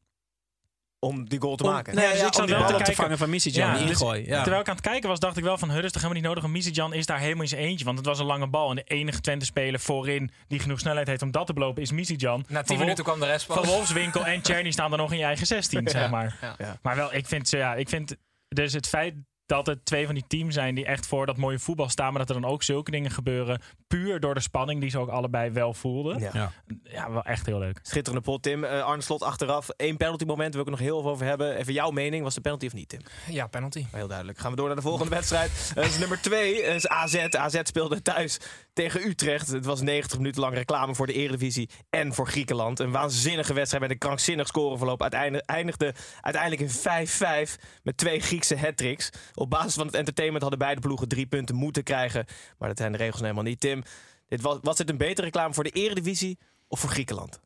Om 1.01 1.29
die 1.29 1.41
goal 1.41 1.55
te 1.55 1.63
Om- 1.63 1.69
maken. 1.69 1.95
nee, 1.95 2.09
dus 2.09 2.19
ja, 2.19 2.27
ik 2.27 2.33
zat 2.33 2.49
wel 2.49 2.65
te 2.65 2.73
kijken- 2.73 2.95
vangen 2.95 3.17
van 3.17 3.29
Missy-Jan, 3.29 3.77
die 3.77 3.85
dus. 3.87 3.99
Ja. 3.99 4.41
Terwijl 4.41 4.61
ik 4.61 4.67
aan 4.69 4.75
het 4.75 4.85
kijken 4.85 5.09
was, 5.09 5.19
dacht 5.19 5.37
ik 5.37 5.43
wel 5.43 5.57
van... 5.57 5.67
Huh, 5.67 5.75
dat 5.77 5.85
is 5.85 5.91
toch 5.91 6.01
helemaal 6.01 6.21
niet 6.23 6.31
nodig. 6.31 6.43
Een 6.43 6.51
Misijan 6.51 6.93
is 6.93 7.05
daar 7.05 7.19
helemaal 7.19 7.41
in 7.43 7.47
zijn 7.49 7.61
eentje. 7.61 7.85
Want 7.85 7.97
het 7.97 8.07
was 8.07 8.19
een 8.19 8.25
lange 8.25 8.47
bal. 8.47 8.69
En 8.69 8.75
de 8.75 8.83
enige 8.83 9.21
Twente-speler 9.21 9.79
voorin 9.79 10.31
die 10.47 10.59
genoeg 10.59 10.79
snelheid 10.79 11.07
heeft 11.07 11.21
om 11.21 11.31
dat 11.31 11.45
te 11.47 11.53
belopen... 11.53 11.81
is 11.81 11.91
Misijan. 11.91 12.45
Na 12.47 12.61
tien 12.63 12.79
minuten 12.79 13.03
kwam 13.03 13.19
de 13.19 13.25
rest 13.25 13.45
Van. 13.45 13.65
Wolfswinkel 13.65 14.25
en 14.25 14.41
Czerny 14.41 14.71
staan 14.71 14.91
er 14.91 14.97
nog 14.97 15.11
in 15.11 15.17
je 15.17 15.23
eigen 15.23 15.47
16, 15.47 15.87
zeg 15.89 16.09
maar. 16.09 16.37
Ja. 16.41 16.55
Ja. 16.57 16.77
Maar 16.81 16.95
wel, 16.95 17.13
ik 17.13 17.25
vind, 17.25 17.49
ja, 17.49 17.75
ik 17.75 17.89
vind 17.89 18.15
dus 18.47 18.73
het 18.73 18.87
feit 18.87 19.13
dat 19.45 19.65
het 19.65 19.85
twee 19.85 20.05
van 20.05 20.15
die 20.15 20.23
teams 20.27 20.53
zijn 20.53 20.75
die 20.75 20.85
echt 20.85 21.07
voor 21.07 21.25
dat 21.25 21.37
mooie 21.37 21.59
voetbal 21.59 21.89
staan, 21.89 22.09
maar 22.13 22.25
dat 22.25 22.35
er 22.35 22.41
dan 22.41 22.51
ook 22.51 22.63
zulke 22.63 22.91
dingen 22.91 23.11
gebeuren, 23.11 23.61
puur 23.89 24.19
door 24.19 24.34
de 24.34 24.39
spanning 24.39 24.81
die 24.81 24.89
ze 24.89 24.98
ook 25.00 25.10
allebei 25.10 25.50
wel 25.51 25.74
voelden. 25.74 26.19
Ja, 26.19 26.29
Ja. 26.34 26.51
Ja. 26.84 27.12
wel 27.12 27.24
echt 27.24 27.46
heel 27.46 27.60
leuk. 27.60 27.79
Schitterende 27.81 28.24
pot, 28.24 28.43
Tim. 28.43 28.63
Eh, 28.63 28.84
Arne 28.84 29.01
Slot 29.01 29.24
achteraf. 29.24 29.67
Eén 29.77 29.98
penalty 29.98 30.25
moment, 30.25 30.51
wil 30.51 30.60
ik 30.62 30.65
er 30.67 30.74
nog 30.74 30.81
heel 30.81 31.01
veel 31.01 31.10
over 31.12 31.25
hebben. 31.25 31.55
Even 31.55 31.74
jouw 31.74 31.89
mening, 31.91 32.24
was 32.24 32.34
de 32.36 32.41
penalty 32.41 32.65
of 32.65 32.74
niet, 32.74 32.89
Tim? 32.89 33.00
Ja, 33.29 33.48
penalty. 33.48 33.81
Maar 33.81 34.00
heel 34.00 34.08
duidelijk. 34.08 34.38
Gaan 34.38 34.51
we 34.51 34.58
door 34.58 34.67
naar 34.67 34.75
de 34.75 34.81
volgende 34.81 35.15
wedstrijd. 35.15 35.51
Eh, 35.69 35.75
Dat 35.75 35.86
is 35.86 35.98
nummer 35.98 36.22
twee. 36.22 36.65
Dat 36.65 36.75
is 36.75 36.88
AZ. 36.88 37.15
AZ 37.15 37.60
speelde 37.63 38.01
thuis 38.01 38.38
tegen 38.74 39.08
Utrecht. 39.08 39.48
Het 39.48 39.65
was 39.65 39.81
90 39.81 40.17
minuten 40.17 40.41
lang 40.41 40.53
reclame 40.53 40.96
voor 40.96 41.08
de 41.08 41.13
Eredivisie 41.13 41.69
en 41.89 42.13
voor 42.13 42.27
Griekenland. 42.27 42.79
Een 42.79 42.91
waanzinnige 42.91 43.53
wedstrijd 43.53 43.84
met 43.84 43.91
een 43.91 43.98
krankzinnig 43.98 44.48
scoreverloop. 44.48 45.01
Uiteindelijk 45.01 45.46
eindigde 45.50 45.93
uiteindelijk 46.22 46.62
in 46.62 46.69
5-5 46.69 47.58
met 47.84 47.98
twee 47.98 48.19
Griekse 48.19 48.58
hat-tricks. 48.58 49.10
Op 49.34 49.50
basis 49.50 49.74
van 49.74 49.86
het 49.86 49.96
entertainment 49.96 50.41
hadden 50.41 50.60
beide 50.60 50.81
ploegen 50.81 51.08
drie 51.08 51.25
punten 51.27 51.55
moeten 51.55 51.84
krijgen. 51.84 52.25
Maar 52.58 52.67
dat 52.69 52.77
zijn 52.77 52.91
de 52.91 52.98
regels 52.98 53.22
helemaal 53.22 53.43
niet. 53.43 53.60
Tim, 53.60 53.78
dit 54.27 54.41
was, 54.41 54.57
was 54.62 54.77
dit 54.77 54.89
een 54.89 54.98
betere 54.98 55.25
reclame 55.25 55.53
voor 55.53 55.63
de 55.63 55.69
Eredivisie 55.69 56.38
of 56.67 56.79
voor 56.79 56.89
Griekenland? 56.89 57.39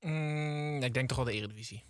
Mm, 0.00 0.82
ik 0.82 0.94
denk 0.94 1.08
toch 1.08 1.16
wel 1.16 1.26
de 1.26 1.32
Eredivisie. 1.32 1.84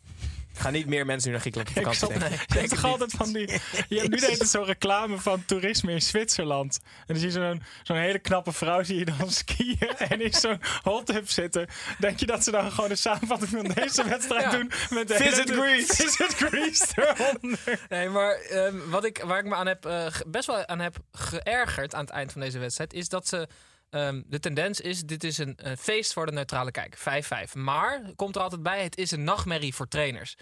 Gaan 0.54 0.72
niet 0.72 0.86
meer 0.86 1.06
mensen 1.06 1.26
nu 1.30 1.32
naar 1.36 1.40
Griekenland 1.52 1.76
op 1.76 1.82
vakantie, 1.82 2.18
denk 2.18 2.22
ik. 2.42 2.48
Nee, 2.48 2.48
Je 2.48 2.58
hebt 2.58 2.68
toch 2.82 2.84
altijd 2.84 3.10
van 3.12 3.32
die. 3.32 3.60
Ja, 3.88 4.02
nu 4.02 4.16
deed 4.16 4.38
het 4.38 4.48
zo'n 4.48 4.64
reclame 4.64 5.18
van 5.18 5.44
toerisme 5.44 5.92
in 5.92 6.02
Zwitserland. 6.02 6.80
En 6.82 6.90
dan 7.06 7.16
zie 7.16 7.26
je 7.26 7.32
zo'n 7.32 7.62
zo'n 7.82 7.96
hele 7.96 8.18
knappe 8.18 8.52
vrouw 8.52 8.82
zie 8.82 8.98
je 8.98 9.04
dan 9.04 9.30
skiën 9.40 9.78
en 9.98 10.20
in 10.20 10.32
zo'n 10.32 10.60
hot 10.82 11.06
tub 11.06 11.28
zitten. 11.30 11.66
Denk 11.98 12.20
je 12.20 12.26
dat 12.26 12.44
ze 12.44 12.50
dan 12.50 12.72
gewoon 12.72 12.88
de 12.90 12.96
samenvatting 12.96 13.50
van 13.50 13.68
deze 13.84 14.08
wedstrijd 14.08 14.42
Ja. 14.42 14.50
doen 14.50 14.70
met 14.90 15.08
de 15.08 15.14
Visit 15.14 15.48
hele- 15.48 15.62
Greece. 15.62 15.94
Visit 15.94 16.34
Greece 16.34 16.84
eronder. 16.94 17.80
Nee, 17.88 18.08
maar 18.08 18.34
ehm, 18.34 18.76
wat 18.90 19.04
ik, 19.04 19.22
waar 19.26 19.38
ik 19.38 19.44
me 19.44 19.54
aan 19.54 19.66
heb, 19.66 19.86
eh, 19.86 20.06
best 20.26 20.46
wel 20.46 20.66
aan 20.66 20.80
heb 20.80 20.96
geërgerd 21.12 21.94
aan 21.94 22.04
het 22.04 22.10
eind 22.10 22.32
van 22.32 22.40
deze 22.40 22.58
wedstrijd, 22.58 22.92
is 22.92 23.08
dat 23.08 23.28
ze. 23.28 23.48
Ehm, 23.92 24.22
de 24.26 24.38
tendens 24.38 24.80
is, 24.80 25.02
dit 25.04 25.24
is 25.24 25.38
een 25.38 25.56
eh, 25.56 25.72
feest 25.78 26.12
voor 26.12 26.26
de 26.26 26.32
neutrale 26.32 26.70
kijker. 26.70 26.98
5-5. 27.48 27.54
Maar, 27.54 28.12
komt 28.16 28.36
er 28.36 28.42
altijd 28.42 28.62
bij, 28.62 28.82
het 28.82 28.96
is 28.98 29.10
een 29.10 29.24
nachtmerrie 29.24 29.74
voor 29.74 29.88
trainers. 29.88 30.36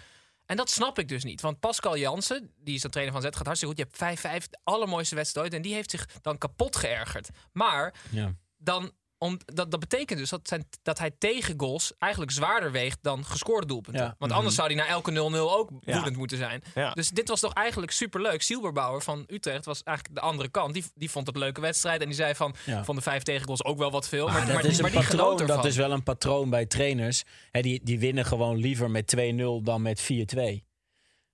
En 0.45 0.57
dat 0.57 0.69
snap 0.69 0.99
ik 0.99 1.07
dus 1.07 1.23
niet. 1.23 1.41
Want 1.41 1.59
Pascal 1.59 1.97
Jansen, 1.97 2.53
die 2.57 2.75
is 2.75 2.81
de 2.81 2.89
trainer 2.89 3.13
van 3.13 3.21
Z, 3.21 3.25
gaat 3.37 3.45
hartstikke 3.45 3.75
goed. 3.75 3.87
Je 3.99 4.05
hebt 4.05 4.19
5-5, 4.43 4.47
de 4.49 4.59
allermooiste 4.63 5.15
wedstrijd 5.15 5.45
ooit. 5.45 5.55
En 5.55 5.61
die 5.61 5.73
heeft 5.73 5.91
zich 5.91 6.07
dan 6.21 6.37
kapot 6.37 6.75
geërgerd. 6.75 7.29
Maar 7.51 7.93
Ja. 8.09 8.35
dan, 8.57 8.91
om, 9.23 9.37
dat, 9.45 9.71
dat 9.71 9.79
betekent 9.79 10.19
dus 10.19 10.29
dat, 10.29 10.47
zijn, 10.47 10.67
dat 10.83 10.99
hij 10.99 11.11
tegen 11.17 11.53
goals 11.57 11.93
eigenlijk 11.99 12.31
zwaarder 12.31 12.71
weegt 12.71 12.97
dan 13.01 13.25
gescoorde 13.25 13.67
doelpunten. 13.67 14.03
Ja. 14.03 14.15
Want 14.19 14.31
anders 14.31 14.55
zou 14.55 14.67
hij 14.67 14.75
na 14.77 14.85
elke 14.87 15.11
0-0 15.11 15.15
ook 15.37 15.69
Ja. 15.81 15.93
woedend 15.93 16.17
moeten 16.17 16.37
zijn. 16.37 16.63
Ja. 16.75 16.91
Dus 16.91 17.09
dit 17.09 17.27
was 17.27 17.39
toch 17.39 17.53
eigenlijk 17.53 17.91
superleuk. 17.91 18.41
Silberbauer 18.41 19.01
van 19.01 19.23
Utrecht 19.27 19.65
was 19.65 19.83
eigenlijk 19.83 20.19
de 20.19 20.25
andere 20.25 20.49
kant. 20.49 20.73
Die, 20.73 20.85
die 20.95 21.09
vond 21.11 21.25
het 21.27 21.35
een 21.35 21.41
leuke 21.41 21.61
wedstrijd. 21.61 22.01
En 22.01 22.07
die 22.07 22.15
zei 22.15 22.35
van, 22.35 22.55
van 22.83 22.95
de 22.95 23.01
vijf 23.01 23.23
tegengoals 23.23 23.63
ook 23.63 23.77
wel 23.77 23.91
wat 23.91 24.07
veel. 24.07 24.25
Maar, 24.25 24.33
Maar, 24.33 24.45
dat 24.45 24.55
maar, 24.55 24.65
is 24.65 24.81
maar 24.81 24.91
patroon. 24.91 25.45
Dat 25.45 25.65
is 25.65 25.75
wel 25.75 25.91
een 25.91 26.03
patroon 26.03 26.49
bij 26.49 26.65
trainers. 26.65 27.23
Hè, 27.51 27.61
die, 27.61 27.79
die 27.83 27.99
winnen 27.99 28.25
gewoon 28.25 28.57
liever 28.57 28.91
met 28.91 29.15
2-0 29.17 29.19
dan 29.63 29.81
met 29.81 30.01
4-2. 30.01 30.70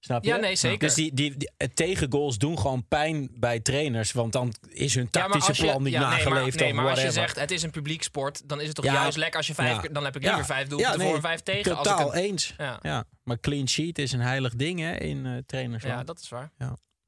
Snap 0.07 0.23
je? 0.23 0.29
Ja, 0.29 0.35
nee, 0.35 0.55
zeker. 0.55 0.79
Dus 0.79 0.93
die, 0.93 1.13
die, 1.13 1.37
die 1.37 1.51
eh, 1.57 1.67
tegengoals 1.73 2.37
doen 2.37 2.59
gewoon 2.59 2.87
pijn 2.87 3.29
bij 3.33 3.59
trainers. 3.59 4.11
Want 4.11 4.33
dan 4.33 4.53
is 4.69 4.95
hun 4.95 5.09
tactische 5.09 5.47
als 5.47 5.57
je- 5.57 5.63
plan 5.63 5.83
niet 5.83 5.93
ja, 5.93 5.99
nee, 5.99 6.07
maar- 6.09 6.17
nageleefd. 6.33 6.59
Nee, 6.59 6.69
of 6.69 6.75
maar 6.75 6.89
als 6.89 7.01
je 7.01 7.11
zegt 7.11 7.39
het 7.39 7.51
is 7.51 7.63
een 7.63 7.71
publiek 7.71 8.03
sport, 8.03 8.49
dan 8.49 8.59
is 8.61 8.67
het 8.67 8.75
toch 8.75 8.85
Ja, 8.85 8.93
juist 8.93 9.17
lekker 9.17 9.37
als 9.37 9.47
je 9.47 9.53
vijf 9.53 9.77
dan 9.81 10.03
heb 10.03 10.15
ik 10.15 10.21
Ja. 10.21 10.27
liever 10.27 10.45
vijf 10.45 10.67
doelpunten 10.67 10.91
Ja, 10.93 10.97
nee, 10.97 11.07
voor 11.07 11.15
en 11.15 11.21
vijf 11.21 11.41
tegen. 11.41 11.75
Als 11.77 11.87
Totaal 11.87 12.07
ik 12.07 12.13
een- 12.13 12.19
eens. 12.19 12.53
Ja. 12.57 12.79
Ja. 12.81 13.03
Maar 13.23 13.39
clean 13.39 13.67
sheet 13.67 13.97
is 13.99 14.11
een 14.11 14.19
heilig 14.19 14.55
ding 14.55 14.79
hè, 14.79 14.95
in 14.95 15.25
eh 15.25 15.31
trainers. 15.45 15.83
ja, 15.83 16.03
dat 16.03 16.19
is 16.19 16.29
waar. 16.29 16.51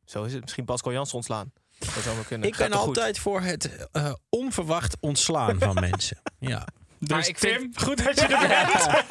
Zo 0.06 0.24
is 0.24 0.32
het. 0.34 0.42
Misschien 0.42 0.66
Pascal 0.66 0.92
Jansen 0.92 1.16
ontslaan. 1.16 1.52
Dat 1.80 2.04
zou 2.04 2.18
kunnen. 2.28 2.48
Ik 2.48 2.56
Gaat 2.56 2.70
ben 2.70 2.78
goed? 2.78 2.88
altijd 2.88 3.20
voor 3.20 3.42
het 3.42 3.88
eh, 3.92 4.14
onverwacht 4.30 4.98
ontslaan 5.00 5.60
van 5.60 5.74
mensen. 5.90 6.18
Ja. 6.40 6.68
Dus 7.00 7.10
Maar 7.10 7.28
ik 7.28 7.38
Tim, 7.38 7.60
vind- 7.60 7.82
goed 7.86 8.06
dat 8.06 8.20
je 8.20 8.28
er 8.28 8.48
bent. 8.48 9.08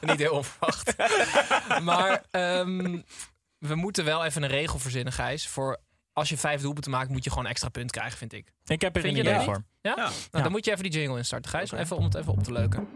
Niet 0.10 0.18
heel 0.18 0.34
onverwacht. 0.34 0.94
maar 1.82 2.22
ehm, 2.30 3.00
we 3.58 3.74
moeten 3.74 4.04
wel 4.04 4.24
even 4.24 4.42
een 4.42 4.48
regel 4.48 4.78
verzinnen, 4.78 5.12
Gijs. 5.12 5.48
Voor 5.48 5.80
als 6.12 6.28
je 6.28 6.36
vijf 6.38 6.60
doelpunten 6.60 6.90
maakt, 6.90 7.10
moet 7.10 7.24
je 7.24 7.30
gewoon 7.30 7.46
extra 7.46 7.68
punt 7.68 7.90
krijgen, 7.90 8.18
vind 8.18 8.32
ik. 8.32 8.52
Ik 8.64 8.80
heb 8.80 8.96
er 8.96 9.02
Vind 9.02 9.14
een 9.14 9.20
idee 9.20 9.40
voor. 9.40 9.64
Ja? 9.80 9.94
Nou, 9.94 10.10
Ja. 10.30 10.42
Dan 10.42 10.50
moet 10.50 10.64
je 10.64 10.70
even 10.70 10.82
die 10.90 10.92
jingle 11.00 11.16
instarten, 11.18 11.50
Gijs. 11.50 11.72
Even, 11.72 11.96
om 11.96 12.04
het 12.04 12.14
even 12.14 12.32
op 12.32 12.42
te 12.42 12.52
leuken. 12.52 12.88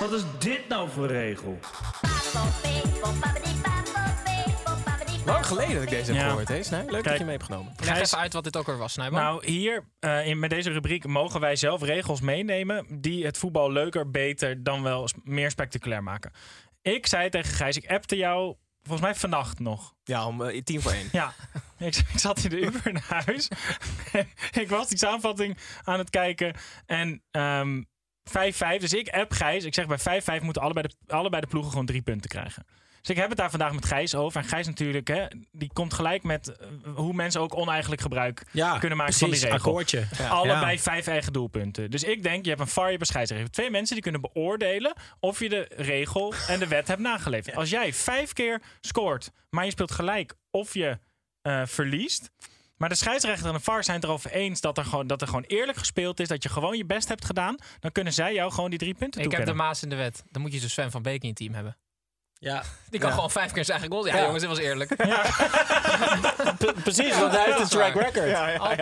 Wat 0.00 0.12
is 0.12 0.22
dit 0.38 0.68
nou 0.68 0.90
voor 0.90 1.06
regel? 1.06 1.58
Lang 5.26 5.46
geleden 5.46 5.74
dat 5.74 5.82
ik 5.82 5.88
deze 5.88 6.12
heb 6.12 6.20
Ja. 6.20 6.28
gehoord. 6.28 6.48
Hè? 6.48 6.62
Snij? 6.62 6.84
Leuk 6.88 7.04
dat 7.04 7.18
je 7.18 7.24
mee 7.24 7.32
hebt 7.32 7.44
genomen. 7.44 7.72
Leg 7.76 7.88
Gijs- 7.88 8.06
even 8.06 8.18
uit 8.18 8.32
wat 8.32 8.44
dit 8.44 8.56
ook 8.56 8.66
weer 8.66 8.76
was. 8.76 8.96
Nou, 8.96 9.46
hier 9.46 9.84
eh, 9.98 10.26
in, 10.26 10.38
met 10.38 10.50
deze 10.50 10.70
rubriek 10.70 11.06
mogen 11.06 11.40
wij 11.40 11.56
zelf 11.56 11.82
regels 11.82 12.20
meenemen 12.20 12.86
die 13.00 13.24
het 13.24 13.38
voetbal 13.38 13.72
leuker, 13.72 14.10
beter 14.10 14.62
dan 14.62 14.82
wel 14.82 15.08
meer 15.22 15.50
spectaculair 15.50 16.02
maken. 16.02 16.32
Ik 16.82 17.06
zei 17.06 17.28
tegen 17.30 17.54
Gijs, 17.54 17.76
ik 17.76 17.90
appte 17.90 18.16
jou 18.16 18.54
volgens 18.82 19.02
mij 19.06 19.14
vannacht 19.14 19.58
nog. 19.58 19.94
Ja, 20.04 20.26
om 20.26 20.42
eh, 20.42 20.62
tien 20.62 20.80
voor 20.82 20.92
één. 20.92 21.08
Ja, 21.20 21.32
ik, 21.78 21.96
ik 21.96 22.18
zat 22.18 22.44
in 22.44 22.50
de 22.50 22.60
Uber 22.66 22.92
naar 22.92 23.22
huis. 23.26 23.48
ik 24.62 24.68
was 24.68 24.88
die 24.88 24.98
samenvatting 24.98 25.58
aan 25.84 25.98
het 25.98 26.10
kijken. 26.10 26.54
En 26.86 27.22
ehm 27.30 27.82
5-5, 28.30 28.80
dus 28.80 28.92
ik 28.92 29.08
app 29.08 29.32
Gijs. 29.32 29.64
Ik 29.64 29.74
zeg 29.74 29.86
bij 30.02 30.22
5-5 30.40 30.42
moeten 30.42 30.62
allebei 30.62 30.86
de, 30.86 31.14
allebei 31.14 31.40
de 31.42 31.48
ploegen 31.48 31.70
gewoon 31.70 31.86
drie 31.86 32.02
punten 32.02 32.30
krijgen. 32.30 32.66
Dus 33.04 33.14
ik 33.16 33.20
heb 33.22 33.28
het 33.28 33.38
daar 33.38 33.50
vandaag 33.50 33.72
met 33.72 33.84
Gijs 33.84 34.14
over. 34.14 34.40
En 34.40 34.48
Gijs 34.48 34.66
natuurlijk, 34.66 35.08
hè, 35.08 35.26
die 35.52 35.70
komt 35.72 35.94
gelijk 35.94 36.22
met 36.22 36.48
eh, 36.56 36.66
hoe 36.94 37.12
mensen 37.12 37.40
ook 37.40 37.56
oneigenlijk 37.56 38.02
gebruik 38.02 38.46
Ja, 38.52 38.78
kunnen 38.78 38.98
maken 38.98 39.14
precies, 39.14 39.40
van 39.40 39.48
die 39.48 39.50
regel. 39.52 39.68
akkoordje. 39.68 40.06
Allebei 40.28 40.72
Ja. 40.72 40.78
vijf 40.78 41.06
eigen 41.06 41.32
doelpunten. 41.32 41.90
Dus 41.90 42.02
ik 42.02 42.22
denk, 42.22 42.42
je 42.44 42.48
hebt 42.50 42.60
een 42.62 42.68
VAR, 42.68 42.84
je 42.84 42.90
hebt 42.90 43.00
een 43.00 43.06
scheidsrechter. 43.06 43.50
Twee 43.50 43.70
mensen 43.70 43.94
die 43.94 44.02
kunnen 44.02 44.20
beoordelen 44.20 44.92
of 45.20 45.38
je 45.38 45.48
de 45.48 45.68
regel 45.76 46.34
en 46.48 46.58
de 46.58 46.66
wet 46.68 46.88
hebt 46.88 47.00
nageleefd. 47.00 47.54
Als 47.56 47.70
jij 47.70 47.92
vijf 47.92 48.32
keer 48.32 48.62
scoort, 48.80 49.30
maar 49.50 49.64
je 49.64 49.70
speelt 49.70 49.90
gelijk 49.92 50.34
of 50.50 50.74
je 50.74 50.98
eh, 51.42 51.62
verliest. 51.66 52.30
Maar 52.76 52.88
de 52.88 52.94
scheidsrechter 52.94 53.46
en 53.46 53.52
de 53.52 53.60
VAR 53.60 53.84
zijn 53.84 53.96
het 53.96 54.04
erover 54.04 54.30
eens 54.30 54.60
dat 54.60 54.78
er, 54.78 54.84
gewoon, 54.84 55.06
dat 55.06 55.20
er 55.20 55.26
gewoon 55.26 55.44
eerlijk 55.46 55.78
gespeeld 55.78 56.20
is. 56.20 56.28
Dat 56.28 56.42
je 56.42 56.48
gewoon 56.48 56.76
je 56.76 56.84
best 56.84 57.08
hebt 57.08 57.24
gedaan. 57.24 57.56
Dan 57.80 57.92
kunnen 57.92 58.12
zij 58.12 58.34
jou 58.34 58.52
gewoon 58.52 58.70
die 58.70 58.78
drie 58.78 58.94
punten 58.94 59.22
ik 59.22 59.30
heb 59.32 59.46
de. 59.46 59.52
Maas 59.54 59.82
in 59.82 59.88
de 59.88 59.96
wet. 59.96 60.24
Dan 60.30 60.42
moet 60.42 60.52
je 60.52 60.60
dus 60.60 60.72
Sven 60.72 60.90
van 60.90 61.02
Beek 61.02 61.22
in 61.22 61.28
je 61.28 61.34
team 61.34 61.54
hebben. 61.54 61.76
Ja. 62.44 62.62
Die 62.90 63.00
kan 63.00 63.08
Ja. 63.08 63.14
gewoon 63.14 63.30
vijf 63.30 63.52
keer 63.52 63.64
zijn 63.64 63.78
eigen 63.80 63.96
goal. 63.96 64.06
Ja, 64.08 64.16
Ja. 64.16 64.22
jongens, 64.22 64.40
dit 64.40 64.48
was 64.50 64.58
eerlijk. 64.58 64.96
Precies, 66.82 67.18
want 67.18 67.32
hij 67.32 67.44
heeft 67.44 67.52
een 67.52 67.58
dat 67.58 67.60
is 67.62 67.68
track 67.68 67.94
record. 67.94 68.28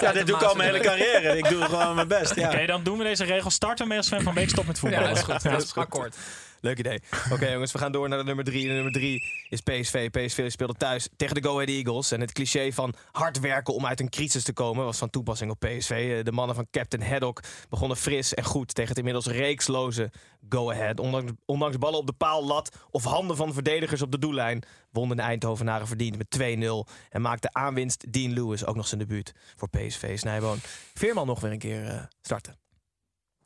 Ja, 0.00 0.12
dit 0.12 0.26
doe 0.26 0.36
ik 0.36 0.42
al 0.42 0.54
mijn 0.54 0.72
hele 0.72 0.84
carrière. 0.84 1.36
Ik 1.36 1.48
doe 1.48 1.62
gewoon 1.64 1.94
mijn 1.94 2.08
best. 2.08 2.34
Ja. 2.34 2.48
Oké, 2.48 2.66
dan 2.66 2.82
doen 2.82 2.98
we 2.98 3.04
deze 3.04 3.24
regel. 3.24 3.50
Starten 3.50 3.88
mee 3.88 3.96
als 3.98 4.06
Sven 4.06 4.22
van 4.22 4.34
Beek 4.34 4.48
stopt 4.48 4.66
met 4.66 4.76
Ja, 4.76 4.82
voetballen. 4.82 5.08
dat 5.08 5.16
is 5.16 5.22
goed. 5.22 5.42
Dat 5.52 5.62
is 5.62 5.74
akkoord. 5.74 6.16
Leuk 6.62 6.78
idee. 6.78 7.02
Oké 7.32 7.50
jongens, 7.52 7.72
we 7.72 7.78
gaan 7.78 7.92
door 7.92 8.08
naar 8.08 8.18
de 8.18 8.24
nummer 8.24 8.44
drie. 8.44 8.66
De 8.66 8.72
nummer 8.72 8.92
drie 8.92 9.24
is 9.48 9.60
PSV. 9.60 10.10
PSV 10.10 10.50
speelde 10.50 10.74
thuis 10.74 11.08
tegen 11.16 11.34
de 11.34 11.42
Go 11.42 11.54
Ahead 11.54 11.68
Eagles. 11.68 12.12
En 12.12 12.20
het 12.20 12.32
cliché 12.32 12.72
van 12.72 12.94
hard 13.12 13.40
werken 13.40 13.74
om 13.74 13.86
uit 13.86 14.00
een 14.00 14.08
crisis 14.08 14.42
te 14.42 14.52
komen... 14.52 14.84
was 14.84 14.98
van 14.98 15.10
toepassing 15.10 15.50
op 15.50 15.58
PSV. 15.60 16.14
Eh, 16.18 16.24
De 16.24 16.32
mannen 16.32 16.54
van 16.54 16.66
Captain 16.70 17.02
Haddock 17.02 17.40
begonnen 17.68 17.96
fris 17.96 18.34
en 18.34 18.44
goed... 18.44 18.74
tegen 18.74 18.88
het 18.88 18.98
inmiddels 18.98 19.26
reeksloze 19.26 20.10
Go 20.48 20.70
Ahead. 20.70 21.00
Ondanks, 21.00 21.32
ondanks 21.44 21.78
ballen 21.78 21.98
op 21.98 22.06
de 22.06 22.12
paal, 22.12 22.44
lat 22.44 22.76
of 22.90 23.04
handen 23.04 23.36
van 23.36 23.52
verdedigers 23.52 24.02
op 24.02 24.12
de 24.12 24.18
doellijn... 24.18 24.62
wonnen 24.90 25.16
de 25.16 25.22
Eindhovenaren 25.22 25.86
verdiend 25.86 26.16
met 26.16 26.38
2-0. 26.38 26.92
En 27.08 27.20
maakte 27.20 27.52
aanwinst 27.52 28.12
Dean 28.12 28.32
Lewis 28.32 28.64
ook 28.66 28.76
nog 28.76 28.86
zijn 28.86 29.00
debuut 29.00 29.34
voor 29.56 29.68
PSV. 29.68 30.18
Snijboon. 30.18 30.58
Veerman 30.94 31.26
nog 31.26 31.40
weer 31.40 31.52
een 31.52 31.58
keer 31.58 31.86
eh, 31.86 32.02
starten. 32.20 32.56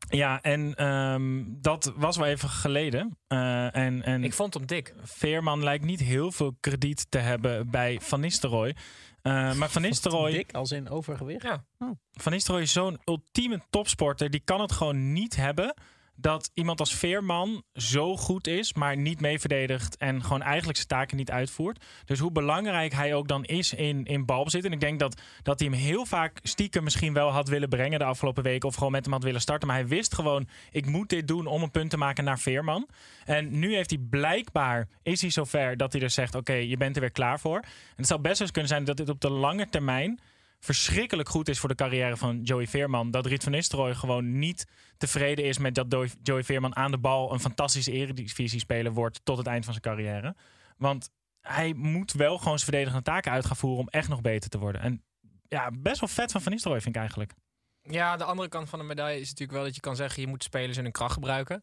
Ja, 0.09 0.41
en 0.41 0.75
ehm, 0.75 1.43
dat 1.47 1.93
was 1.95 2.17
wel 2.17 2.25
even 2.25 2.49
geleden. 2.49 3.17
Eh, 3.27 3.75
en, 3.75 4.03
en 4.03 4.23
Ik 4.23 4.33
vond 4.33 4.53
hem 4.53 4.65
dik. 4.65 4.93
Veerman 5.03 5.63
lijkt 5.63 5.85
niet 5.85 5.99
heel 5.99 6.31
veel 6.31 6.55
krediet 6.59 7.05
te 7.09 7.17
hebben 7.17 7.69
bij 7.69 7.99
Van 8.01 8.19
Nistelrooy. 8.19 8.75
Eh, 9.21 9.53
maar 9.53 9.69
Van 9.69 9.81
Nistelrooy, 9.81 10.31
Dik 10.31 10.53
als 10.53 10.71
in 10.71 10.89
overgewicht. 10.89 11.43
Ja. 11.43 11.65
Van 12.11 12.31
Nistelrooy 12.31 12.63
is 12.63 12.71
zo'n 12.71 12.99
ultieme 13.05 13.61
topsporter. 13.69 14.29
Die 14.29 14.41
kan 14.43 14.61
het 14.61 14.71
gewoon 14.71 15.13
niet 15.13 15.35
hebben 15.35 15.73
dat 16.19 16.51
iemand 16.53 16.79
als 16.79 16.95
Veerman 16.95 17.63
zo 17.73 18.17
goed 18.17 18.47
is, 18.47 18.73
maar 18.73 18.97
niet 18.97 19.21
mee 19.21 19.39
verdedigt 19.39 19.97
en 19.97 20.23
gewoon 20.23 20.41
eigenlijk 20.41 20.77
zijn 20.77 20.89
taken 20.89 21.17
niet 21.17 21.31
uitvoert. 21.31 21.85
Dus 22.05 22.19
hoe 22.19 22.31
belangrijk 22.31 22.93
hij 22.93 23.13
ook 23.13 23.27
dan 23.27 23.45
is 23.45 23.73
in, 23.73 24.05
in 24.05 24.25
balbezit. 24.25 24.65
En 24.65 24.71
ik 24.71 24.79
denk 24.79 24.99
dat, 24.99 25.21
dat 25.43 25.59
hij 25.59 25.69
hem 25.69 25.77
heel 25.77 26.05
vaak 26.05 26.39
stiekem 26.43 26.83
misschien 26.83 27.13
wel 27.13 27.29
had 27.29 27.47
willen 27.47 27.69
brengen 27.69 27.99
de 27.99 28.05
afgelopen 28.05 28.43
weken. 28.43 28.69
Of 28.69 28.75
gewoon 28.75 28.91
met 28.91 29.03
hem 29.03 29.13
had 29.13 29.23
willen 29.23 29.41
starten. 29.41 29.67
Maar 29.67 29.77
hij 29.77 29.87
wist 29.87 30.15
gewoon, 30.15 30.47
ik 30.71 30.85
moet 30.85 31.09
dit 31.09 31.27
doen 31.27 31.45
om 31.45 31.63
een 31.63 31.71
punt 31.71 31.89
te 31.89 31.97
maken 31.97 32.23
naar 32.23 32.39
Veerman. 32.39 32.87
En 33.25 33.59
nu 33.59 33.75
heeft 33.75 33.89
hij 33.89 33.99
blijkbaar, 34.09 34.87
is 35.03 35.21
hij 35.21 35.29
zover 35.29 35.77
dat 35.77 35.93
hij 35.93 36.01
er 36.01 36.09
zegt, 36.09 36.35
oké, 36.35 36.53
je 36.53 36.77
bent 36.77 36.95
er 36.95 37.01
weer 37.01 37.11
klaar 37.11 37.39
voor. 37.39 37.59
En 37.59 37.95
het 37.95 38.07
zou 38.07 38.21
best 38.21 38.37
wel 38.37 38.47
eens 38.47 38.51
kunnen 38.51 38.71
zijn 38.71 38.83
dat 38.83 38.97
dit 38.97 39.09
op 39.09 39.21
de 39.21 39.29
lange 39.29 39.69
termijn 39.69 40.19
verschrikkelijk 40.59 41.29
goed 41.29 41.49
is 41.49 41.59
voor 41.59 41.69
de 41.69 41.75
carrière 41.75 42.17
van 42.17 42.41
Joey 42.41 42.67
Veerman. 42.67 43.11
Dat 43.11 43.25
Riet 43.25 43.43
van 43.43 43.51
Nistelrooy 43.51 43.95
gewoon 43.95 44.39
niet 44.39 44.67
tevreden 44.97 45.45
is 45.45 45.57
met 45.57 45.75
dat 45.75 45.95
Joey- 46.23 46.43
Veerman 46.43 46.75
aan 46.75 46.91
de 46.91 46.97
bal 46.97 47.33
een 47.33 47.39
fantastische 47.39 47.91
eredivisie-speler 47.91 48.93
wordt 48.93 49.19
tot 49.23 49.37
het 49.37 49.47
eind 49.47 49.65
van 49.65 49.73
zijn 49.73 49.95
carrière. 49.95 50.35
Want 50.77 51.09
hij 51.41 51.73
moet 51.73 52.11
wel 52.11 52.37
gewoon 52.37 52.59
zijn 52.59 52.71
verdedigende 52.71 53.03
taken 53.03 53.31
uit 53.31 53.45
gaan 53.45 53.55
voeren 53.55 53.79
om 53.79 53.87
echt 53.87 54.09
nog 54.09 54.21
beter 54.21 54.49
te 54.49 54.57
worden. 54.57 54.81
En 54.81 55.03
ja, 55.47 55.71
best 55.71 55.99
wel 55.99 56.09
vet 56.09 56.31
van 56.31 56.41
Van 56.41 56.51
Nistelrooy 56.51 56.81
vind 56.81 56.95
ik 56.95 57.01
eigenlijk. 57.01 57.33
Ja, 57.81 58.17
de 58.17 58.23
andere 58.23 58.49
kant 58.49 58.69
van 58.69 58.79
de 58.79 58.85
medaille 58.85 59.19
is 59.19 59.29
natuurlijk 59.29 59.57
wel 59.57 59.63
dat 59.63 59.75
je 59.75 59.81
kan 59.81 59.95
zeggen... 59.95 60.21
je 60.21 60.27
moet 60.27 60.43
spelers 60.43 60.77
in 60.77 60.83
hun 60.83 60.91
kracht 60.91 61.13
gebruiken. 61.13 61.61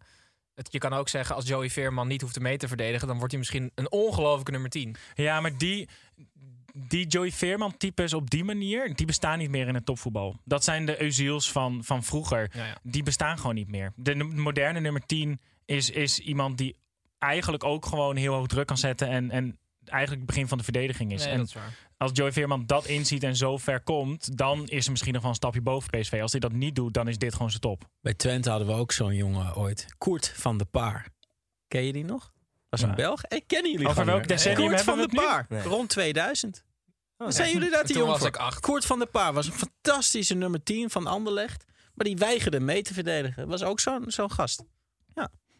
Het, 0.54 0.72
je 0.72 0.78
kan 0.78 0.92
ook 0.92 1.08
zeggen, 1.08 1.34
als 1.34 1.46
Joey 1.46 1.70
Veerman 1.70 2.08
niet 2.08 2.20
hoeft 2.20 2.34
te 2.34 2.40
mee 2.40 2.56
te 2.56 2.68
verdedigen... 2.68 3.06
dan 3.06 3.16
wordt 3.16 3.32
hij 3.32 3.40
misschien 3.40 3.70
een 3.74 3.90
ongelofelijke 3.90 4.50
nummer 4.50 4.70
10. 4.70 4.96
Ja, 5.14 5.40
maar 5.40 5.58
die, 5.58 5.88
die 6.76 7.06
Joey 7.06 7.32
Veerman-types 7.32 8.14
op 8.14 8.30
die 8.30 8.44
manier, 8.44 8.94
die 8.94 9.06
bestaan 9.06 9.38
niet 9.38 9.50
meer 9.50 9.68
in 9.68 9.74
het 9.74 9.86
topvoetbal. 9.86 10.40
Dat 10.44 10.64
zijn 10.64 10.86
de 10.86 11.02
Eusiels 11.02 11.52
van, 11.52 11.84
van 11.84 12.02
vroeger. 12.02 12.50
Ja, 12.52 12.66
ja. 12.66 12.76
Die 12.82 13.02
bestaan 13.02 13.38
gewoon 13.38 13.54
niet 13.54 13.68
meer. 13.68 13.92
De 13.96 14.14
moderne 14.14 14.80
nummer 14.80 15.06
10 15.06 15.40
is, 15.64 15.90
is 15.90 16.18
iemand 16.18 16.58
die 16.58 16.76
eigenlijk 17.18 17.64
ook 17.64 17.86
gewoon 17.86 18.16
heel 18.16 18.34
hoog 18.34 18.46
druk 18.46 18.66
kan 18.66 18.78
zetten 18.78 19.08
en, 19.08 19.30
en 19.30 19.58
eigenlijk 19.84 20.20
het 20.20 20.30
begin 20.30 20.48
van 20.48 20.58
de 20.58 20.64
verdediging 20.64 21.12
is. 21.12 21.24
Nee, 21.24 21.32
en 21.32 21.38
dat 21.38 21.46
is 21.46 21.54
waar. 21.54 21.88
als 21.96 22.10
Joey 22.14 22.32
Veerman 22.32 22.66
dat 22.66 22.86
inziet 22.86 23.22
en 23.22 23.36
zo 23.36 23.56
ver 23.56 23.80
komt, 23.80 24.38
dan 24.38 24.68
is 24.68 24.84
er 24.84 24.90
misschien 24.90 25.12
nog 25.12 25.22
wel 25.22 25.30
een 25.30 25.36
stapje 25.36 25.60
boven 25.60 26.00
PSV. 26.00 26.18
Als 26.22 26.32
hij 26.32 26.40
dat 26.40 26.52
niet 26.52 26.74
doet, 26.74 26.94
dan 26.94 27.08
is 27.08 27.18
dit 27.18 27.32
gewoon 27.32 27.50
zijn 27.50 27.62
top. 27.62 27.88
Bij 28.00 28.14
Twente 28.14 28.50
hadden 28.50 28.68
we 28.68 28.74
ook 28.74 28.92
zo'n 28.92 29.14
jongen 29.14 29.56
ooit. 29.56 29.94
Koert 29.98 30.32
van 30.36 30.58
de 30.58 30.64
Paar. 30.64 31.08
Ken 31.68 31.82
je 31.84 31.92
die 31.92 32.04
nog? 32.04 32.32
Was 32.80 32.88
een. 32.90 32.94
Belg. 32.94 33.20
Hey, 33.28 33.42
kennen 33.46 33.70
jullie 33.72 33.88
Over 33.88 34.04
welk 34.04 34.28
decennium 34.28 34.68
Koert 34.68 34.84
hebben 34.84 35.04
van 35.08 35.08
de? 35.16 35.26
Paar. 35.26 35.46
Nee. 35.48 35.62
Rond 35.62 35.88
2000. 35.88 36.64
Oh, 37.18 37.30
Zijn 37.30 37.52
jullie 37.52 37.70
daar 37.70 37.80
te 37.84 37.86
Toen 37.92 37.96
jong 37.96 38.10
was 38.10 38.18
voor? 38.18 38.52
ik. 38.52 38.60
Koert 38.60 38.84
van 38.86 38.98
der 38.98 39.08
Paar 39.08 39.32
was 39.32 39.46
een 39.46 39.52
fantastische 39.52 40.34
nummer 40.34 40.62
10 40.62 40.90
van 40.90 41.06
Anderlecht. 41.06 41.64
Maar 41.94 42.06
die 42.06 42.16
weigerde 42.16 42.60
mee 42.60 42.82
te 42.82 42.94
verdedigen. 42.94 43.48
Was 43.48 43.62
ook 43.62 43.80
zo'n 43.80 44.04
zo'n 44.06 44.30
gast. 44.32 44.62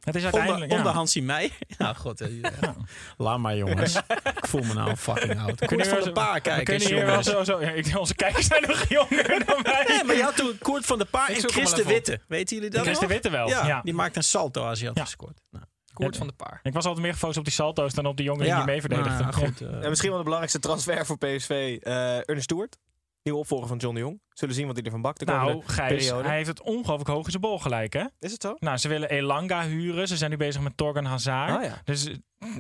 Het 0.05 0.15
is 0.15 0.25
Onder, 0.25 0.39
uiteindelijk... 0.39 0.73
ja. 0.73 0.79
onder 0.79 0.93
Hansie 0.93 1.23
Meij. 1.23 1.51
Nou, 1.79 1.95
god. 1.97 2.19
ja. 2.61 2.75
Laat 3.17 3.39
maar, 3.39 3.57
jongens. 3.57 3.95
ik 4.41 4.47
voel 4.47 4.63
me 4.63 4.75
nou 4.75 4.91
een 4.91 4.97
fucking 4.97 5.39
oud. 5.39 5.47
Koert 5.57 5.67
Kunnen 5.67 5.87
van 5.87 5.95
der 5.97 6.05
zo- 6.07 6.13
Paar 6.13 6.41
kijken. 6.41 6.81
zo... 7.25 7.45
zo 7.45 7.61
ja, 7.61 7.71
ik- 7.71 7.97
onze 7.99 8.15
kijkers 8.15 8.47
zijn 8.47 8.63
nog 8.67 8.89
jonger 8.99 9.45
dan 9.47 9.63
wij. 9.63 9.85
Nee, 9.89 10.05
maar 10.05 10.15
je 10.17 10.23
had 10.23 10.37
toen 10.37 10.59
Koert 10.59 10.87
van 10.87 10.99
der 10.99 11.07
Paar 11.07 11.31
Ik 11.31 11.37
en 11.37 11.51
Chris 11.51 11.73
de. 11.75 11.85
Witte. 11.85 12.21
Weten 12.29 12.57
jullie 12.57 12.71
dat 12.71 12.83
Chris 12.83 12.99
de? 12.99 13.07
Witte 13.07 13.31
wel. 13.31 13.49
Ja, 13.49 13.67
Ja. 13.67 13.81
die 13.83 13.95
maakte 13.95 14.19
een 14.19 14.25
salto 14.25 14.65
als 14.65 14.79
hij 14.79 14.89
had 14.89 14.97
Ja. 14.97 15.05
gescoord. 15.05 15.41
Nou, 15.51 15.65
Koert 15.95 16.17
van 16.17 16.27
de 16.27 16.33
Paar. 16.33 16.61
Ik 16.63 16.73
was 16.73 16.85
altijd 16.85 17.03
meer 17.05 17.13
gefocust 17.13 17.39
op 17.39 17.45
die 17.45 17.53
salto's 17.53 17.93
dan 17.95 18.07
op 18.07 18.17
die 18.17 18.27
jongen 18.27 18.45
die 18.57 18.65
mee 18.65 18.81
verdedigden. 18.81 19.19
nou, 19.21 19.33
goed. 19.33 19.61
eh, 19.61 19.83
En 19.83 19.89
misschien 19.89 20.09
wel 20.09 20.19
de 20.19 20.25
belangrijkste 20.25 20.61
transfer 20.61 21.07
voor 21.07 21.19
PSV, 21.19 21.79
eh 21.83 22.17
Ernest 22.29 22.43
Stewart. 22.45 22.79
Nieuwe 23.23 23.39
opvolger 23.41 23.69
van 23.69 23.77
John 23.77 23.95
de 23.95 24.01
Jong. 24.01 24.21
Zullen 24.35 24.55
zien 24.55 24.67
wat 24.67 24.77
hij 24.77 24.85
ervan 24.85 25.03
bakt 25.03 25.19
de 25.19 25.25
Nou, 25.25 25.63
Gijs, 25.67 25.89
periode. 26.07 26.29
hij 26.29 26.37
heeft 26.37 26.49
het 26.49 26.63
ongelooflijk 26.63 27.11
hoog 27.11 27.25
in 27.25 27.31
zijn 27.31 27.43
bol 27.43 27.59
gelijk, 27.59 27.93
hè? 27.93 28.05
Is 28.21 28.33
het 28.33 28.43
zo? 28.43 28.57
Nou, 28.59 28.77
ze 28.77 28.89
willen 28.89 29.11
Elanga 29.11 29.63
huren. 29.65 30.09
Ze 30.09 30.17
zijn 30.17 30.31
nu 30.31 30.37
bezig 30.37 30.63
met 30.63 30.77
Torgan 30.77 31.05
Hazard. 31.05 31.57
Oh 31.57 31.63
ja. 31.65 31.81
Dus 31.85 32.07
eh, 32.07 32.15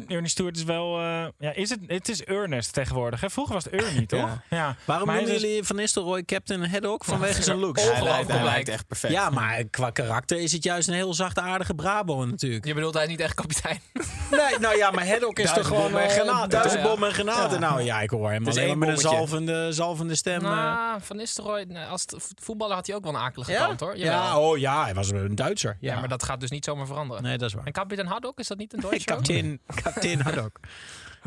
Ernie 0.08 0.28
Stewart 0.30 0.56
is 0.56 0.62
wel... 0.64 0.98
eh, 1.00 1.26
ja, 1.38 1.52
is 1.52 1.70
het, 1.70 1.78
het 1.86 2.08
is 2.08 2.22
Ernest 2.24 2.72
tegenwoordig. 2.72 3.20
Hè? 3.20 3.30
Vroeger 3.30 3.54
was 3.54 3.64
het 3.64 3.72
Ernie, 3.72 4.06
toch? 4.16 4.38
Ja. 4.50 4.76
Waarom 4.84 5.08
noemen 5.08 5.34
is- 5.34 5.40
jullie 5.42 5.64
Van 5.64 5.76
Nistelrooy 5.76 6.22
Captain 6.24 6.66
Haddock? 6.70 7.04
Vanwege 7.04 7.42
zijn 7.42 7.58
looks. 7.58 7.90
Hij 7.90 8.02
lijkt, 8.02 8.30
hij 8.30 8.44
lijkt. 8.44 8.68
echt 8.68 8.86
perfect. 8.86 9.12
Ja, 9.12 9.30
maar 9.30 9.64
qua 9.64 9.90
karakter 9.90 10.38
is 10.40 10.52
het 10.52 10.64
juist 10.64 10.88
een 10.88 10.94
heel 10.94 11.14
zachtaardige 11.14 11.74
Brabo 11.74 12.24
natuurlijk. 12.24 12.64
Je 12.64 12.74
bedoelt, 12.74 12.94
hij 12.94 13.02
is 13.02 13.08
niet 13.08 13.20
echt 13.20 13.34
kapitein. 13.34 13.80
Nee, 14.30 14.58
nou 14.58 14.76
ja, 14.76 14.90
maar 14.90 15.08
Haddock 15.08 15.38
is 15.38 15.52
toch 15.52 15.66
gewoon 15.66 15.96
en 15.98 16.04
eh, 16.04 16.08
granaten, 16.10 16.50
Duizendbom 16.50 17.04
en 17.04 17.12
granaten. 17.12 17.60
Ja. 17.60 17.68
Nou 17.68 17.82
ja, 17.82 18.00
ik 18.00 18.10
hoor 18.10 18.30
hem 18.30 18.44
Het 18.44 18.54
is 18.56 18.62
alleen 18.62 18.78
maar 18.78 18.88
met 18.88 18.96
een 18.96 19.02
zalvende, 19.10 19.72
zalvende 19.72 20.14
stem. 20.14 20.44
eh. 20.44 20.50
Nou, 20.50 21.00
Van 21.02 21.16
Nistelrooy, 21.16 21.63
nee, 21.68 21.84
als 21.84 22.04
t- 22.04 22.34
voetballer 22.42 22.74
had 22.74 22.86
hij 22.86 22.96
ook 22.96 23.04
wel 23.04 23.14
een 23.14 23.20
akelige 23.20 23.52
ja? 23.52 23.66
kant, 23.66 23.80
hoor. 23.80 23.96
ja, 23.96 24.04
Jawel. 24.04 24.40
oh 24.50 24.58
ja, 24.58 24.82
hij 24.84 24.94
was 24.94 25.10
een 25.10 25.34
Duitser. 25.34 25.76
Ja, 25.80 25.92
Ja, 25.94 25.98
maar 26.00 26.08
dat 26.08 26.22
gaat 26.22 26.40
dus 26.40 26.50
niet 26.50 26.64
zomaar 26.64 26.86
veranderen. 26.86 27.22
Nee, 27.22 27.38
dat 27.38 27.48
is 27.48 27.54
waar. 27.54 27.66
En 27.66 27.72
kapitein 27.72 28.06
Haddock, 28.06 28.38
is 28.38 28.46
dat 28.46 28.58
niet 28.58 28.72
een 28.72 28.80
Duitser? 28.80 29.12
ook? 29.12 29.18
Captain, 29.18 29.60
Captain 29.82 30.20
Haddock. 30.20 30.60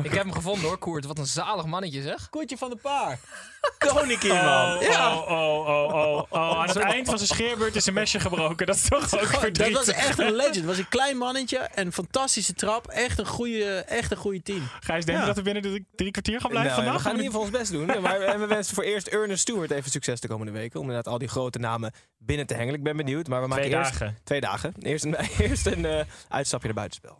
Ik 0.02 0.12
heb 0.12 0.22
hem 0.22 0.32
gevonden 0.32 0.64
hoor, 0.68 0.78
Koert. 0.78 1.04
Wat 1.04 1.18
een 1.18 1.26
zalig 1.26 1.64
mannetje 1.66 2.02
zeg. 2.02 2.28
Koertje 2.28 2.56
van 2.56 2.70
de 2.70 2.76
Paar. 2.76 3.18
Koninkie, 3.78 4.30
Oh, 4.32 4.44
man. 4.44 4.80
Ja. 4.80 5.16
oh, 5.16 5.30
oh, 5.30 5.68
oh, 5.68 5.94
oh, 5.94 6.22
oh. 6.30 6.58
Aan 6.60 6.66
het 6.68 6.76
eind 6.76 7.08
van 7.08 7.16
zijn 7.16 7.28
scheerbeurt 7.28 7.76
is 7.76 7.86
een 7.86 7.94
mesje 7.94 8.20
gebroken. 8.20 8.66
Dat 8.66 8.74
is 8.76 8.88
toch 8.88 9.02
ook 9.14 9.20
Dat 9.20 9.40
verdrietig. 9.40 9.76
was 9.76 9.88
echt 9.88 10.18
een 10.18 10.32
legend. 10.34 10.54
Het 10.56 10.64
was 10.72 10.78
een 10.78 10.88
klein 10.88 11.16
mannetje 11.16 11.58
en 11.58 11.86
een 11.86 11.92
fantastische 11.92 12.52
trap. 12.54 12.86
Echt 12.86 13.18
een 13.18 13.26
goede, 13.26 13.74
echt 13.78 14.10
een 14.10 14.16
goede 14.16 14.42
team. 14.42 14.68
Gijs, 14.80 15.04
denk 15.04 15.16
je 15.18 15.22
Ja. 15.22 15.26
dat 15.26 15.36
we 15.36 15.42
binnen 15.42 15.62
de 15.62 15.68
drie, 15.68 15.86
drie 15.94 16.10
kwartier 16.10 16.40
gaan 16.40 16.50
blijven 16.50 16.70
Nou, 16.72 16.82
vandaag? 16.84 17.02
we 17.02 17.08
gaan 17.08 17.18
in 17.18 17.24
ieder 17.24 17.40
geval 17.40 17.46
ons 17.58 17.58
best 17.58 17.72
doen. 17.72 17.86
Maar, 18.08 18.20
en 18.20 18.40
we 18.40 18.46
wensen 18.46 18.74
voor 18.74 18.84
eerst 18.84 19.06
Ernest 19.06 19.40
Stewart 19.40 19.70
even 19.70 19.90
succes 19.90 20.20
de 20.20 20.28
komende 20.28 20.52
weken. 20.52 20.80
Om 20.80 20.86
inderdaad 20.86 21.12
al 21.12 21.18
die 21.18 21.28
grote 21.28 21.58
namen 21.58 21.92
binnen 22.18 22.46
te 22.46 22.54
hengelen. 22.54 22.74
Ik 22.78 22.82
ben 22.82 22.96
benieuwd. 22.96 23.28
Maar 23.28 23.40
we 23.42 23.46
maken 23.48 23.64
Twee 23.64 23.78
eerst... 23.78 23.90
dagen. 23.98 24.18
Twee 24.24 24.40
dagen. 24.40 24.74
Eerst 24.80 25.04
een, 25.04 25.14
eerst 25.38 25.66
een 25.66 25.84
eh, 25.84 26.04
uitstapje 26.28 26.66
naar 26.66 26.76
buitenspel. 26.76 27.18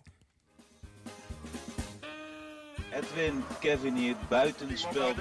Edwin, 2.98 3.44
Kevin 3.60 3.96
hier, 3.96 4.16
buitenspel. 4.28 5.14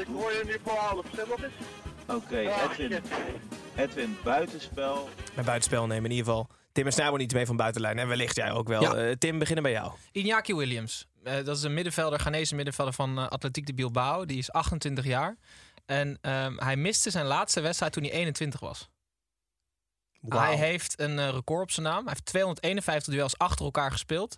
Oké, 2.07 2.37
Edwin. 2.37 3.03
Edwin, 3.75 4.17
buitenspel. 4.23 5.09
Bij 5.35 5.43
buitenspel 5.43 5.87
nemen 5.87 6.05
in 6.05 6.17
ieder 6.17 6.25
geval 6.25 6.49
Tim 6.71 6.85
en 6.85 6.91
Snijboom 6.91 7.17
niet 7.17 7.33
mee 7.33 7.45
van 7.45 7.55
buitenlijn. 7.55 7.99
En 7.99 8.07
wellicht 8.07 8.35
jij 8.35 8.51
ook 8.51 8.67
wel. 8.67 8.81
Ja. 8.81 8.95
Eh, 8.95 9.11
Tim, 9.11 9.39
beginnen 9.39 9.63
bij 9.63 9.71
jou. 9.71 9.91
Iñaki 10.11 10.55
Williams. 10.55 11.07
Eh, 11.23 11.45
dat 11.45 11.57
is 11.57 11.63
een 11.63 11.73
middenvelder, 11.73 12.19
Ghanese 12.19 12.55
middenvelder 12.55 12.93
van 12.93 13.19
uh, 13.19 13.27
Atletiek 13.27 13.65
de 13.65 13.73
Bilbao. 13.73 14.25
Die 14.25 14.37
is 14.37 14.51
28 14.51 15.05
jaar. 15.05 15.37
En 15.85 16.17
ehm, 16.21 16.57
hij 16.57 16.75
miste 16.75 17.09
zijn 17.09 17.25
laatste 17.25 17.61
wedstrijd 17.61 17.93
toen 17.93 18.03
hij 18.03 18.11
21 18.11 18.59
was. 18.59 18.89
Hij 20.27 20.55
heeft 20.55 20.99
een 20.99 21.31
record 21.31 21.61
op 21.61 21.71
zijn 21.71 21.85
naam. 21.85 22.03
Hij 22.03 22.13
heeft 22.13 22.25
251 22.25 23.13
duels 23.13 23.37
achter 23.37 23.65
elkaar 23.65 23.91
gespeeld. 23.91 24.37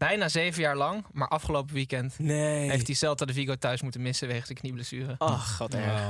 Bijna 0.00 0.28
zeven 0.28 0.62
jaar 0.62 0.76
lang. 0.76 1.04
Maar 1.12 1.28
afgelopen 1.28 1.74
weekend 1.74 2.18
Nee. 2.18 2.70
heeft 2.70 2.86
hij 2.86 2.96
Celta 2.96 3.24
de 3.24 3.32
Vigo 3.32 3.54
thuis 3.54 3.82
moeten 3.82 4.02
missen 4.02 4.28
wegens 4.28 4.48
een 4.48 4.54
knieblessure. 4.56 5.14
Ach, 5.18 5.58
wat 5.58 5.74
erg. 5.74 6.00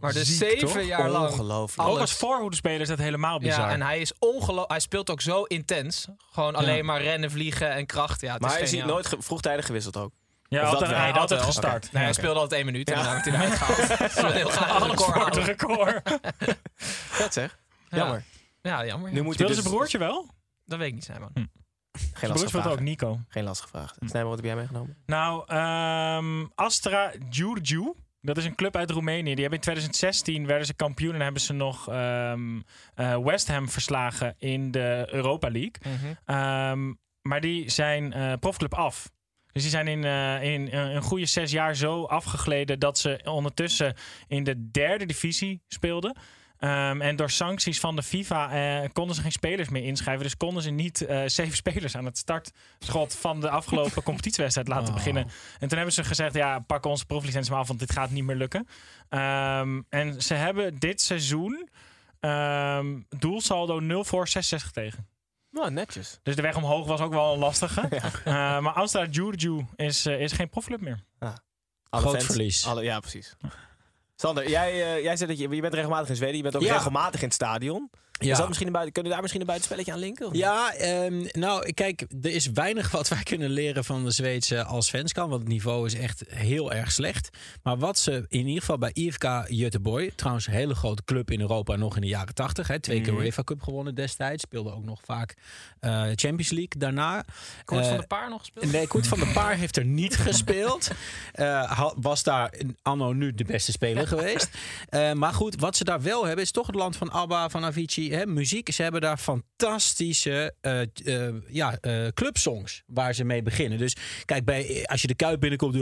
maar 0.00 0.12
dus 0.12 0.26
ziek, 0.36 0.50
zeven 0.50 0.68
toch? 0.68 0.82
jaar 0.82 1.10
lang. 1.10 1.30
Ongelooflijk. 1.30 1.88
Ook 1.88 1.98
als 1.98 2.12
voorhoedespeler 2.12 2.80
is 2.80 2.88
dat 2.88 2.98
helemaal 2.98 3.38
bizar. 3.38 3.60
Ja, 3.66 3.70
en 3.70 3.82
hij 3.82 3.98
is 4.00 4.12
ongelooflijk. 4.18 4.70
Hij 4.70 4.80
speelt 4.80 5.10
ook 5.10 5.20
zo 5.20 5.42
intens. 5.42 6.06
Gewoon 6.32 6.54
alleen 6.54 6.84
maar 6.84 7.02
rennen, 7.02 7.30
vliegen 7.30 7.70
en 7.72 7.86
kracht. 7.86 8.20
Ja, 8.20 8.32
het 8.32 8.40
Maar 8.42 8.50
is 8.50 8.56
is 8.56 8.60
hij 8.70 8.78
geniaal. 8.78 8.94
nooit 8.94 9.06
ge- 9.06 9.16
vroegtijdig 9.22 9.66
gewisseld 9.66 9.96
ook? 9.96 10.12
ja, 10.48 10.62
dat 10.62 10.72
altijd, 10.72 10.90
hij 10.90 11.10
had 11.10 11.18
altijd 11.18 11.40
wel. 11.40 11.48
gestart. 11.48 11.92
Nee, 11.92 12.02
hij 12.02 12.12
speelde 12.12 12.40
altijd 12.40 12.60
één 12.62 12.72
minuut 12.72 12.90
en 12.90 12.98
Ja. 12.98 13.02
daarna 13.02 13.22
werd 13.22 13.36
hij 13.36 13.46
eruit 13.46 13.58
gehaald. 13.58 13.88
Dat 13.98 14.10
is 14.10 14.16
een 14.16 14.32
heel 15.32 15.44
record 15.44 16.00
het. 16.38 16.58
Vet 16.76 17.32
zeg. 17.32 17.58
Ja. 17.88 17.96
Jammer. 17.96 18.24
Ja, 18.62 18.84
jammer. 18.86 19.12
Nu 19.12 19.22
moet 19.22 19.34
Speelde 19.34 19.52
dus... 19.54 19.62
zijn 19.62 19.74
broertje 19.74 19.98
wel? 19.98 20.26
Dat 20.64 20.78
weet 20.78 20.88
ik 20.88 20.94
niet, 20.94 21.04
Simon. 21.04 21.30
Geen 21.34 21.50
Zijn 21.52 21.65
lastige 21.98 22.32
broer 22.32 22.48
speelt 22.48 22.66
ook. 22.66 22.80
Nico. 22.80 23.20
Geen 23.28 23.44
lastige 23.44 23.68
vragen. 23.68 24.08
Snijboom, 24.08 24.30
wat 24.30 24.38
heb 24.38 24.46
jij 24.46 24.56
meegenomen? 24.56 24.96
Nou, 25.06 25.44
ehm, 25.46 26.46
Astra 26.54 27.12
Giurgiu. 27.30 27.92
Dat 28.20 28.36
is 28.36 28.44
een 28.44 28.54
club 28.54 28.76
uit 28.76 28.90
Roemenië. 28.90 29.34
Die 29.34 29.40
hebben 29.40 29.58
in 29.58 29.60
2016 29.60 30.46
werden 30.46 30.66
ze 30.66 30.74
kampioen 30.74 31.14
en 31.14 31.20
hebben 31.20 31.40
ze 31.40 31.52
nog 31.52 31.88
eh, 31.88 33.18
West 33.24 33.48
Ham 33.48 33.68
verslagen 33.68 34.34
in 34.38 34.70
de 34.70 35.08
Europa 35.10 35.50
League. 35.50 35.74
Mhm. 35.82 36.14
Ehm, 36.24 36.92
maar 37.22 37.40
die 37.40 37.70
zijn 37.70 38.12
eh, 38.12 38.32
profclub 38.40 38.74
af. 38.74 39.10
Dus 39.52 39.62
die 39.62 39.70
zijn 39.70 39.88
in, 39.88 40.04
eh, 40.04 40.42
in 40.42 40.72
een 40.72 41.02
goede 41.02 41.26
zes 41.26 41.50
jaar 41.50 41.74
zo 41.74 42.04
afgegleden 42.04 42.78
dat 42.78 42.98
ze 42.98 43.20
ondertussen 43.24 43.94
in 44.26 44.44
de 44.44 44.70
derde 44.70 45.06
divisie 45.06 45.62
speelden. 45.68 46.16
Ehm, 46.58 47.00
en 47.00 47.16
door 47.16 47.30
sancties 47.30 47.80
van 47.80 47.96
de 47.96 48.02
FIFA 48.02 48.50
eh, 48.82 48.88
konden 48.92 49.16
ze 49.16 49.22
geen 49.22 49.32
spelers 49.32 49.68
meer 49.68 49.84
inschrijven. 49.84 50.22
Dus 50.22 50.36
konden 50.36 50.62
ze 50.62 50.70
niet 50.70 51.00
eh, 51.00 51.22
zeven 51.26 51.56
spelers 51.66 51.96
aan 51.96 52.04
het 52.04 52.18
startschot 52.18 53.14
van 53.14 53.40
de 53.40 53.50
afgelopen 53.50 54.02
competitiewedstrijd 54.10 54.68
laten 54.68 54.88
Oh. 54.88 54.94
beginnen. 54.94 55.22
En 55.58 55.68
toen 55.68 55.76
hebben 55.76 55.94
ze 55.94 56.04
gezegd, 56.04 56.34
ja, 56.34 56.58
pak 56.58 56.84
onze 56.86 57.06
proflicentie 57.06 57.50
maar 57.50 57.60
af, 57.60 57.66
want 57.68 57.78
dit 57.80 57.92
gaat 57.92 58.10
niet 58.10 58.24
meer 58.24 58.36
lukken. 58.36 58.66
Ehm, 59.08 59.80
en 59.88 60.22
ze 60.22 60.34
hebben 60.34 60.78
dit 60.78 61.00
seizoen 61.00 61.68
Ehm, 62.20 63.00
doelsaldo 63.08 63.80
0 63.80 64.04
voor 64.04 64.28
66 64.28 64.70
tegen. 64.70 65.06
Nou, 65.50 65.70
netjes. 65.70 66.18
Dus 66.22 66.36
de 66.36 66.42
weg 66.42 66.56
omhoog 66.56 66.86
was 66.86 67.00
ook 67.00 67.12
wel 67.12 67.32
een 67.32 67.38
lastige. 67.38 67.80
Eh, 68.24 68.32
maar 68.60 68.72
Astra 68.72 69.06
Juju 69.10 69.66
is, 69.76 70.06
is 70.06 70.32
geen 70.32 70.48
profclub 70.48 70.80
meer. 70.80 71.04
Alle 71.18 71.34
Groot 72.02 72.12
fans- 72.14 72.24
verlies. 72.24 72.66
Alle, 72.66 72.82
ja, 72.82 73.00
precies. 73.00 73.36
Sander, 74.16 74.48
jij, 74.50 74.70
eh, 74.72 75.02
jij 75.02 75.16
zei 75.16 75.28
dat 75.30 75.38
je, 75.38 75.48
je 75.54 75.60
bent 75.60 75.74
regelmatig 75.74 76.08
in 76.08 76.16
Zweden. 76.16 76.36
Je 76.36 76.42
bent 76.42 76.56
ook 76.56 76.62
Ja. 76.62 76.72
regelmatig 76.74 77.20
in 77.20 77.26
het 77.26 77.34
stadion. 77.34 77.90
Ja. 78.18 78.32
Is 78.32 78.38
dat 78.38 78.48
misschien 78.48 78.72
buiten, 78.72 78.92
kunnen 78.92 79.10
we 79.12 79.18
daar 79.18 79.20
misschien 79.20 79.40
een 79.40 79.46
buitenspelletje 79.46 79.92
aan 79.92 79.98
linken? 79.98 80.28
Ja, 80.36 80.72
ehm, 80.74 81.26
nou 81.32 81.72
kijk, 81.72 82.04
er 82.22 82.30
is 82.30 82.50
weinig 82.50 82.90
wat 82.90 83.08
wij 83.08 83.22
kunnen 83.22 83.50
leren 83.50 83.84
van 83.84 84.04
de 84.04 84.10
Zweedse 84.10 84.64
als 84.64 84.86
Svenskan. 84.86 85.28
Want 85.28 85.40
het 85.40 85.50
niveau 85.50 85.86
is 85.86 85.94
echt 85.94 86.24
heel 86.28 86.72
erg 86.72 86.92
slecht. 86.92 87.28
Maar 87.62 87.78
wat 87.78 87.98
ze 87.98 88.24
in 88.28 88.46
ieder 88.46 88.60
geval 88.60 88.78
bij 88.78 88.90
IFK 88.92 89.24
Göteborg, 89.48 90.14
trouwens 90.14 90.46
een 90.46 90.52
hele 90.52 90.74
grote 90.74 91.04
club 91.04 91.30
in 91.30 91.40
Europa 91.40 91.76
nog 91.76 91.94
in 91.94 92.00
de 92.00 92.06
jaren 92.06 92.34
tachtig. 92.34 92.68
hè, 92.68 92.80
Twee 92.80 93.00
keer 93.00 93.12
Mhm. 93.12 93.22
UEFA 93.22 93.42
Cup 93.42 93.62
gewonnen 93.62 93.94
destijds. 93.94 94.42
Speelde 94.42 94.72
ook 94.74 94.84
nog 94.84 95.00
vaak 95.04 95.34
eh, 95.80 96.02
Champions 96.02 96.50
League 96.50 96.78
daarna. 96.78 97.24
Koert 97.64 97.82
Eh, 97.84 97.88
van 97.88 97.96
de 98.00 98.06
Paar 98.06 98.28
nog 98.30 98.40
gespeeld? 98.40 98.72
Nee, 98.72 98.86
Koert 98.86 99.06
van 99.06 99.18
der 99.18 99.28
Paar 99.28 99.54
heeft 99.54 99.76
er 99.76 99.84
niet 99.84 100.16
gespeeld. 100.16 100.88
Eh, 101.32 101.90
was 101.96 102.22
daar 102.22 102.52
anno 102.82 103.12
nu 103.12 103.34
de 103.34 103.44
beste 103.44 103.72
speler 103.72 104.06
geweest. 104.06 104.48
Maar 105.14 105.32
goed, 105.32 105.60
wat 105.60 105.76
ze 105.76 105.84
daar 105.84 106.02
wel 106.02 106.24
hebben 106.26 106.44
is 106.44 106.50
toch 106.50 106.66
het 106.66 106.74
land 106.76 106.96
van 106.96 107.10
ABBA, 107.10 107.48
van 107.48 107.64
Avicii. 107.64 108.05
Hè, 108.10 108.26
muziek. 108.26 108.72
Ze 108.72 108.82
hebben 108.82 109.00
daar 109.00 109.18
fantastische 109.18 110.54
eh, 110.60 110.80
eh, 110.82 111.34
ja, 111.48 111.78
eh, 111.80 112.06
clubsongs 112.14 112.82
waar 112.86 113.14
ze 113.14 113.24
mee 113.24 113.42
beginnen. 113.42 113.78
Dus 113.78 113.96
kijk, 114.24 114.44
bij, 114.44 114.84
als 114.86 115.00
je 115.00 115.06
de 115.06 115.14
Kuip 115.14 115.40
binnenkomt... 115.40 115.74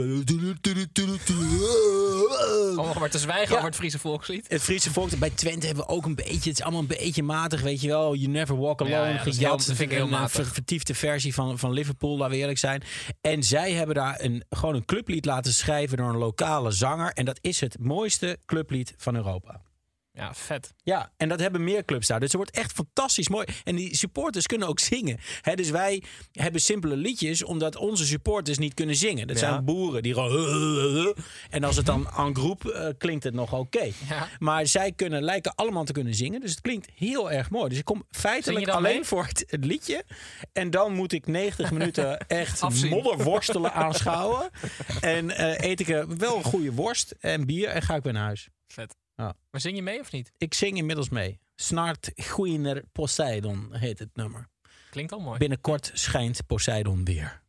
Om 2.77 2.85
nog 2.85 2.99
maar 2.99 3.09
te 3.09 3.19
zwijgen 3.19 3.49
Ja. 3.49 3.53
over 3.55 3.65
het 3.65 3.75
Friese 3.75 3.99
volkslied. 3.99 4.45
Het 4.47 4.61
Friese 4.61 4.91
volk, 4.93 5.17
bij 5.17 5.29
Twente 5.29 5.65
hebben 5.65 5.85
we 5.85 5.91
ook 5.91 6.05
een 6.05 6.15
beetje... 6.15 6.33
Het 6.33 6.45
is 6.45 6.61
allemaal 6.61 6.81
een 6.81 6.87
beetje 6.87 7.23
matig, 7.23 7.61
weet 7.61 7.81
je 7.81 7.87
wel. 7.87 8.15
You 8.15 8.31
never 8.31 8.57
walk 8.57 8.81
alone, 8.81 8.95
Ja, 8.95 9.07
ja, 9.07 9.23
dat 9.23 9.33
gejat. 9.33 9.63
vind 9.63 9.79
ik 9.79 9.91
heel 9.91 10.03
een, 10.03 10.09
matig. 10.09 10.53
vertiefde 10.53 10.93
versie 10.93 11.33
van, 11.33 11.59
van 11.59 11.71
Liverpool, 11.73 12.17
laten 12.17 12.33
we 12.33 12.39
eerlijk 12.39 12.57
zijn. 12.59 12.83
En 13.21 13.43
zij 13.43 13.71
hebben 13.71 13.95
daar 13.95 14.21
een, 14.21 14.43
gewoon 14.49 14.75
een 14.75 14.85
clublied 14.85 15.25
laten 15.25 15.53
schrijven 15.53 15.97
door 15.97 16.09
een 16.09 16.17
lokale 16.17 16.71
zanger. 16.71 17.11
En 17.11 17.25
dat 17.25 17.37
is 17.41 17.59
het 17.59 17.79
mooiste 17.79 18.37
clublied 18.45 18.93
van 18.97 19.15
Europa. 19.15 19.61
Ja, 20.15 20.33
vet. 20.33 20.73
Ja, 20.83 21.11
en 21.17 21.29
dat 21.29 21.39
hebben 21.39 21.63
meer 21.63 21.85
clubs 21.85 22.07
daar. 22.07 22.19
Dus 22.19 22.27
het 22.27 22.37
wordt 22.37 22.51
echt 22.57 22.71
fantastisch 22.71 23.29
mooi. 23.29 23.45
En 23.63 23.75
die 23.75 23.95
supporters 23.95 24.45
kunnen 24.45 24.67
ook 24.67 24.79
zingen. 24.79 25.19
Hè, 25.41 25.55
dus 25.55 25.69
wij 25.69 26.03
hebben 26.31 26.61
simpele 26.61 26.95
liedjes, 26.95 27.43
omdat 27.43 27.75
onze 27.75 28.05
supporters 28.05 28.57
niet 28.57 28.73
kunnen 28.73 28.95
zingen. 28.95 29.27
Dat 29.27 29.39
Ja. 29.39 29.49
zijn 29.49 29.65
boeren 29.65 30.03
die 30.03 30.13
gewoon... 30.13 31.13
En 31.49 31.63
als 31.63 31.75
het 31.75 31.85
dan 31.85 32.09
en 32.17 32.35
groep 32.35 32.65
eh, 32.65 32.87
klinkt 32.97 33.23
het 33.23 33.33
nog 33.33 33.53
oké. 33.53 33.83
Ja. 34.09 34.27
Maar 34.39 34.67
zij 34.67 34.91
kunnen, 34.91 35.23
lijken 35.23 35.55
allemaal 35.55 35.83
te 35.83 35.91
kunnen 35.93 36.15
zingen. 36.15 36.41
Dus 36.41 36.51
het 36.51 36.61
klinkt 36.61 36.87
heel 36.95 37.31
erg 37.31 37.49
mooi. 37.49 37.69
Dus 37.69 37.77
ik 37.77 37.85
kom 37.85 38.03
feitelijk 38.09 38.67
alleen 38.67 38.95
mee? 38.95 39.03
voor 39.03 39.25
het, 39.25 39.43
het 39.47 39.65
liedje. 39.65 40.03
En 40.53 40.69
dan 40.69 40.93
moet 40.93 41.11
ik 41.11 41.27
90 41.27 41.71
minuten 41.71 42.17
echt 42.27 42.61
modderworstelen 42.89 43.73
aanschouwen. 43.83 44.49
En 45.01 45.29
eh, 45.31 45.69
eet 45.69 45.79
ik 45.79 45.87
wel 46.17 46.37
een 46.37 46.43
goede 46.43 46.71
worst 46.71 47.15
en 47.19 47.45
bier 47.45 47.69
en 47.69 47.81
ga 47.81 47.95
ik 47.95 48.03
weer 48.03 48.13
naar 48.13 48.23
huis. 48.25 48.47
Vet. 48.67 48.95
Ja. 49.15 49.35
Maar 49.51 49.61
zing 49.61 49.75
je 49.75 49.81
mee 49.81 49.99
of 49.99 50.11
niet? 50.11 50.31
Ik 50.37 50.53
zing 50.53 50.77
inmiddels 50.77 51.09
mee. 51.09 51.39
Snart 51.55 52.11
Guiner 52.15 52.83
Poseidon 52.91 53.67
heet 53.71 53.99
het 53.99 54.09
nummer. 54.13 54.47
Klinkt 54.89 55.11
al 55.11 55.19
mooi. 55.19 55.37
Binnenkort 55.37 55.91
schijnt 55.93 56.45
Poseidon 56.45 57.05
weer. 57.05 57.43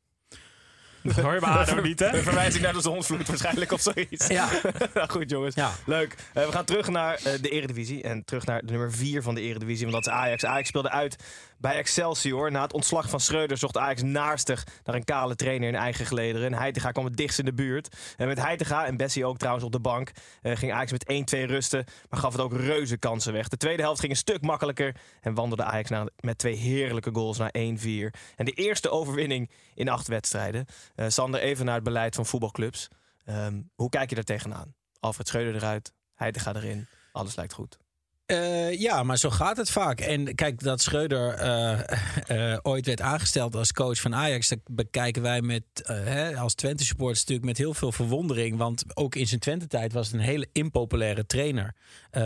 Dat 1.02 1.24
hoor 1.24 1.34
je 1.34 1.40
ADO 1.40 1.80
niet, 1.88 1.98
hè? 1.98 2.16
Een 2.16 2.22
verwijzing 2.22 2.62
naar 2.62 2.72
de 2.72 2.80
zonsvloed 2.80 3.26
waarschijnlijk 3.26 3.72
of 3.72 3.80
zoiets. 3.80 4.26
Ja. 4.26 4.48
nou, 4.94 5.08
goed 5.08 5.30
jongens. 5.30 5.54
Ja. 5.54 5.72
Leuk. 5.86 6.14
Eh, 6.32 6.46
we 6.46 6.52
gaan 6.52 6.64
terug 6.64 6.88
naar 6.88 7.14
eh, 7.14 7.32
de 7.40 7.48
Eredivisie. 7.48 8.02
En 8.02 8.24
terug 8.24 8.46
naar 8.46 8.60
de 8.60 8.70
nummer 8.70 8.92
4 8.92 9.22
van 9.22 9.34
de 9.34 9.40
Eredivisie. 9.40 9.86
Want 9.86 10.04
dat 10.04 10.14
is 10.14 10.20
Ajax. 10.20 10.44
Ajax 10.44 10.68
speelde 10.68 10.90
uit 10.90 11.16
bij 11.58 11.76
Excelsior. 11.76 12.50
Na 12.50 12.62
het 12.62 12.72
ontslag 12.72 13.08
van 13.08 13.20
Schreuder 13.20 13.56
zocht 13.56 13.76
Ajax 13.76 14.02
naastig 14.02 14.66
naar 14.84 14.94
een 14.94 15.04
kale 15.04 15.34
trainer 15.36 15.68
in 15.68 15.74
eigen 15.74 16.06
gelederen. 16.06 16.54
En 16.54 16.92
kwam 16.92 17.04
het 17.04 17.16
dichtst 17.16 17.38
in 17.38 17.44
de 17.44 17.54
buurt. 17.54 17.96
En 18.16 18.26
met 18.26 18.38
Heitinga 18.38 18.86
en 18.86 18.96
Bessie 18.96 19.24
ook 19.24 19.38
trouwens 19.38 19.64
op 19.64 19.72
de 19.72 19.80
bank... 19.80 20.10
eh, 20.42 20.56
ging 20.56 20.72
Ajax 20.72 20.92
met 20.92 21.34
1-2 21.34 21.38
rusten. 21.38 21.84
Maar 22.10 22.20
gaf 22.20 22.32
het 22.32 22.40
ook 22.40 22.52
reuze 22.52 22.96
kansen 22.96 23.32
weg. 23.32 23.48
De 23.48 23.56
tweede 23.56 23.82
helft 23.82 24.00
ging 24.00 24.12
een 24.12 24.18
stuk 24.18 24.42
makkelijker. 24.42 24.96
En 25.20 25.34
wandelde 25.34 25.64
Ajax 25.64 25.90
met 26.16 26.38
twee 26.38 26.54
heerlijke 26.54 27.10
goals 27.12 27.38
naar 27.38 27.54
1-4. 27.58 28.14
En 28.36 28.44
de 28.44 28.52
eerste 28.52 28.90
overwinning 28.90 29.50
in 29.74 29.88
acht 29.88 30.08
wedstrijden. 30.08 30.66
Eh, 30.94 31.08
Sander, 31.08 31.40
even 31.40 31.64
naar 31.64 31.74
het 31.74 31.84
beleid 31.84 32.14
van 32.14 32.26
voetbalclubs. 32.26 32.88
Ehm, 33.24 33.60
hoe 33.74 33.88
kijk 33.88 34.08
je 34.08 34.14
daar 34.14 34.24
tegenaan? 34.24 34.74
Alfred 35.00 35.28
Schreuder 35.28 35.54
eruit, 35.54 35.92
Heitinga 36.14 36.54
erin. 36.54 36.86
Alles 37.12 37.36
lijkt 37.36 37.52
goed. 37.52 37.85
Eh, 38.26 38.80
ja, 38.80 39.02
maar 39.02 39.18
zo 39.18 39.30
gaat 39.30 39.56
het 39.56 39.70
vaak. 39.70 40.00
En 40.00 40.34
kijk, 40.34 40.62
dat 40.62 40.80
Schreuder 40.82 41.34
eh, 41.34 42.52
eh, 42.52 42.58
ooit 42.62 42.86
werd 42.86 43.00
aangesteld 43.00 43.54
als 43.54 43.72
coach 43.72 44.00
van 44.00 44.14
Ajax, 44.14 44.48
dat 44.48 44.58
bekijken 44.70 45.22
wij 45.22 45.42
met, 45.42 45.62
hè, 45.84 46.36
als 46.36 46.54
Twente 46.54 46.84
supporters 46.84 47.20
natuurlijk 47.20 47.46
met 47.46 47.58
heel 47.58 47.74
veel 47.74 47.92
verwondering. 47.92 48.56
Want 48.56 48.84
ook 48.94 49.14
in 49.14 49.26
zijn 49.26 49.40
Twente-tijd 49.40 49.92
was 49.92 50.06
het 50.06 50.14
een 50.14 50.20
hele 50.20 50.48
impopulaire 50.52 51.26
trainer 51.26 51.74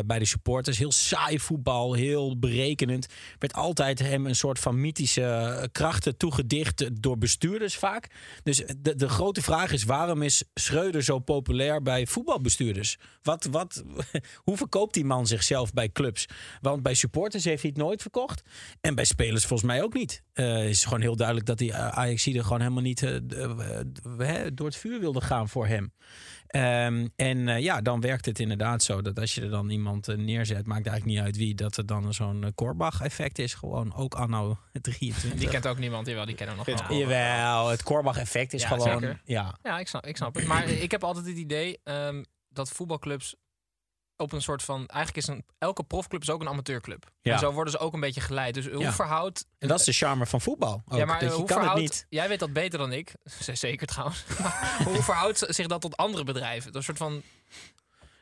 bij 0.07 0.19
de 0.19 0.25
supporters. 0.25 0.79
Heel 0.79 0.93
saai 0.93 1.41
voetbal, 1.41 1.93
heel 1.93 2.39
berekenend. 2.39 3.07
Werd 3.39 3.55
altijd 3.55 3.99
hem 3.99 4.27
een 4.27 4.37
soort 4.37 4.59
van 4.59 4.81
mythische 4.81 5.69
krachten 5.73 6.17
toegedicht 6.17 7.03
door 7.03 7.19
bestuurders 7.19 7.77
vaak. 7.77 8.07
Dus 8.43 8.63
de, 8.79 8.95
de 8.95 9.09
grote 9.09 9.43
vraag 9.43 9.73
is, 9.73 9.85
waarom 9.85 10.23
is 10.23 10.45
Schreuder 10.55 11.03
zo 11.03 11.19
populair 11.19 11.83
bij 11.83 12.07
voetbalbestuurders? 12.07 12.99
Wat, 13.23 13.49
wat, 13.51 13.85
hoe 14.45 14.57
verkoopt 14.57 14.95
die 14.95 15.05
man 15.05 15.27
zichzelf 15.27 15.73
bij 15.73 15.90
clubs? 15.93 16.27
Want 16.61 16.83
bij 16.83 16.95
supporters 16.95 17.45
heeft 17.45 17.63
hij 17.63 17.71
het 17.75 17.83
nooit 17.83 18.03
verkocht. 18.03 18.43
En 18.81 18.95
bij 18.95 19.05
spelers 19.05 19.45
volgens 19.47 19.69
mij 19.71 19.83
ook 19.83 19.95
niet. 19.95 20.23
Eh, 20.33 20.53
Het 20.55 20.65
is 20.69 20.85
gewoon 20.85 21.01
heel 21.01 21.17
duidelijk 21.17 21.47
dat 21.47 21.59
die 21.59 21.75
ajax 21.75 22.27
er 22.27 22.43
gewoon 22.43 22.61
helemaal 22.61 22.83
niet 22.83 23.03
eh, 23.03 23.17
eh, 24.19 24.47
door 24.55 24.67
het 24.67 24.77
vuur 24.77 25.01
wilde 25.01 25.21
gaan 25.21 25.49
voor 25.49 25.67
hem. 25.67 25.93
Ehm, 26.47 27.07
en 27.17 27.49
eh, 27.49 27.61
ja, 27.61 27.81
dan 27.81 28.01
werkt 28.01 28.27
het 28.27 28.39
inderdaad 28.39 28.83
zo 28.83 29.03
dat 29.03 29.19
als 29.19 29.35
je 29.35 29.41
er 29.41 29.51
dan 29.51 29.71
iemand 29.71 30.09
eh, 30.09 30.17
neerzet, 30.17 30.67
maakt 30.67 30.87
eigenlijk 30.87 31.17
niet 31.17 31.27
uit 31.27 31.37
wie, 31.37 31.55
dat 31.55 31.77
er 31.77 31.87
dan 31.87 32.15
zo'n 32.15 32.43
uh, 32.43 32.49
Korbach-effect 32.55 33.39
is. 33.39 33.55
Gewoon 33.55 33.95
ook 33.95 34.15
anno 34.15 34.59
23. 34.81 35.41
Die 35.41 35.49
kent 35.49 35.67
ook 35.67 35.79
niemand. 35.79 36.07
Jawel, 36.07 36.25
die 36.27 36.35
kennen 36.35 36.57
we 36.57 36.71
nog 36.71 36.89
wel. 36.89 36.99
Jawel, 36.99 37.69
het 37.69 37.83
Korbach-effect 37.83 38.53
is 38.53 38.63
Ja, 38.63 38.69
gewoon. 38.69 39.01
zeker. 39.01 39.21
Ja. 39.25 39.59
Ja, 39.63 39.79
ik 39.79 39.89
snap, 39.89 40.07
ik 40.07 40.17
snap 40.17 40.35
het. 40.35 40.47
Maar 40.47 40.69
ik 40.69 40.91
heb 40.91 41.05
altijd 41.05 41.27
het 41.27 41.37
idee 41.37 41.79
ehm, 41.85 42.23
dat 42.49 42.69
voetbalclubs 42.71 43.35
op 44.21 44.33
een 44.33 44.43
soort 44.43 44.63
van... 44.63 44.87
Eigenlijk 44.87 45.27
is 45.27 45.35
een, 45.35 45.45
elke 45.59 45.83
profclub 45.83 46.23
is 46.23 46.31
ook 46.31 46.41
een 46.41 46.49
amateurclub. 46.49 47.11
Ja. 47.23 47.33
En 47.33 47.39
zo 47.39 47.53
worden 47.53 47.73
ze 47.73 47.79
ook 47.79 47.93
een 47.93 48.01
beetje 48.01 48.21
geleid. 48.21 48.55
Dus 48.55 48.67
hoe 48.69 48.79
Ja. 48.83 48.93
verhoudt... 48.93 49.47
En 49.59 49.69
dat 49.69 49.79
is 49.79 49.85
de 49.85 49.93
charme 49.93 50.27
van 50.27 50.41
voetbal. 50.41 50.83
Ook, 50.89 50.99
ja, 50.99 51.05
maar 51.05 51.21
dat 51.21 51.31
eh, 51.31 51.35
hoe 51.37 51.47
kan 51.47 51.69
het 51.69 51.75
niet. 51.75 52.07
Jij 52.09 52.29
weet 52.29 52.39
dat 52.39 52.53
beter 52.53 52.79
dan 52.79 52.93
ik. 52.93 53.13
Zeker 53.53 53.87
trouwens. 53.87 54.25
Hoe 54.85 55.03
verhoudt 55.03 55.45
zich 55.49 55.67
dat 55.67 55.81
tot 55.81 55.97
andere 55.97 56.25
bedrijven? 56.25 56.77
Een 56.77 56.83
soort 56.83 56.99
van... 56.99 57.23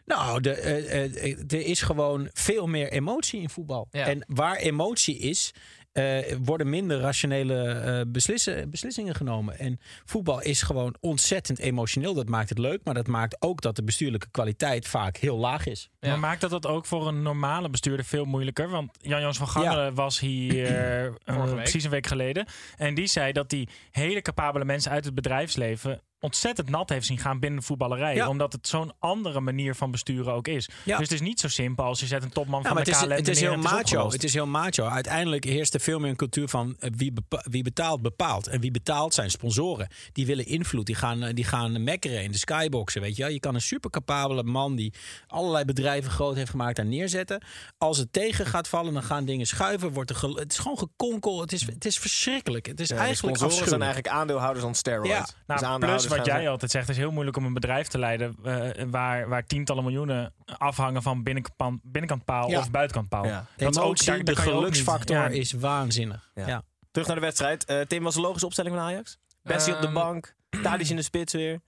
Nou, 0.05 0.41
de, 0.41 0.53
eh, 0.53 1.05
eh, 1.05 1.39
er 1.39 1.61
is 1.67 1.83
gewoon 1.83 2.29
veel 2.33 2.67
meer 2.67 2.93
emotie 2.93 3.41
in 3.41 3.51
voetbal. 3.51 3.89
Ja. 3.91 4.07
En 4.07 4.25
waar 4.29 4.57
emotie 4.57 5.19
is, 5.19 5.51
eh, 5.93 6.37
worden 6.45 6.71
minder 6.71 7.01
rationele 7.01 7.71
eh, 7.71 8.01
beslissen, 8.07 8.71
beslissingen 8.71 9.15
genomen. 9.15 9.59
En 9.59 9.81
voetbal 10.05 10.43
is 10.43 10.63
gewoon 10.63 10.97
ontzettend 11.01 11.59
emotioneel. 11.59 12.15
Dat 12.15 12.29
maakt 12.29 12.49
het 12.49 12.59
leuk, 12.59 12.81
maar 12.85 12.95
dat 12.95 13.07
maakt 13.07 13.43
ook 13.43 13.61
dat 13.61 13.77
de 13.77 13.85
bestuurlijke 13.85 14.31
kwaliteit 14.31 14.89
vaak 14.89 15.17
heel 15.17 15.37
laag 15.37 15.67
is. 15.67 15.91
Ja. 16.01 16.09
Maar 16.09 16.19
maakt 16.19 16.41
dat 16.41 16.51
dat 16.51 16.67
ook 16.67 16.87
voor 16.87 17.09
een 17.09 17.23
normale 17.23 17.71
bestuurder 17.71 18.05
veel 18.05 18.25
moeilijker? 18.25 18.69
Want 18.69 18.91
Jan-Jans 19.01 19.39
van 19.39 19.49
Gangelen 19.49 19.95
was 19.95 20.21
hier 20.21 20.67
eh, 20.87 21.13
Vorige 21.25 21.47
week. 21.55 21.63
precies 21.63 21.85
een 21.85 21.91
week 21.91 22.07
geleden. 22.07 22.47
En 22.77 22.95
die 22.95 23.07
zei 23.07 23.33
dat 23.33 23.51
die 23.51 23.69
hele 23.91 24.23
capabele 24.23 24.65
mensen 24.65 24.91
uit 24.91 25.05
het 25.05 25.15
bedrijfsleven 25.15 26.03
ontzettend 26.21 26.69
nat 26.69 26.89
heeft 26.89 27.07
zien 27.07 27.19
gaan 27.19 27.39
binnen 27.41 27.61
de 27.61 27.67
voetballerij. 27.67 28.15
Ja. 28.15 28.29
Omdat 28.29 28.53
het 28.53 28.69
zo'n 28.69 28.93
andere 28.99 29.41
manier 29.41 29.75
van 29.75 29.91
besturen 29.91 30.33
ook 30.33 30.49
is. 30.49 30.69
Ja. 30.85 30.97
Dus 30.99 31.09
het 31.09 31.21
is 31.21 31.27
niet 31.27 31.41
zo 31.41 31.49
simpel 31.49 31.85
als 31.85 32.01
je 32.01 32.07
zet 32.07 32.23
een 32.23 32.31
topman 32.33 32.63
Ja, 32.63 32.67
van 32.69 32.77
de 32.77 32.83
het 32.83 32.89
is, 32.91 32.99
KLM 32.99 33.11
het 33.11 33.29
is 33.29 33.41
neer 33.41 33.51
heel 33.51 33.53
en 33.53 33.57
het 33.59 33.67
is 33.67 33.73
macho. 33.73 33.83
opgelost. 33.85 34.13
Het 34.13 34.25
is 34.25 34.35
heel 34.35 34.47
macho. 34.47 34.85
Uiteindelijk 34.87 35.45
heerst 35.45 35.75
er 35.75 35.81
veel 35.81 35.99
meer 35.99 36.11
een 36.11 36.17
cultuur 36.17 36.49
van 36.49 36.77
eh, 36.79 36.91
wie, 36.97 37.13
bepa- 37.13 37.45
wie 37.51 37.63
betaalt, 37.63 38.03
bepaalt. 38.03 38.47
En 38.47 38.61
wie 38.61 38.71
betaalt 38.71 39.15
zijn 39.15 39.31
sponsoren. 39.31 39.89
Die 40.13 40.27
willen 40.27 40.47
invloed. 40.47 40.87
Die 40.87 40.95
gaan, 40.95 41.23
eh, 41.23 41.35
die 41.35 41.45
gaan 41.45 41.85
mekkeren 41.85 42.23
in 42.23 42.33
de 42.33 42.39
skyboxen. 42.39 43.01
Weet 43.01 43.17
je? 43.17 43.23
wel. 43.23 43.33
je 43.33 43.41
kan 43.41 43.55
een 43.55 43.61
super 43.61 43.91
capabele 43.91 44.43
man 44.43 44.77
die 44.77 44.93
allerlei 45.27 45.65
bedrijven 45.65 46.11
groot 46.11 46.37
heeft 46.37 46.51
gemaakt 46.51 46.77
daar 46.77 46.87
neerzetten. 46.87 47.43
Als 47.79 47.99
het 47.99 48.13
tegen 48.13 48.47
gaat 48.47 48.69
vallen, 48.69 48.93
dan 48.93 49.03
gaan 49.03 49.25
dingen 49.25 49.47
schuiven. 49.47 49.93
Wordt 49.93 50.11
er 50.11 50.17
het 50.35 50.53
is 50.53 50.59
gewoon 50.59 50.79
gekonkel. 50.79 51.41
Het 51.41 51.53
is, 51.53 51.67
het 51.67 51.85
is 51.85 51.99
verschrikkelijk. 51.99 52.67
Het 52.67 52.81
is 52.81 52.91
eigenlijk 52.91 53.37
sponsoren 53.37 53.69
zijn 53.69 53.83
eigenlijk 53.83 54.15
aandeelhouders 54.15 54.65
aan 54.65 54.75
steroids. 54.75 55.09
Ja. 55.09 55.21
Dus 55.47 55.61
Nou, 55.61 56.08
wat 56.09 56.29
gaan 56.29 56.41
jij 56.41 56.49
altijd 56.51 56.71
zegt, 56.71 56.87
het 56.87 56.97
is 56.97 57.03
heel 57.03 57.13
moeilijk 57.13 57.37
om 57.37 57.45
een 57.45 57.55
bedrijf 57.55 57.87
te 57.89 57.99
leiden 57.99 58.37
eh, 58.45 58.85
waar, 58.91 59.29
waar 59.29 59.47
tientallen 59.47 59.83
miljoenen 59.85 60.35
afhangen 60.45 61.03
van 61.03 61.23
binnenkant, 61.23 61.81
binnenkant 61.83 62.25
paal 62.25 62.51
Ja. 62.51 62.59
of 62.59 62.71
buitenkant 62.71 63.09
paal. 63.09 63.25
Ja. 63.27 63.47
Dat 63.57 63.71
is 63.71 63.79
ook, 63.79 63.85
Emotie, 63.85 64.07
daar- 64.07 64.25
de 64.25 64.37
geluksfactor 64.37 65.17
ja. 65.17 65.27
is 65.29 65.53
waanzinnig. 65.53 66.31
Ja. 66.35 66.47
Ja. 66.47 66.63
Terug 66.91 67.07
naar 67.07 67.17
de 67.17 67.23
wedstrijd. 67.23 67.65
Eh, 67.65 67.81
Tim, 67.81 68.03
was 68.03 68.15
een 68.17 68.23
logische 68.23 68.47
opstelling 68.47 68.75
van 68.75 68.85
Ajax? 68.85 69.19
Bessie 69.43 69.75
op 69.75 69.81
de 69.81 69.87
Ehm, 69.87 69.95
bank. 69.95 70.35
Tadic 70.63 70.89
in 70.89 70.97
de 70.97 71.03
spits 71.03 71.33
weer. 71.33 71.61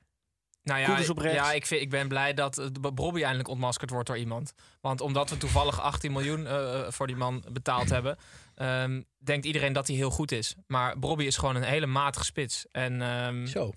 Nou 0.62 0.80
ja, 0.80 0.86
Koeders 0.86 1.10
op 1.10 1.18
rechts. 1.18 1.36
ja 1.38 1.52
ik, 1.52 1.66
vind, 1.66 1.80
ik 1.82 1.90
ben 1.90 2.08
blij 2.08 2.34
dat 2.34 2.58
uh, 2.58 2.66
Bobby 2.94 3.20
eindelijk 3.20 3.48
ontmaskerd 3.48 3.90
wordt 3.90 4.06
door 4.06 4.18
iemand. 4.18 4.52
Want 4.80 5.00
omdat 5.00 5.30
we 5.30 5.36
toevallig 5.36 5.80
18 5.80 6.12
miljoen 6.12 6.40
uh, 6.40 6.80
voor 6.88 7.06
die 7.06 7.16
man 7.16 7.44
betaald 7.52 7.88
hebben, 7.96 8.16
um, 8.56 9.04
denkt 9.18 9.46
iedereen 9.46 9.72
dat 9.72 9.86
hij 9.86 9.96
heel 9.96 10.10
goed 10.10 10.32
is. 10.32 10.54
Maar 10.66 10.98
Bobby 10.98 11.24
is 11.24 11.36
gewoon 11.36 11.56
een 11.56 11.62
hele 11.62 11.86
matige 11.86 12.24
spits. 12.24 12.66
En, 12.72 13.00
um, 13.02 13.46
Zo. 13.46 13.72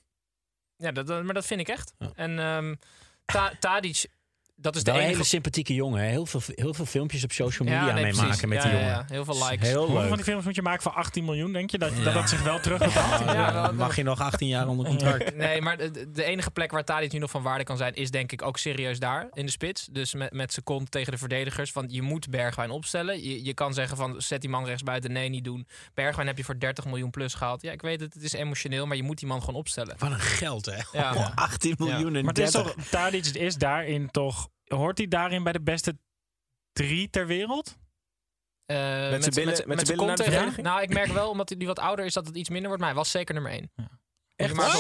Ja, 0.84 0.92
dat, 0.92 1.24
maar 1.24 1.34
dat 1.34 1.46
vind 1.46 1.60
ik 1.60 1.68
echt. 1.68 1.94
Ja. 1.98 2.12
En 2.16 2.40
um, 2.40 2.80
Ta 3.26 3.52
Tadic 3.60 4.06
dat 4.56 4.76
is 4.76 4.84
de 4.84 4.92
enige... 4.92 5.08
hele 5.08 5.24
sympathieke 5.24 5.74
jongen. 5.74 6.02
hè. 6.02 6.08
Heel 6.10 6.26
veel, 6.26 6.42
heel 6.48 6.74
veel 6.74 6.86
filmpjes 6.86 7.24
op 7.24 7.32
social 7.32 7.68
media 7.70 7.88
Ja, 7.88 7.94
nee, 7.94 8.04
mee 8.04 8.14
maken 8.14 8.50
met 8.50 8.64
Ja, 8.64 8.70
die 8.70 8.74
ja, 8.74 8.78
jongen. 8.80 8.96
ja. 8.96 9.06
Heel 9.08 9.26
veel 9.26 9.48
likes. 9.50 9.68
Heel 9.68 9.78
Hoeveel 9.80 9.98
leuk. 10.00 10.08
van 10.08 10.16
die 10.18 10.26
films 10.26 10.46
moet 10.46 10.56
je 10.56 10.62
maken 10.62 10.82
voor 10.82 10.92
18 10.92 11.26
miljoen, 11.26 11.54
denk 11.54 11.70
je? 11.72 11.78
Dat, 11.78 11.96
dat, 11.96 12.04
Ja. 12.06 12.12
dat 12.14 12.30
zich 12.30 12.44
wel 12.44 12.60
terugbetaalt? 12.60 13.26
Dan 13.54 13.76
mag 13.76 13.96
je 13.96 14.04
nog 14.04 14.20
18 14.22 14.48
jaar 14.48 14.68
onder 14.68 14.86
contract. 14.86 15.36
Nee, 15.36 15.62
maar 15.62 15.78
de, 15.78 16.12
de 16.12 16.24
enige 16.24 16.52
plek 16.52 16.72
waar 16.72 16.84
Tadic 16.84 17.12
nu 17.12 17.20
nog 17.20 17.30
van 17.32 17.42
waarde 17.42 17.64
kan 17.64 17.78
zijn... 17.78 17.94
is 17.94 18.12
denk 18.12 18.32
ik 18.32 18.42
ook 18.42 18.58
serieus 18.58 19.00
daar, 19.00 19.28
in 19.34 19.46
de 19.46 19.52
spits. 19.52 19.88
Dus 19.92 20.14
met, 20.14 20.34
met 20.34 20.54
zijn 20.54 20.66
kont 20.66 20.92
tegen 20.92 21.12
de 21.12 21.18
verdedigers. 21.18 21.72
Want 21.72 21.92
je 21.94 22.02
moet 22.02 22.30
Bergwijn 22.30 22.70
opstellen. 22.70 23.24
Je, 23.24 23.44
je 23.44 23.54
kan 23.54 23.74
zeggen 23.74 23.98
van, 23.98 24.22
zet 24.22 24.42
die 24.42 24.50
man 24.50 24.66
rechts 24.66 24.84
buiten. 24.84 25.12
Nee, 25.12 25.30
niet 25.30 25.44
doen. 25.44 25.68
Bergwijn 25.94 26.28
heb 26.28 26.38
je 26.38 26.44
voor 26.44 26.60
30 26.60 26.86
miljoen 26.86 27.10
plus 27.10 27.34
gehaald. 27.34 27.62
Ja, 27.62 27.72
ik 27.72 27.82
weet 27.82 28.00
het, 28.00 28.14
het 28.14 28.24
is 28.24 28.34
emotioneel, 28.34 28.86
maar 28.86 28.98
je 28.98 29.04
moet 29.04 29.18
die 29.20 29.28
man 29.28 29.40
gewoon 29.40 29.56
opstellen. 29.56 29.96
Wat 29.98 30.12
een 30.12 30.20
geld, 30.20 30.66
hè? 30.66 30.78
Ja. 30.92 31.12
Oh, 31.16 31.30
18 31.36 31.76
miljoen 31.78 32.16
en 32.16 32.26
Maar 32.26 32.34
het 32.34 32.44
is 32.44 32.52
30. 32.52 32.74
toch, 32.74 32.86
Tadic 32.86 33.26
is 33.26 33.56
daarin 33.56 34.12
toch... 34.12 34.52
Hoort 34.68 34.98
hij 34.98 35.08
daarin 35.08 35.44
bij 35.44 35.54
de 35.54 35.62
beste 35.62 35.98
drie 36.74 37.10
ter 37.10 37.28
wereld? 37.28 37.78
Eh, 38.66 38.78
zijn 38.78 39.12
met, 39.20 39.34
billen- 39.34 39.46
met, 39.50 39.66
met 39.66 39.66
zijn 39.66 39.68
billen 39.68 39.96
kont 39.96 40.08
naar 40.08 40.18
de 40.18 40.24
verdediging? 40.24 40.66
Nou, 40.68 40.82
ik 40.82 40.90
merk 40.90 41.12
wel, 41.12 41.30
omdat 41.30 41.50
hij 41.50 41.58
nu 41.58 41.66
wat 41.66 41.80
ouder 41.80 42.06
is, 42.06 42.14
dat 42.14 42.26
het 42.28 42.36
iets 42.36 42.50
minder 42.50 42.68
wordt. 42.68 42.82
Maar 42.84 42.92
hij 42.92 43.00
was 43.00 43.12
zeker 43.12 43.34
nummer 43.34 43.52
1. 43.52 43.72
Echt 44.36 44.54
maar 44.54 44.76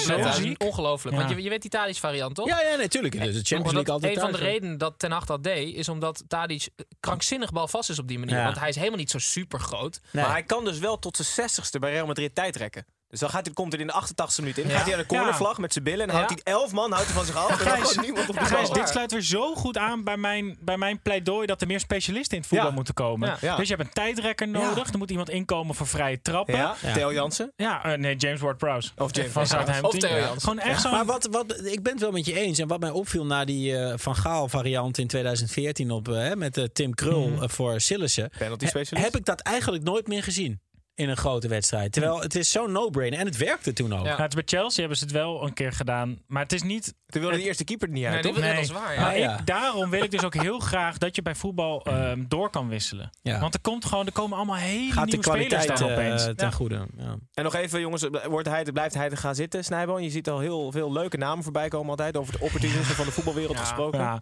ongelooflijk. 0.58 1.16
Ja. 1.16 1.24
Want 1.24 1.36
je, 1.36 1.44
je 1.44 1.50
weet 1.50 1.62
die 1.62 1.72
Tadic 1.72 1.96
variant, 1.96 2.36
toch? 2.36 2.48
Ja, 2.48 2.62
ja, 2.62 2.76
natuurlijk. 2.76 3.14
De 3.14 3.20
Champions 3.20 3.72
League 3.74 3.94
altijd 3.94 4.16
een 4.16 4.22
van 4.22 4.32
de 4.32 4.38
redenen 4.38 4.78
dat 4.78 5.00
Ten 5.00 5.12
Hag 5.12 5.26
dat 5.26 5.44
deed, 5.44 5.76
is 5.76 5.90
omdat 5.90 6.24
Tadic 6.28 6.68
krankzinnig 7.00 7.52
balvast 7.52 7.90
is 7.90 8.00
op 8.00 8.08
die 8.08 8.20
manier. 8.20 8.36
Ja. 8.38 8.44
Want 8.44 8.60
hij 8.60 8.70
is 8.70 8.76
helemaal 8.76 8.98
niet 8.98 9.12
zo 9.12 9.18
super 9.20 9.60
groot. 9.60 10.00
Nee. 10.12 10.24
Maar 10.24 10.32
hij 10.34 10.44
kan 10.44 10.66
dus 10.66 10.80
wel 10.80 11.00
tot 11.00 11.18
zijn 11.18 11.50
60ste 11.50 11.80
bij 11.80 11.92
Real 11.92 12.06
Madrid 12.06 12.36
tijdrekken. 12.36 12.86
Dus 13.14 13.22
dan 13.22 13.32
gaat 13.32 13.46
hij, 13.46 13.54
komt 13.54 13.72
hij 13.72 13.82
in 13.82 13.88
de 13.88 13.94
88ste 13.94 14.40
minuut 14.40 14.58
in. 14.58 14.64
Dan 14.64 14.72
Ja. 14.72 14.78
gaat 14.78 14.86
hij 14.86 14.96
aan 14.96 15.02
de 15.02 15.06
cornervlag 15.08 15.58
met 15.58 15.74
zijn 15.74 15.84
billen. 15.84 16.08
En 16.08 16.12
Ja. 16.14 16.14
houdt 16.18 16.30
hij 16.44 16.54
11 16.54 16.72
man 16.72 16.92
houdt 16.92 17.06
hij 17.06 17.16
van 17.16 17.26
zich 17.26 17.36
af. 17.36 17.52
Gijs, 17.52 17.98
niemand 17.98 18.30
op 18.30 18.40
de 18.40 18.46
Gijs, 18.46 18.70
dit 18.70 18.90
sluit 18.90 19.12
weer 19.12 19.22
zo 19.22 19.56
goed 19.56 19.78
aan 19.78 20.04
bij 20.04 20.18
mijn, 20.18 20.58
bij 20.60 20.78
mijn 20.78 21.00
pleidooi 21.02 21.48
dat 21.48 21.62
er 21.62 21.68
meer 21.68 21.80
specialisten 21.80 22.32
in 22.36 22.40
het 22.40 22.48
voetbal 22.50 22.68
Ja. 22.68 22.74
moeten 22.76 22.94
komen. 22.94 23.28
Ja. 23.30 23.38
Ja. 23.42 23.56
Dus 23.56 23.68
je 23.68 23.76
hebt 23.76 23.88
een 23.88 23.94
tijdrekker 23.94 24.48
nodig. 24.48 24.92
Er 24.92 24.98
moet 24.98 25.10
iemand 25.12 25.30
inkomen 25.30 25.76
voor 25.76 25.88
vrije 25.88 26.22
trappen. 26.22 26.56
Ja, 26.56 26.76
Ja. 26.82 26.94
Theo 26.94 27.14
Jansen. 27.14 27.52
Ja, 27.56 27.84
eh, 27.84 27.98
nee, 27.98 28.16
James 28.16 28.40
Ward-Prowse. 28.40 28.92
Of 28.98 29.16
James 29.16 29.32
van. 29.32 29.48
Southampton. 29.48 29.86
Of 29.90 29.98
Theo. 29.98 30.18
Jansen. 30.18 30.42
Gewoon 30.42 30.60
echt 30.60 30.82
zo'n... 30.82 30.92
Maar 30.92 31.06
wat, 31.06 31.28
wat, 31.32 31.66
ik 31.66 31.84
ben 31.84 31.92
het 31.92 32.02
wel 32.02 32.12
met 32.12 32.26
je 32.26 32.34
eens. 32.40 32.60
En 32.60 32.68
wat 32.68 32.80
mij 32.80 32.90
opviel 32.90 33.26
na 33.26 33.46
die 33.46 33.78
eh, 33.78 33.94
Van 33.98 34.16
Gaal 34.16 34.48
variant 34.48 34.98
in 34.98 35.08
2014 35.08 35.92
op, 35.92 36.06
hè, 36.06 36.36
met 36.36 36.70
Tim 36.74 36.94
Krul 36.94 37.32
eh, 37.42 37.50
voor 37.50 37.82
Sillissen. 37.82 38.30
Penalty 38.38 38.64
he- 38.64 38.70
specialist. 38.70 39.06
heb 39.06 39.16
ik 39.16 39.26
dat 39.26 39.40
eigenlijk 39.40 39.84
nooit 39.84 40.08
meer 40.08 40.24
gezien 40.24 40.60
in 40.96 41.10
een 41.10 41.18
grote 41.18 41.48
wedstrijd. 41.48 41.92
Terwijl 41.92 42.22
het 42.22 42.36
is 42.36 42.52
zo'n 42.52 42.72
no-brainer. 42.72 43.20
En 43.20 43.26
het 43.26 43.38
werkte 43.38 43.74
toen 43.74 43.94
ook. 43.94 44.00
Ja. 44.06 44.10
Nou, 44.10 44.22
het 44.22 44.34
is 44.34 44.44
bij 44.44 44.60
Chelsea 44.60 44.80
hebben 44.80 44.98
ze 44.98 45.04
het 45.04 45.14
wel 45.14 45.44
een 45.44 45.54
keer 45.54 45.72
gedaan. 45.72 46.20
Maar 46.28 46.42
het 46.44 46.52
is 46.54 46.64
niet... 46.64 46.94
Toen 47.06 47.22
wilde 47.22 47.38
de 47.38 47.44
eerste 47.44 47.64
keeper 47.64 47.88
er 47.88 47.94
niet 47.94 48.06
uit, 48.06 48.38
Nee, 48.38 48.60
is 48.62 48.72
waar, 48.72 48.94
ja. 48.94 49.02
Maar 49.02 49.12
Ah, 49.12 49.18
ja. 49.18 49.40
ik, 49.40 49.46
daarom 49.46 49.90
wil 49.90 50.04
ik 50.04 50.12
dus 50.12 50.24
ook 50.24 50.34
heel 50.34 50.60
graag 50.60 50.98
dat 50.98 51.16
je 51.16 51.22
bij 51.22 51.36
voetbal 51.36 51.84
ehm, 51.86 52.24
door 52.28 52.50
kan 52.50 52.68
wisselen. 52.68 53.10
Ja. 53.22 53.40
Want 53.40 53.54
er, 53.54 53.62
komt 53.62 53.86
gewoon, 53.86 54.06
er 54.06 54.12
komen 54.12 54.38
allemaal 54.38 54.56
hele 54.56 54.92
Gaat 54.92 55.12
de 55.12 55.18
nieuwe 55.18 55.24
spelers 55.24 55.66
kwaliteit 55.66 55.80
eh, 55.90 55.98
opeens. 55.98 56.24
ten 56.24 56.36
Ja. 56.48 56.52
goede. 56.52 56.88
Ja. 56.98 57.16
En 57.34 57.44
nog 57.44 57.56
even, 57.56 57.80
jongens, 57.80 58.08
wordt 58.28 58.48
hij, 58.48 58.64
blijft 58.64 58.96
hij 58.96 59.10
er 59.10 59.18
gaan 59.18 59.36
zitten, 59.36 59.64
Snijboon? 59.64 60.04
Je 60.04 60.10
ziet 60.10 60.30
al 60.30 60.40
heel 60.40 60.72
veel 60.72 60.92
leuke 60.92 61.18
namen 61.18 61.44
voorbij 61.44 61.68
komen 61.68 61.90
altijd. 61.90 62.18
Over 62.18 62.34
het 62.34 62.42
opportunisme 62.42 62.84
van 62.84 63.06
de 63.06 63.12
voetbalwereld 63.12 63.58
gesproken. 63.58 64.00
Ja, 64.00 64.20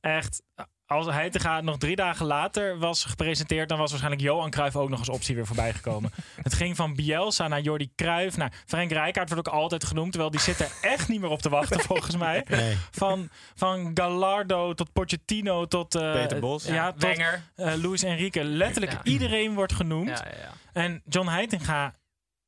echt. 0.00 0.42
Als 0.90 1.06
hij 1.06 1.30
te 1.30 1.38
gaan 1.38 1.64
nog 1.64 1.78
drie 1.78 1.96
dagen 1.96 2.26
later 2.26 2.78
was 2.78 3.04
gepresenteerd, 3.04 3.68
dan 3.68 3.78
was 3.78 3.90
waarschijnlijk 3.90 4.22
Johan 4.24 4.50
Cruijff 4.50 4.76
ook 4.76 4.88
nog 4.88 4.98
als 4.98 5.08
optie 5.08 5.34
weer 5.34 5.46
voorbij 5.46 5.72
gekomen. 5.72 6.10
het 6.42 6.54
ging 6.54 6.76
van 6.76 6.94
Bielsa 6.94 7.48
naar 7.48 7.60
Jordi 7.60 7.90
Cruijff. 7.96 8.36
naar 8.36 8.52
Frank 8.66 8.90
Rijkaard 8.92 9.30
wordt 9.30 9.48
ook 9.48 9.54
altijd 9.54 9.84
genoemd, 9.84 10.10
terwijl 10.10 10.30
die 10.30 10.40
zit 10.40 10.60
er 10.60 10.70
echt 10.80 11.08
niet 11.08 11.20
meer 11.20 11.30
op 11.30 11.42
te 11.42 11.48
wachten 11.48 11.80
volgens 11.90 12.16
mij. 12.16 12.44
Nee. 12.48 12.76
Van, 12.90 13.28
van 13.54 13.90
Gallardo 13.94 14.74
tot 14.74 14.92
Pochettino 14.92 15.66
tot 15.66 15.94
eh, 15.94 16.12
Peter 16.12 16.40
Bos. 16.40 16.64
ja, 16.64 16.92
tot 16.92 17.02
Wenger. 17.02 17.42
eh, 17.54 17.74
Luis 17.74 18.02
Enrique. 18.02 18.44
Letterlijk 18.44 18.92
Ja. 18.92 19.00
iedereen 19.04 19.54
wordt 19.54 19.72
genoemd. 19.72 20.08
Ja, 20.08 20.24
ja, 20.30 20.38
ja. 20.42 20.52
En 20.72 21.02
John 21.08 21.28
Heitinga 21.28 21.94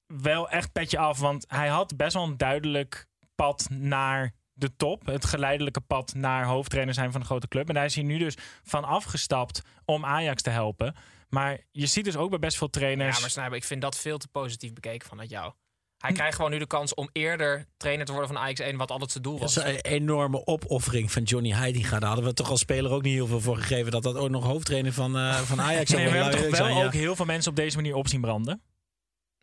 wel 0.07 0.49
echt 0.51 0.73
petje 0.73 0.99
af, 0.99 1.19
want 1.19 1.45
hij 1.49 1.69
had 1.69 1.97
best 1.97 2.13
wel 2.15 2.23
een 2.25 2.37
duidelijk 2.37 3.07
pad 3.35 3.67
naar 3.71 4.33
de 4.63 4.77
top. 4.77 5.07
Het 5.07 5.25
geleidelijke 5.25 5.81
pad 5.81 6.15
naar 6.15 6.45
hoofdtrainer 6.45 6.95
zijn 6.95 7.13
van 7.13 7.21
een 7.21 7.27
grote 7.27 7.49
club. 7.49 7.69
En 7.69 7.75
daar 7.75 7.85
is 7.85 7.95
hij 7.95 8.05
nu 8.05 8.19
dus 8.19 8.37
van 8.63 8.85
afgestapt 8.85 9.63
om 9.85 10.05
Ajax 10.05 10.43
te 10.43 10.51
helpen. 10.51 10.95
Maar 11.29 11.59
je 11.71 11.87
ziet 11.87 12.05
dus 12.05 12.17
ook 12.17 12.31
bij 12.31 12.39
best 12.39 12.57
veel 12.57 12.71
trainers... 12.71 13.15
Ja, 13.15 13.21
maar 13.21 13.31
Snijber, 13.31 13.57
ik 13.57 13.65
vind 13.65 13.83
dat 13.83 13.99
veel 13.99 14.19
te 14.19 14.29
positief 14.29 14.73
bekeken 14.73 15.09
vanuit 15.09 15.31
jou. 15.31 15.53
Hij 15.99 16.13
krijgt 16.13 16.37
gewoon 16.37 16.51
nu 16.51 16.59
de 16.59 16.67
kans 16.67 16.95
om 16.95 17.09
eerder 17.13 17.67
trainer 17.77 18.07
te 18.07 18.13
worden 18.13 18.31
van 18.31 18.43
Ajax 18.43 18.61
1, 18.61 18.77
wat 18.77 18.91
altijd 18.91 19.11
zijn 19.11 19.23
doel 19.23 19.39
Dat 19.39 19.55
was. 19.55 19.65
is 19.65 19.73
een 19.73 19.81
enorme 19.81 20.47
opoffering 20.47 21.13
van 21.13 21.23
Johnny 21.23 21.51
Heidinga. 21.51 21.99
Daar 21.99 22.09
hadden 22.09 22.29
we 22.29 22.35
toch 22.35 22.51
als 22.51 22.61
speler 22.61 22.91
ook 22.91 23.03
niet 23.03 23.15
heel 23.15 23.27
veel 23.27 23.41
voor 23.41 23.57
gegeven. 23.57 23.91
Dat 23.91 24.03
dat 24.03 24.17
ook 24.17 24.31
nog 24.31 24.45
hoofdtrainer 24.45 24.93
van, 24.93 25.17
eh, 25.17 25.35
van 25.35 25.61
Ajax 25.61 25.91
zou 25.91 26.03
Nee, 26.03 26.13
we 26.13 26.19
hebben 26.19 26.51
toch 26.51 26.59
wel 26.59 26.85
ook 26.85 26.93
heel 26.93 27.17
veel 27.17 27.25
mensen 27.25 27.51
op 27.51 27.57
deze 27.57 27.77
manier 27.77 27.95
op 27.95 28.09
zien 28.09 28.21
branden. 28.21 28.63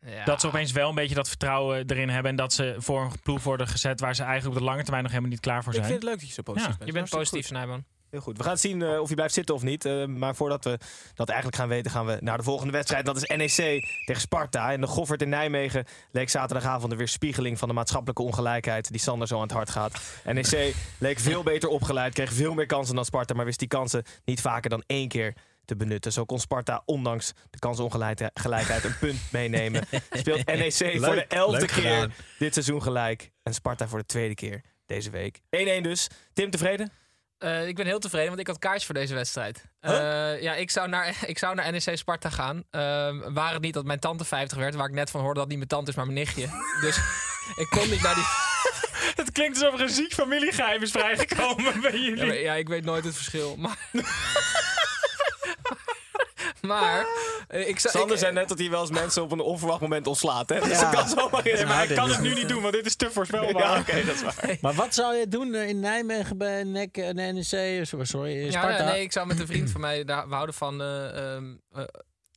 Ja. 0.06 0.26
Dat 0.26 0.42
ze 0.42 0.48
opeens 0.48 0.72
wel 0.72 0.90
een 0.90 0.96
beetje 0.96 1.16
dat 1.16 1.28
vertrouwen 1.28 1.90
erin 1.90 2.10
hebben. 2.10 2.32
En 2.32 2.38
dat 2.38 2.54
ze 2.54 2.76
voor 2.78 3.02
een 3.02 3.20
ploeg 3.24 3.44
worden 3.44 3.68
gezet 3.68 4.00
waar 4.00 4.16
ze 4.16 4.24
eigenlijk 4.24 4.54
op 4.56 4.60
de 4.62 4.68
lange 4.68 4.82
termijn 4.82 5.04
nog 5.04 5.12
helemaal 5.12 5.32
niet 5.34 5.42
klaar 5.42 5.64
voor 5.64 5.74
Ik 5.74 5.78
zijn. 5.80 5.90
vind 5.92 6.02
het 6.02 6.10
leuk 6.10 6.20
dat 6.20 6.28
je 6.28 6.34
zo 6.34 6.42
positief 6.42 6.72
Ja. 6.72 6.78
bent. 6.78 6.90
Je 6.90 6.96
bent 6.98 7.10
positief, 7.10 7.46
Snijboon. 7.46 7.84
Heel 8.10 8.22
goed. 8.22 8.38
We 8.38 8.44
gaan 8.44 8.58
zien 8.58 8.82
eh, 8.82 9.00
of 9.00 9.06
hij 9.06 9.16
blijft 9.16 9.34
zitten 9.34 9.56
of 9.56 9.64
niet. 9.64 9.86
Eh, 9.86 10.06
maar 10.06 10.36
voordat 10.36 10.64
we 10.64 10.80
dat 11.16 11.28
eigenlijk 11.30 11.58
gaan 11.60 11.68
weten, 11.70 11.92
gaan 11.92 12.06
we 12.06 12.18
naar 12.20 12.38
de 12.38 12.44
volgende 12.44 12.72
wedstrijd. 12.72 13.06
Dat 13.06 13.16
is 13.18 13.36
NEC 13.38 13.82
tegen 14.06 14.22
Sparta. 14.22 14.72
En 14.72 14.82
de 14.82 14.88
Goffert 14.88 15.22
in 15.22 15.30
Nijmegen 15.30 15.86
leek 16.12 16.30
zaterdagavond 16.30 16.92
de 16.92 16.98
weerspiegeling 16.98 17.60
van 17.60 17.68
de 17.68 17.74
maatschappelijke 17.74 18.22
ongelijkheid 18.22 18.92
die 18.92 19.00
Sander 19.02 19.28
zo 19.28 19.36
aan 19.36 19.42
het 19.42 19.52
hart 19.52 19.70
gaat. 19.70 20.02
NEC 20.26 20.76
leek 21.00 21.20
veel 21.20 21.44
beter 21.44 21.70
opgeleid, 21.70 22.14
kreeg 22.14 22.34
veel 22.34 22.54
meer 22.54 22.66
kansen 22.66 22.96
dan 22.96 23.06
Sparta, 23.06 23.34
maar 23.34 23.46
wist 23.46 23.60
die 23.60 23.68
kansen 23.68 24.04
niet 24.26 24.42
vaker 24.42 24.70
dan 24.70 24.84
één 24.88 25.08
keer 25.08 25.34
te 25.70 25.76
benutten. 25.76 26.12
Zo 26.12 26.26
kon 26.26 26.40
Sparta 26.40 26.82
ondanks 26.86 27.32
de 27.50 27.60
kansongelijkheid 27.60 28.84
een 28.84 28.98
punt 29.00 29.20
meenemen. 29.32 29.84
Speelt 30.12 30.46
NEC 30.46 31.04
voor 31.04 31.16
de 31.16 31.26
elfde 31.28 31.66
keer 31.66 31.70
gedaan. 31.76 32.14
dit 32.40 32.54
seizoen 32.54 32.82
gelijk. 32.82 33.32
En 33.44 33.54
Sparta 33.54 33.88
voor 33.88 34.00
de 34.00 34.06
tweede 34.06 34.36
keer 34.36 34.62
deze 34.86 35.10
week. 35.10 35.40
1-1 35.40 35.82
dus. 35.82 36.08
Tim 36.34 36.50
tevreden? 36.50 36.92
Eh, 37.38 37.68
ik 37.68 37.76
ben 37.76 37.86
heel 37.86 38.00
tevreden, 38.00 38.28
want 38.28 38.40
ik 38.40 38.48
had 38.48 38.60
kaartjes 38.60 38.86
voor 38.86 38.96
deze 38.96 39.14
wedstrijd. 39.14 39.64
Eh, 39.80 39.92
ja, 40.42 40.56
ik 40.56 40.72
zou, 40.72 40.88
naar, 40.88 41.18
ik 41.26 41.38
zou 41.38 41.56
naar 41.56 41.72
NEC 41.72 41.98
Sparta 41.98 42.30
gaan. 42.30 42.64
Ehm 42.70 43.34
waar 43.34 43.54
het 43.54 43.62
niet 43.62 43.74
dat 43.74 43.86
mijn 43.86 44.00
tante 44.00 44.26
50 44.26 44.58
werd, 44.58 44.76
waar 44.76 44.88
ik 44.88 44.94
net 44.94 45.10
van 45.10 45.22
hoorde 45.22 45.40
dat 45.40 45.48
niet 45.50 45.58
mijn 45.58 45.70
tante 45.70 45.90
is, 45.90 45.96
maar 45.96 46.06
mijn 46.06 46.18
nichtje. 46.18 46.48
Dus 46.86 46.98
ik 47.56 47.68
kon 47.70 47.90
niet 47.90 48.02
naar 48.02 48.16
die... 48.16 48.24
Het 49.16 49.32
klinkt 49.32 49.58
alsof 49.58 49.74
er 49.74 49.82
een 49.86 49.90
ziek 49.94 50.14
familiegeheim 50.14 50.82
is 50.82 50.92
vrijgekomen 50.92 51.82
bij 51.82 51.92
jullie. 52.00 52.18
Ja, 52.18 52.26
maar- 52.26 52.40
ja, 52.40 52.54
ik 52.54 52.68
weet 52.68 52.86
nooit 52.86 53.04
het 53.04 53.16
verschil. 53.16 53.56
Maar, 53.58 53.78
maar 56.74 57.06
eh, 57.48 57.68
ik 57.68 57.80
zou... 57.80 57.94
Sander 57.98 58.14
ik- 58.16 58.22
zei 58.22 58.34
net 58.34 58.48
dat 58.50 58.58
hij 58.60 58.70
wel 58.70 58.82
eens 58.82 58.92
mensen 58.92 59.24
op 59.24 59.32
een 59.32 59.40
onverwacht 59.40 59.82
moment 59.82 60.08
ontslaat. 60.08 60.50
Hè? 60.50 60.60
Dus 60.60 60.80
Ja. 60.80 60.92
dat 60.92 61.00
kan 61.00 61.10
zomaar 61.10 61.48
in. 61.48 61.68
Maar 61.68 61.84
ik 61.90 61.96
kan 61.96 62.10
het 62.10 62.22
nu 62.22 62.34
niet 62.34 62.50
doen, 62.50 62.62
want 62.62 62.74
dit 62.74 62.86
is 62.86 62.96
te 62.96 63.12
voorspelbaar. 63.12 63.64
Ja, 63.64 63.80
oké, 63.80 64.06
dat 64.06 64.16
is 64.16 64.22
waar. 64.22 64.58
Maar 64.62 64.74
wat 64.74 64.94
zou 64.94 65.16
je 65.16 65.28
doen 65.28 65.54
eh, 65.54 65.68
in 65.68 65.80
Nijmegen 65.80 66.38
bij 66.38 66.64
NEC 66.64 66.98
en 66.98 67.16
NEC? 67.16 67.86
Sorry, 68.02 68.32
in 68.40 68.46
Ja, 68.46 68.52
Sparta? 68.52 68.78
ja, 68.78 68.92
nee, 68.92 69.02
ik 69.02 69.12
zou 69.12 69.28
met 69.28 69.40
een 69.40 69.48
vriend 69.48 69.72
van 69.72 69.82
mij, 69.82 70.04
daar, 70.04 70.28
we 70.28 70.34
houden 70.34 70.56
van 70.56 70.82
eh, 70.82 71.34
ehm, 71.36 71.46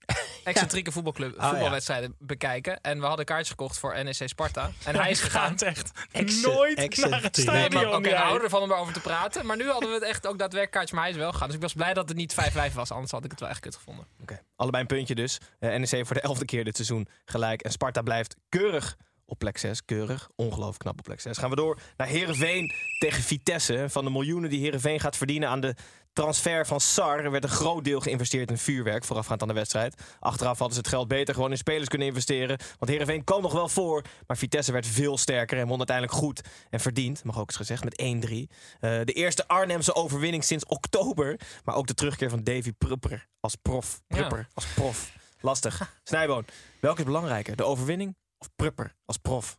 excentrieke 0.44 0.92
voetbalclub, 0.92 1.34
ja. 1.38 1.48
voetbalwedstrijden 1.50 2.14
bekijken. 2.18 2.80
En 2.80 3.00
we 3.00 3.06
hadden 3.06 3.24
kaartjes 3.24 3.48
gekocht 3.50 3.78
voor 3.78 4.04
NEC 4.04 4.22
Sparta. 4.28 4.70
En 4.84 4.94
hij 4.96 5.10
is 5.10 5.20
gegaan. 5.20 5.58
echt 5.58 5.90
Ex- 6.12 6.40
nooit 6.40 6.78
excentriek. 6.78 7.10
naar 7.10 7.22
het 7.22 7.36
Nee, 7.36 7.46
stadion. 7.46 7.82
maar 7.82 7.92
oké, 7.92 8.02
we 8.02 8.08
jij. 8.08 8.18
houden 8.18 8.42
ervan 8.42 8.62
om 8.62 8.70
erover 8.70 8.92
te 8.92 9.00
praten. 9.00 9.46
Maar 9.46 9.56
nu 9.56 9.68
hadden 9.70 9.88
we 9.88 9.94
het 9.94 10.04
echt 10.04 10.26
ook 10.26 10.38
daadwerkelijk 10.38 10.70
kaartjes, 10.70 10.92
maar 10.92 11.02
hij 11.02 11.12
is 11.12 11.18
wel 11.18 11.32
gegaan. 11.32 11.46
Dus 11.46 11.56
ik 11.56 11.62
was 11.62 11.72
blij 11.72 11.94
dat 11.94 12.08
het 12.08 12.16
niet 12.16 12.34
5-5 12.70 12.74
was, 12.74 12.90
anders 12.90 13.10
had 13.10 13.24
ik 13.24 13.30
het 13.30 13.40
wel 13.40 13.48
echt 13.48 13.60
kut 13.60 13.74
gevonden. 13.76 14.06
Oké, 14.22 14.40
Allebei 14.56 14.82
een 14.82 14.88
puntje 14.88 15.14
dus. 15.14 15.38
Eh, 15.58 15.74
NEC 15.76 16.06
voor 16.06 16.14
de 16.14 16.20
elfde 16.20 16.44
keer 16.44 16.64
dit 16.64 16.76
seizoen 16.76 17.08
gelijk. 17.24 17.62
En 17.62 17.70
Sparta 17.70 18.02
blijft 18.02 18.36
keurig 18.48 18.96
op 19.24 19.38
plek 19.38 19.58
6. 19.58 19.84
Keurig. 19.84 20.28
Ongelooflijk 20.36 20.78
knap 20.78 20.98
op 20.98 21.04
plek 21.04 21.20
6. 21.20 21.38
Gaan 21.38 21.50
we 21.50 21.56
door 21.56 21.78
naar 21.96 22.06
Herenveen 22.06 22.72
tegen 22.98 23.22
Vitesse. 23.22 23.84
Van 23.88 24.04
de 24.04 24.10
miljoenen 24.10 24.50
die 24.50 24.60
Herenveen 24.60 25.00
gaat 25.00 25.16
verdienen 25.16 25.48
aan 25.48 25.60
de 25.60 25.74
transfer 26.12 26.66
van 26.66 26.80
Sar... 26.80 27.30
werd 27.30 27.44
een 27.44 27.50
groot 27.50 27.84
deel 27.84 28.00
geïnvesteerd 28.00 28.50
in 28.50 28.58
vuurwerk 28.58 29.04
voorafgaand 29.04 29.42
aan 29.42 29.48
de 29.48 29.54
wedstrijd. 29.54 30.02
Achteraf 30.20 30.58
hadden 30.58 30.74
ze 30.76 30.80
het 30.80 30.88
geld 30.88 31.08
beter 31.08 31.34
gewoon 31.34 31.50
in 31.50 31.56
spelers 31.56 31.88
kunnen 31.88 32.08
investeren. 32.08 32.58
Want 32.78 32.90
Herenveen 32.90 33.24
kwam 33.24 33.42
nog 33.42 33.52
wel 33.52 33.68
voor. 33.68 34.02
Maar 34.26 34.36
Vitesse 34.36 34.72
werd 34.72 34.86
veel 34.86 35.18
sterker 35.18 35.58
en 35.58 35.66
won 35.66 35.76
uiteindelijk 35.78 36.16
goed 36.16 36.40
en 36.70 36.80
verdiend. 36.80 37.24
Mag 37.24 37.38
ook 37.38 37.46
eens 37.48 37.56
gezegd, 37.56 37.84
met 37.84 38.02
1-3. 38.02 38.34
Eh, 38.80 39.00
de 39.04 39.12
eerste 39.12 39.48
Arnhemse 39.48 39.94
overwinning 39.94 40.44
sinds 40.44 40.66
oktober. 40.66 41.40
Maar 41.64 41.74
ook 41.74 41.86
de 41.86 41.94
terugkeer 41.94 42.30
van 42.30 42.42
Davy 42.42 42.72
Prupper 42.78 43.28
als 43.40 43.54
prof. 43.62 44.02
Ja. 44.06 44.16
Prupper 44.16 44.48
als 44.54 44.66
prof. 44.66 45.12
Lastig. 45.40 45.94
Snijboon, 46.04 46.44
welke 46.80 46.98
is 46.98 47.04
belangrijker? 47.04 47.56
De 47.56 47.64
overwinning 47.64 48.16
of 48.38 48.48
Prupper 48.56 48.94
als 49.04 49.16
prof? 49.16 49.58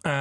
Eh, 0.00 0.12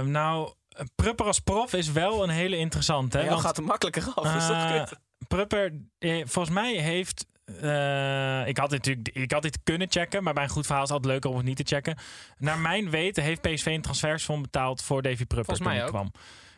nou, 0.00 0.52
Prupper 0.94 1.26
als 1.26 1.40
prof 1.40 1.72
is 1.72 1.92
wel 1.92 2.22
een 2.22 2.28
hele 2.30 2.56
interessante. 2.56 3.18
hè, 3.18 3.28
want- 3.28 3.40
gaat 3.40 3.56
er 3.56 3.62
makkelijker 3.62 4.12
af. 4.14 4.34
is 4.34 4.72
kut? 4.72 4.98
Prupper, 5.28 5.72
eh, 5.98 6.16
volgens 6.24 6.54
mij 6.54 6.74
heeft. 6.74 7.26
eh, 7.44 8.46
ik, 8.46 8.56
had 8.58 8.70
dit 8.70 8.78
natuurlijk, 8.86 9.08
ik 9.16 9.32
had 9.32 9.42
dit 9.42 9.58
kunnen 9.62 9.90
checken, 9.90 10.22
maar 10.22 10.34
bij 10.34 10.42
een 10.42 10.48
goed 10.48 10.66
verhaal 10.66 10.82
is 10.82 10.88
het 10.88 10.96
altijd 10.98 11.12
leuker 11.14 11.30
om 11.30 11.36
het 11.36 11.46
niet 11.46 11.56
te 11.66 11.74
checken. 11.74 11.96
Naar 12.38 12.58
mijn 12.58 12.90
weten 12.90 13.22
heeft 13.22 13.40
PSV 13.40 13.66
een 13.66 13.82
transfersfonds 13.82 14.42
betaald 14.42 14.82
voor 14.82 15.02
Davy 15.02 15.16
Prupper 15.26 15.44
Volgens 15.44 15.58
toen 15.58 15.66
mij 15.68 15.76
hij 15.76 15.84
ook. 15.84 15.90
kwam. 15.92 16.12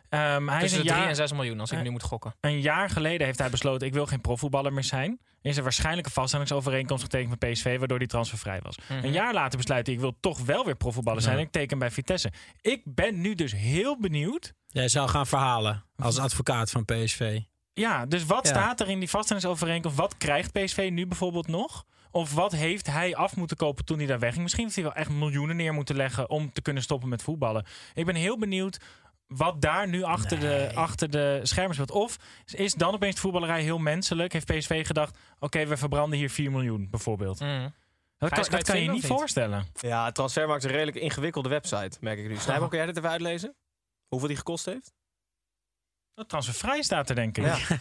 Ehm, 0.08 0.46
hij 0.48 0.56
is 0.56 0.62
Tussen 0.62 0.80
de 0.82 0.86
3 0.86 0.98
jaar, 1.00 1.08
en 1.08 1.16
6 1.16 1.32
miljoen, 1.32 1.60
als 1.60 1.70
ik 1.70 1.78
Eh, 1.78 1.84
nu 1.84 1.90
moet 1.90 2.02
gokken. 2.02 2.34
een 2.40 2.60
jaar 2.60 2.90
geleden 2.90 3.26
heeft 3.26 3.38
hij 3.38 3.50
besloten: 3.50 3.86
ik 3.86 3.92
wil 3.92 4.06
geen 4.06 4.20
profvoetballer 4.20 4.72
meer 4.72 4.84
zijn. 4.84 5.20
Is 5.42 5.56
er 5.56 5.62
waarschijnlijk 5.62 6.06
een 6.06 6.12
vaststellingsovereenkomst 6.12 7.02
getekend 7.02 7.40
met 7.40 7.50
PSV, 7.52 7.78
waardoor 7.78 7.98
hij 7.98 8.06
transfervrij 8.06 8.60
was. 8.62 8.76
Mhm. 8.88 9.04
Een 9.04 9.12
jaar 9.12 9.34
later 9.34 9.58
besluit 9.58 9.86
hij: 9.86 9.94
ik 9.94 10.00
wil 10.00 10.16
toch 10.20 10.38
wel 10.40 10.64
weer 10.64 10.76
profvoetballer 10.76 11.22
zijn. 11.22 11.34
Ja. 11.34 11.40
En 11.40 11.46
ik 11.46 11.52
teken 11.52 11.78
bij 11.78 11.90
Vitesse. 11.90 12.32
Ik 12.60 12.82
ben 12.84 13.20
nu 13.20 13.34
dus 13.34 13.52
heel 13.52 13.98
benieuwd. 14.00 14.52
Jij 14.66 14.88
zou 14.88 15.08
gaan 15.08 15.26
verhalen 15.26 15.84
als 15.96 16.18
advocaat 16.18 16.70
van 16.70 16.84
PSV. 16.84 17.40
Ja, 17.80 18.06
dus 18.06 18.24
wat 18.26 18.46
Ja. 18.46 18.50
staat 18.52 18.80
er 18.80 18.88
in 18.88 18.98
die 18.98 19.10
vaststellingsovereenkomst? 19.10 19.96
Wat 19.96 20.16
krijgt 20.16 20.52
PSV 20.52 20.88
nu 20.92 21.06
bijvoorbeeld 21.06 21.48
nog? 21.48 21.84
Of 22.10 22.34
wat 22.34 22.52
heeft 22.52 22.86
hij 22.86 23.14
af 23.16 23.36
moeten 23.36 23.56
kopen 23.56 23.84
toen 23.84 23.98
hij 23.98 24.06
daar 24.06 24.18
wegging? 24.18 24.42
Misschien 24.42 24.64
heeft 24.64 24.74
hij 24.76 24.84
wel 24.84 24.94
echt 24.94 25.10
miljoenen 25.10 25.56
neer 25.56 25.72
moeten 25.74 25.96
leggen 25.96 26.30
om 26.30 26.52
te 26.52 26.62
kunnen 26.62 26.82
stoppen 26.82 27.08
met 27.08 27.22
voetballen. 27.22 27.66
Ik 27.94 28.06
ben 28.06 28.14
heel 28.14 28.38
benieuwd 28.38 28.78
wat 29.26 29.60
daar 29.60 29.88
nu 29.88 30.02
achter, 30.02 30.40
de, 30.40 30.70
achter 30.74 31.10
de 31.10 31.40
schermen 31.42 31.74
speelt. 31.74 31.90
Of 31.90 32.16
is 32.54 32.74
dan 32.74 32.94
opeens 32.94 33.14
de 33.14 33.20
voetballerij 33.20 33.62
heel 33.62 33.78
menselijk? 33.78 34.32
Heeft 34.32 34.46
PSV 34.46 34.86
gedacht, 34.86 35.18
oké, 35.38 35.66
we 35.66 35.76
verbranden 35.76 36.18
hier 36.18 36.30
4 36.30 36.50
miljoen 36.50 36.88
bijvoorbeeld. 36.90 37.38
Dat 37.38 37.48
kan, 38.28 38.38
Gijs, 38.38 38.48
kan 38.48 38.58
je 38.58 38.64
dat 38.64 38.74
kan 38.74 38.82
je 38.82 38.90
niet 38.90 39.06
voorstellen. 39.06 39.66
Ja, 39.80 40.12
Transfermarkt 40.12 40.64
is 40.64 40.70
een 40.70 40.76
redelijk 40.76 41.04
ingewikkelde 41.04 41.48
website, 41.48 41.96
merk 42.00 42.18
ik 42.18 42.28
nu. 42.28 42.36
Snijboom, 42.36 42.68
kun 42.68 42.78
jij 42.78 42.86
dit 42.86 42.96
even 42.96 43.10
uitlezen? 43.10 43.54
Hoeveel 44.08 44.28
die 44.28 44.36
gekost 44.36 44.64
heeft? 44.64 44.92
Dat 46.20 46.28
transfervrij 46.28 46.82
staat 46.82 47.08
er, 47.08 47.14
denk 47.14 47.38
ik. 47.38 47.44
Ja. 47.44 47.56
Ja, 47.58 47.76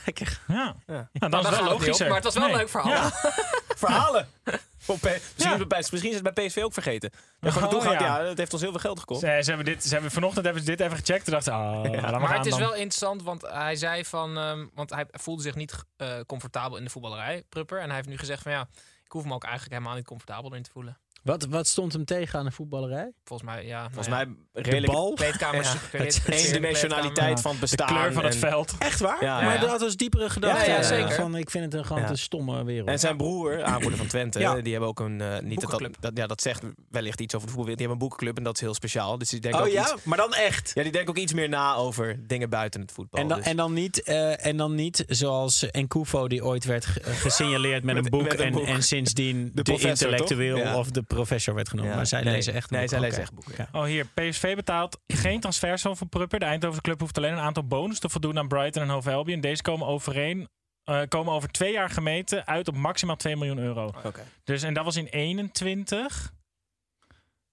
ja. 0.47 0.75
Ja. 0.87 1.09
Nou, 1.13 1.29
daar 1.29 1.29
dat 1.29 1.43
is 1.43 1.49
wel 1.49 1.69
het 1.69 1.79
logisch. 1.79 1.99
maar 1.99 2.09
het 2.15 2.23
was 2.23 2.33
wel 2.33 2.49
een 2.49 2.55
leuk 2.55 2.69
verhaal. 2.69 3.09
Verhalen! 3.83 4.27
Misschien, 4.87 5.19
Ja. 5.35 5.53
is 5.53 5.59
het 5.59 5.67
bij, 5.67 5.77
misschien 5.91 6.09
is 6.11 6.19
het 6.19 6.33
bij 6.33 6.45
PSV 6.47 6.57
ook 6.63 6.73
vergeten. 6.73 7.11
Ja, 7.39 7.51
gewoon 7.51 7.75
Oh, 7.75 7.83
ja. 7.83 7.91
ja. 7.91 8.23
dat 8.23 8.37
heeft 8.37 8.53
ons 8.53 8.61
heel 8.61 8.71
veel 8.71 8.79
geld 8.79 8.99
gekost. 8.99 9.19
Ze, 9.19 9.39
ze 9.41 9.49
hebben 9.49 9.65
dit, 9.65 9.83
ze 9.83 9.93
hebben, 9.93 10.11
vanochtend 10.11 10.45
hebben 10.45 10.63
ze 10.63 10.69
dit 10.69 10.79
even 10.79 10.97
gecheckt. 10.97 11.23
Toen 11.23 11.33
dachten 11.33 11.53
oh, 11.53 11.59
laat 11.59 11.91
maar, 12.01 12.11
Maar 12.11 12.27
gaan 12.27 12.37
het 12.37 12.45
is 12.45 12.51
dan. 12.51 12.59
wel 12.61 12.73
interessant, 12.73 13.23
want 13.23 13.41
hij 13.41 13.75
zei 13.75 14.05
van... 14.05 14.37
ehm, 14.37 14.65
want 14.73 14.89
hij 14.89 15.05
voelde 15.11 15.41
zich 15.41 15.55
niet 15.55 15.83
eh, 15.97 16.19
comfortabel 16.27 16.77
in 16.77 16.83
de 16.83 16.89
voetballerij, 16.89 17.43
Prupper. 17.49 17.79
En 17.79 17.85
hij 17.85 17.95
heeft 17.95 18.07
nu 18.07 18.17
gezegd 18.17 18.41
van 18.41 18.51
ja, 18.51 18.67
ik 19.05 19.11
hoef 19.11 19.25
me 19.25 19.33
ook 19.33 19.43
eigenlijk 19.43 19.73
helemaal 19.73 19.95
niet 19.95 20.05
comfortabel 20.05 20.53
in 20.53 20.63
te 20.63 20.71
voelen. 20.71 20.97
Wat, 21.23 21.45
wat 21.49 21.67
stond 21.67 21.93
hem 21.93 22.05
tegen 22.05 22.39
aan 22.39 22.45
de 22.45 22.51
voetballerij? 22.51 23.11
Volgens 23.23 23.49
mij, 23.49 23.65
ja. 23.65 23.83
Volgens 23.85 24.07
nou 24.07 24.25
mij 24.25 24.35
De 24.51 24.61
redelijk 24.69 24.93
bal? 24.93 25.13
Kleedkamers. 25.13 25.69
Eendimensionaliteit 26.29 27.41
van 27.41 27.51
het 27.51 27.59
de 27.59 27.65
bestaan. 27.67 27.87
kleur 27.87 28.13
van 28.13 28.23
het 28.23 28.33
en- 28.33 28.39
veld. 28.39 28.73
Echt 28.79 28.99
waar? 28.99 29.23
Ja. 29.23 29.41
maar 29.41 29.53
Ja. 29.53 29.59
dat 29.59 29.79
was 29.81 29.95
diepere 29.95 30.29
gedachte. 30.29 30.69
Ja, 30.69 30.75
ja, 30.75 30.83
zeker. 30.83 31.11
Van, 31.11 31.35
ik 31.35 31.49
vind 31.49 31.63
het 31.63 31.73
een 31.73 31.85
gewoon 31.85 32.01
Ja. 32.01 32.07
te 32.07 32.15
stomme 32.15 32.63
wereld. 32.63 32.87
En 32.89 32.99
zijn 32.99 33.17
broer, 33.17 33.63
aanvoerder 33.63 33.97
van 33.97 34.07
Twente, 34.07 34.39
Ja. 34.39 34.61
die 34.61 34.71
hebben 34.71 34.89
ook 34.89 34.99
een... 34.99 35.21
eh, 35.21 35.39
niet 35.39 35.61
dat, 35.61 35.89
dat, 35.99 36.11
ja, 36.13 36.27
dat 36.27 36.41
zegt 36.41 36.63
wellicht 36.89 37.21
iets 37.21 37.35
over 37.35 37.47
de 37.47 37.53
voetbalwereld. 37.53 37.77
Die 37.77 37.87
hebben 37.87 37.91
een 37.91 37.97
boekenclub 38.09 38.37
en 38.37 38.43
dat 38.43 38.55
is 38.55 38.61
heel 38.61 38.73
speciaal. 38.73 39.17
Dus 39.17 39.29
die 39.29 39.39
denken 39.39 39.59
oh 39.61 39.65
ook 39.67 39.71
ja, 39.73 39.81
iets, 39.93 40.03
maar 40.03 40.17
dan 40.17 40.33
echt. 40.33 40.71
ja, 40.73 40.83
die 40.83 40.91
denken 40.91 41.09
ook 41.09 41.17
iets 41.17 41.33
meer 41.33 41.49
na 41.49 41.75
over 41.75 42.27
dingen 42.27 42.49
buiten 42.49 42.81
het 42.81 42.91
voetbal. 42.91 43.21
En 43.21 43.27
dan, 43.27 43.37
Dus- 43.37 43.47
en, 43.47 43.55
dan 43.57 43.73
niet, 43.73 44.03
eh, 44.03 44.45
en 44.45 44.57
dan 44.57 44.75
niet 44.75 45.03
zoals 45.07 45.71
Enkufo 45.71 46.27
die 46.27 46.45
ooit 46.45 46.65
werd 46.65 46.85
ge- 46.85 46.99
gesignaleerd 47.03 47.83
met, 47.83 47.95
Met- 47.95 48.03
een 48.03 48.09
boek, 48.11 48.21
met 48.23 48.39
een 48.39 48.45
en, 48.45 48.51
boek. 48.51 48.65
en 48.65 48.83
sindsdien 48.83 49.51
de, 49.53 49.77
intellectueel 49.77 50.75
of 50.77 50.89
de 50.91 51.03
professor 51.25 51.53
werd 51.55 51.69
genoemd. 51.69 51.87
Ja. 51.89 51.95
Maar 51.95 52.05
zij 52.05 52.21
Nee. 52.23 52.33
lezen 52.33 52.53
echt 52.53 52.69
Nee, 52.69 52.79
boeken. 52.79 52.99
zij 52.99 53.07
lezen 53.09 53.23
Oké. 53.23 53.31
echt 53.31 53.45
boeken. 53.45 53.67
Ja. 53.73 53.79
Oh, 53.79 53.85
hier. 53.85 54.05
PSV 54.05 54.55
betaalt 54.55 54.99
geen 55.23 55.39
transfersom 55.39 55.97
voor 55.97 56.07
Prupper. 56.07 56.39
De 56.39 56.45
Eindhovense 56.45 56.81
club 56.81 56.99
hoeft 56.99 57.17
alleen 57.17 57.31
een 57.33 57.39
aantal 57.39 57.67
bonus 57.67 57.99
te 57.99 58.09
voldoen 58.09 58.37
aan 58.37 58.47
Brighton 58.47 58.81
en 58.83 58.89
Hove 58.89 59.11
Albion. 59.11 59.41
Deze 59.41 59.61
komen 59.61 59.87
overeen. 59.87 60.47
eh, 60.83 61.01
komen 61.07 61.33
over 61.33 61.49
twee 61.51 61.71
jaar 61.71 61.89
gemeten 61.89 62.47
uit 62.47 62.67
op 62.67 62.75
maximaal 62.75 63.15
2 63.15 63.35
miljoen 63.35 63.57
euro. 63.57 63.91
Oké. 64.03 64.23
Dus, 64.43 64.63
en 64.63 64.73
dat 64.73 64.83
was 64.83 64.95
in 64.95 65.05
21. 65.05 66.31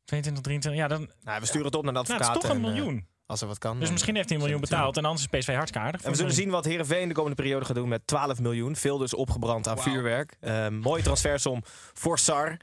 22, 0.04 0.42
23. 0.42 0.74
Ja, 0.82 0.88
dan, 0.88 1.10
Nou, 1.22 1.40
we 1.40 1.46
sturen 1.46 1.66
het 1.66 1.74
op 1.74 1.84
naar 1.84 1.92
de 1.92 1.98
nou, 1.98 2.10
advocaat. 2.12 2.34
het 2.34 2.42
is 2.44 2.48
toch 2.50 2.58
een 2.58 2.64
en, 2.64 2.70
eh, 2.70 2.74
miljoen. 2.76 3.06
als 3.26 3.40
er 3.40 3.46
wat 3.46 3.58
kan. 3.58 3.72
dus 3.74 3.82
dan, 3.82 3.92
misschien 3.92 4.14
heeft 4.14 4.28
hij 4.28 4.36
een 4.38 4.42
miljoen 4.44 4.60
betaald. 4.60 4.96
En 4.96 5.04
anders 5.04 5.26
is 5.30 5.38
PSV 5.38 5.54
hartstikke 5.54 5.86
aardig. 5.86 6.02
En 6.02 6.10
we 6.10 6.16
zullen 6.16 6.32
zien 6.32 6.50
wat 6.50 6.64
Herenveen 6.64 7.08
de 7.08 7.14
komende 7.14 7.36
periode 7.36 7.64
gaat 7.64 7.74
doen 7.76 7.88
met 7.88 8.06
12 8.06 8.40
miljoen. 8.40 8.76
Veel 8.76 8.98
dus 8.98 9.14
opgebrand 9.14 9.68
aan 9.68 9.78
vuurwerk. 9.78 10.36
Ehm, 10.40 10.74
mooie 10.78 11.02
transfersom 11.02 11.62
voor 11.94 12.18
Sar. 12.18 12.56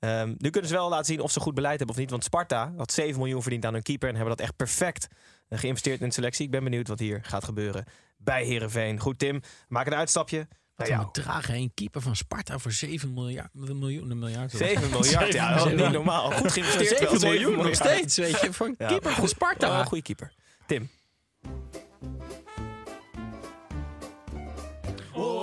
Ehm, 0.00 0.34
nu 0.38 0.50
kunnen 0.50 0.70
ze 0.70 0.76
wel 0.76 0.88
laten 0.88 1.06
zien 1.06 1.20
of 1.20 1.30
ze 1.30 1.40
goed 1.40 1.54
beleid 1.54 1.78
hebben 1.78 1.94
of 1.96 2.00
niet. 2.00 2.10
Want 2.10 2.24
Sparta 2.24 2.72
had 2.76 2.92
7 2.92 3.18
miljoen 3.18 3.42
verdiend 3.42 3.64
aan 3.64 3.72
hun 3.72 3.82
keeper. 3.82 4.08
En 4.08 4.14
hebben 4.14 4.36
dat 4.36 4.44
echt 4.46 4.56
perfect 4.56 5.08
eh, 5.48 5.58
geïnvesteerd 5.58 6.00
in 6.00 6.08
de 6.08 6.14
selectie. 6.14 6.44
Ik 6.44 6.50
ben 6.50 6.64
benieuwd 6.64 6.88
wat 6.88 6.98
hier 6.98 7.20
gaat 7.22 7.44
gebeuren 7.44 7.84
bij 8.16 8.44
Herenveen. 8.44 9.00
Goed, 9.00 9.18
Tim. 9.18 9.40
Maak 9.68 9.86
een 9.86 9.94
uitstapje. 9.94 10.48
Wat 10.76 10.88
Nou, 10.88 11.00
een 11.00 11.06
bedragen. 11.12 11.74
Keeper 11.74 12.00
van 12.00 12.16
Sparta 12.16 12.58
voor 12.58 12.72
7 12.72 13.12
miljard, 13.14 13.54
miljoen. 13.54 14.10
Een 14.10 14.18
miljard. 14.18 14.50
7 14.50 14.90
miljard, 14.90 15.32
ja, 15.32 15.54
dat 15.56 15.66
is 15.66 15.72
niet 15.72 15.92
normaal. 15.92 16.30
Goed 16.30 16.52
geïnvesteerd. 16.52 17.00
wel, 17.00 17.18
7 17.18 17.28
miljoen 17.28 17.56
nog 17.64 17.74
steeds, 17.74 18.16
weet 18.16 18.40
je. 18.40 18.52
Voor 18.52 18.66
een 18.66 18.74
Ja, 18.78 18.86
keeper 18.88 19.12
van. 19.12 19.28
Sparta. 19.28 19.68
Wel 19.68 19.78
een 19.78 19.86
goede 19.86 20.02
keeper. 20.02 20.32
Tim. 20.66 20.90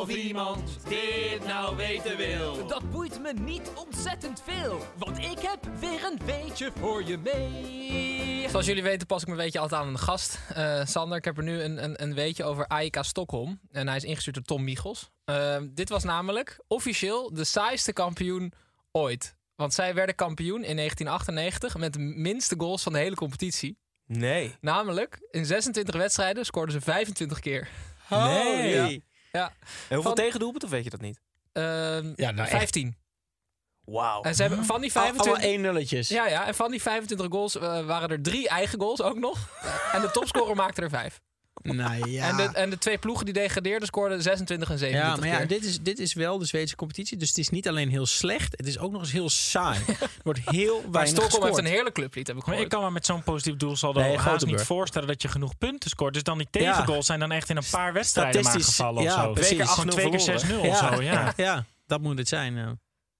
Of 0.07 0.15
iemand 0.15 0.77
dit 0.87 1.45
nou 1.45 1.75
weten 1.75 2.17
wil. 2.17 2.67
Dat 2.67 2.91
boeit 2.91 3.21
me 3.21 3.33
niet 3.33 3.71
ontzettend 3.75 4.41
veel. 4.45 4.85
Want 4.97 5.17
ik 5.17 5.39
heb 5.39 5.69
weer 5.79 6.03
een 6.03 6.19
weetje 6.25 6.71
voor 6.79 7.03
je 7.03 7.17
mee. 7.17 8.49
Zoals 8.49 8.65
jullie 8.65 8.83
weten 8.83 9.07
pas 9.07 9.21
ik 9.21 9.27
mijn 9.27 9.39
weetje 9.39 9.59
altijd 9.59 9.81
aan 9.81 9.87
een 9.87 9.99
gast. 9.99 10.39
Eh, 10.53 10.85
Sander, 10.85 11.17
ik 11.17 11.25
heb 11.25 11.37
er 11.37 11.43
nu 11.43 11.61
een, 11.61 11.83
een, 11.83 12.03
een 12.03 12.13
weetje 12.13 12.43
over 12.43 12.67
AIK 12.67 12.97
Stockholm. 13.01 13.59
En 13.71 13.87
hij 13.87 13.97
is 13.97 14.03
ingestuurd 14.03 14.35
door 14.35 14.43
Tom 14.43 14.63
Michels. 14.63 15.09
Eh, 15.25 15.57
dit 15.69 15.89
was 15.89 16.03
namelijk 16.03 16.59
officieel 16.67 17.33
de 17.33 17.43
saaiste 17.43 17.93
kampioen 17.93 18.53
ooit. 18.91 19.35
Want 19.55 19.73
zij 19.73 19.93
werden 19.93 20.15
kampioen 20.15 20.63
in 20.63 20.75
1998 20.75 21.77
met 21.77 21.93
de 21.93 21.99
minste 21.99 22.55
goals 22.57 22.83
van 22.83 22.93
de 22.93 22.99
hele 22.99 23.15
competitie. 23.15 23.77
Nee. 24.05 24.55
Namelijk, 24.61 25.27
in 25.31 25.45
26 25.45 25.95
wedstrijden 25.95 26.45
scoorden 26.45 26.73
ze 26.73 26.81
25 26.81 27.39
keer. 27.39 27.69
Nee. 28.09 28.69
Ja. 28.69 28.99
Ja. 29.37 29.45
En 29.47 29.53
hoeveel 29.95 30.01
Van- 30.01 30.13
tegendoelpunten 30.15 30.67
of 30.67 30.73
weet 30.73 30.83
je 30.83 30.89
dat 30.89 31.01
niet? 31.01 31.19
Ehm, 31.51 32.13
Ja, 32.15 32.31
nou 32.31 32.39
echt. 32.47 32.49
15. 32.57 32.97
Wauw. 33.85 34.21
En 34.21 34.35
ze 34.35 34.41
hebben 34.41 34.65
van 34.65 34.81
die 34.81 34.91
Allemaal 34.95 35.13
25... 35.13 35.43
één 35.51 35.61
nulletjes. 35.61 36.07
Ja, 36.09 36.27
ja, 36.27 36.45
en 36.47 36.55
van 36.55 36.71
die 36.71 36.81
25 36.81 37.27
goals 37.29 37.55
eh, 37.55 37.85
waren 37.85 38.09
er 38.09 38.21
drie 38.21 38.47
eigen 38.49 38.79
goals 38.79 39.01
ook 39.01 39.17
nog. 39.17 39.49
en 39.91 40.01
de 40.01 40.11
topscorer 40.11 40.55
maakte 40.55 40.81
er 40.81 40.89
vijf. 40.89 41.21
Nou 41.61 42.09
ja. 42.11 42.27
En, 42.29 42.37
de, 42.37 42.43
en 42.43 42.69
de 42.69 42.77
twee 42.77 42.97
ploegen 42.97 43.25
die 43.25 43.33
degradeerden 43.33 43.87
scoorden 43.87 44.21
26 44.21 44.69
en 44.69 44.77
27 44.77 45.23
Ja, 45.23 45.29
maar 45.29 45.39
ja, 45.41 45.47
keer. 45.47 45.57
dit 45.57 45.69
is, 45.69 45.79
dit 45.81 45.99
is 45.99 46.13
wel 46.13 46.37
de 46.37 46.45
Zweedse 46.45 46.75
competitie. 46.75 47.17
Dus 47.17 47.27
het 47.27 47.37
is 47.37 47.49
niet 47.49 47.67
alleen 47.67 47.89
heel 47.89 48.05
slecht. 48.05 48.53
Het 48.57 48.67
is 48.67 48.77
ook 48.79 48.91
nog 48.91 49.01
eens 49.01 49.11
heel 49.11 49.29
saai. 49.29 49.79
Er 49.87 50.09
wordt 50.23 50.39
heel 50.43 50.81
Maar 50.81 50.91
weinig 50.91 51.13
Stockholm 51.15 51.43
heeft 51.45 51.57
een 51.57 51.65
heerlijk 51.65 51.95
clublied, 51.95 52.27
heb 52.27 52.35
ik 52.37 52.45
Maar 52.45 52.55
gehoord. 52.55 52.73
ik 52.73 52.77
kan 52.77 52.83
me 52.87 52.91
met 52.91 53.05
zo'n 53.05 53.23
positief 53.23 53.55
doelsaldo 53.55 53.99
Nee, 53.99 54.17
haast 54.17 54.45
niet 54.45 54.61
voorstellen 54.61 55.07
dat 55.07 55.21
je 55.21 55.27
genoeg 55.27 55.57
punten 55.57 55.89
scoort. 55.89 56.13
Dus 56.13 56.23
dan 56.23 56.37
die 56.37 56.47
tegengoals 56.51 57.05
zijn 57.05 57.19
dan 57.19 57.31
echt 57.31 57.49
in 57.49 57.57
een 57.57 57.63
paar 57.71 57.93
wedstrijden 57.93 58.33
maar 58.33 58.51
Statistisch, 58.51 58.75
gevallen 58.75 59.03
ja, 59.03 59.15
of 59.15 59.21
zo. 59.21 59.31
precies. 59.31 59.47
Twee 59.57 59.85
keer 59.85 59.85
8-0 59.85 59.89
Twee 59.89 60.09
keer 60.09 60.45
6-0 60.65 60.69
of 60.69 60.77
zo, 60.77 61.01
ja. 61.01 61.33
ja, 61.47 61.65
dat 61.87 62.01
moet 62.01 62.17
het 62.17 62.27
zijn. 62.27 62.55
ja. 62.55 62.67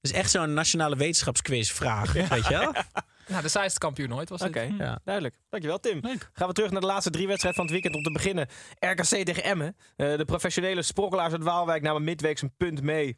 Het 0.01 0.11
is 0.11 0.11
echt 0.11 0.31
zo'n 0.31 0.53
nationale 0.53 0.95
wetenschapsquiz 0.95 1.71
vraag. 1.71 2.13
Weet 2.13 2.47
je 2.47 2.49
wel? 2.49 2.71
Nou, 3.27 3.41
de 3.41 3.47
saaiste 3.47 3.79
kampioen 3.79 4.13
ooit 4.15 4.29
was 4.29 4.39
dit. 4.39 4.49
Oké, 4.49 4.73
Ja. 4.77 4.99
duidelijk. 5.03 5.35
Dankjewel, 5.49 5.79
Tim. 5.79 6.01
Gaan 6.33 6.47
we 6.47 6.53
terug 6.53 6.71
naar 6.71 6.81
de 6.81 6.87
laatste 6.87 7.09
drie 7.09 7.27
wedstrijden 7.27 7.61
van 7.65 7.73
het 7.73 7.73
weekend 7.83 7.95
om 7.95 8.03
te 8.03 8.19
beginnen. 8.19 8.47
RKC 8.79 9.25
tegen 9.25 9.43
Emmen. 9.43 9.75
Eh, 9.95 10.17
de 10.17 10.25
professionele 10.25 10.81
sprokkelaars 10.81 11.33
uit 11.33 11.43
Waalwijk 11.43 11.81
namen 11.81 12.03
midweeks 12.03 12.41
een 12.41 12.53
punt 12.57 12.81
mee 12.81 13.15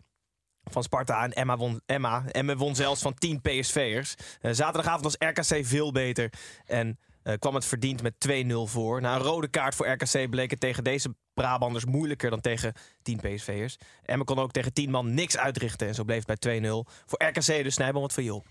van 0.64 0.84
Sparta. 0.84 1.24
En 1.24 1.34
Emma 1.34 1.58
won, 1.58 1.82
Emma, 1.86 2.24
Emmen 2.32 2.58
won 2.58 2.76
zelfs 2.76 3.02
van 3.02 3.14
10 3.14 3.42
PSV'ers. 3.42 4.16
Eh, 4.42 4.52
zaterdagavond 4.52 5.04
was 5.04 5.16
RKC 5.30 5.66
veel 5.66 5.92
beter. 5.92 6.34
En 6.66 7.00
eh, 7.24 7.34
kwam 7.40 7.56
het 7.56 7.66
verdiend 7.66 8.02
met 8.02 8.14
2-0 8.20 8.68
voor. 8.68 9.02
Na 9.02 9.16
een 9.16 9.22
rode 9.22 9.48
kaart 9.48 9.76
voor 9.76 9.88
RKC 9.88 10.30
bleek 10.30 10.52
het 10.52 10.60
tegen 10.60 10.84
deze 10.84 11.16
Brabanders 11.34 11.86
moeilijker 11.86 12.30
dan 12.30 12.42
tegen 12.42 12.74
10 13.02 13.18
PSV'ers. 13.20 13.78
Emmen 14.06 14.26
kon 14.26 14.40
ook 14.40 14.52
tegen 14.52 14.74
10 14.74 14.92
man 14.92 15.14
niks 15.14 15.38
uitrichten. 15.38 15.88
En 15.88 15.96
zo 15.96 16.04
bleef 16.04 16.26
het 16.26 16.40
bij 16.40 16.60
2-0. 16.60 16.86
Voor 17.06 17.24
RKC 17.24 17.64
dus 17.64 17.74
Snijboom 17.74 18.02
wat 18.02 18.14
voor 18.14 18.24
jou. 18.24 18.42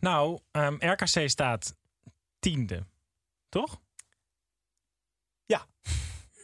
Nou, 0.00 0.40
ehm, 0.50 0.74
RKC 0.74 1.28
staat 1.28 1.76
tiende. 2.38 2.86
Toch? 3.48 3.80
Ja. 5.46 5.66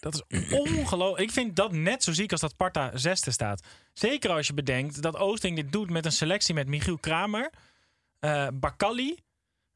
Dat 0.01 0.15
is 0.15 0.51
ongelooflijk. 0.51 1.23
Ik 1.23 1.31
vind 1.31 1.57
dat 1.57 1.73
net 1.73 2.03
zo 2.03 2.13
ziek 2.13 2.33
als 2.33 2.41
dat 2.41 2.51
Sparta 2.51 2.97
zesde 2.97 3.31
staat. 3.31 3.67
Zeker 3.93 4.31
als 4.31 4.47
je 4.47 4.55
bedenkt 4.55 5.03
dat 5.03 5.17
Oosting 5.17 5.57
dit 5.57 5.73
doet 5.73 5.91
met 5.91 6.05
een 6.05 6.13
selectie 6.13 6.55
met 6.55 6.67
Michiel 6.67 6.99
Kramer, 6.99 7.53
eh 8.19 8.49
Bakali, 8.55 9.19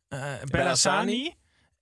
eh 0.09 0.43
Bellassani 0.43 1.35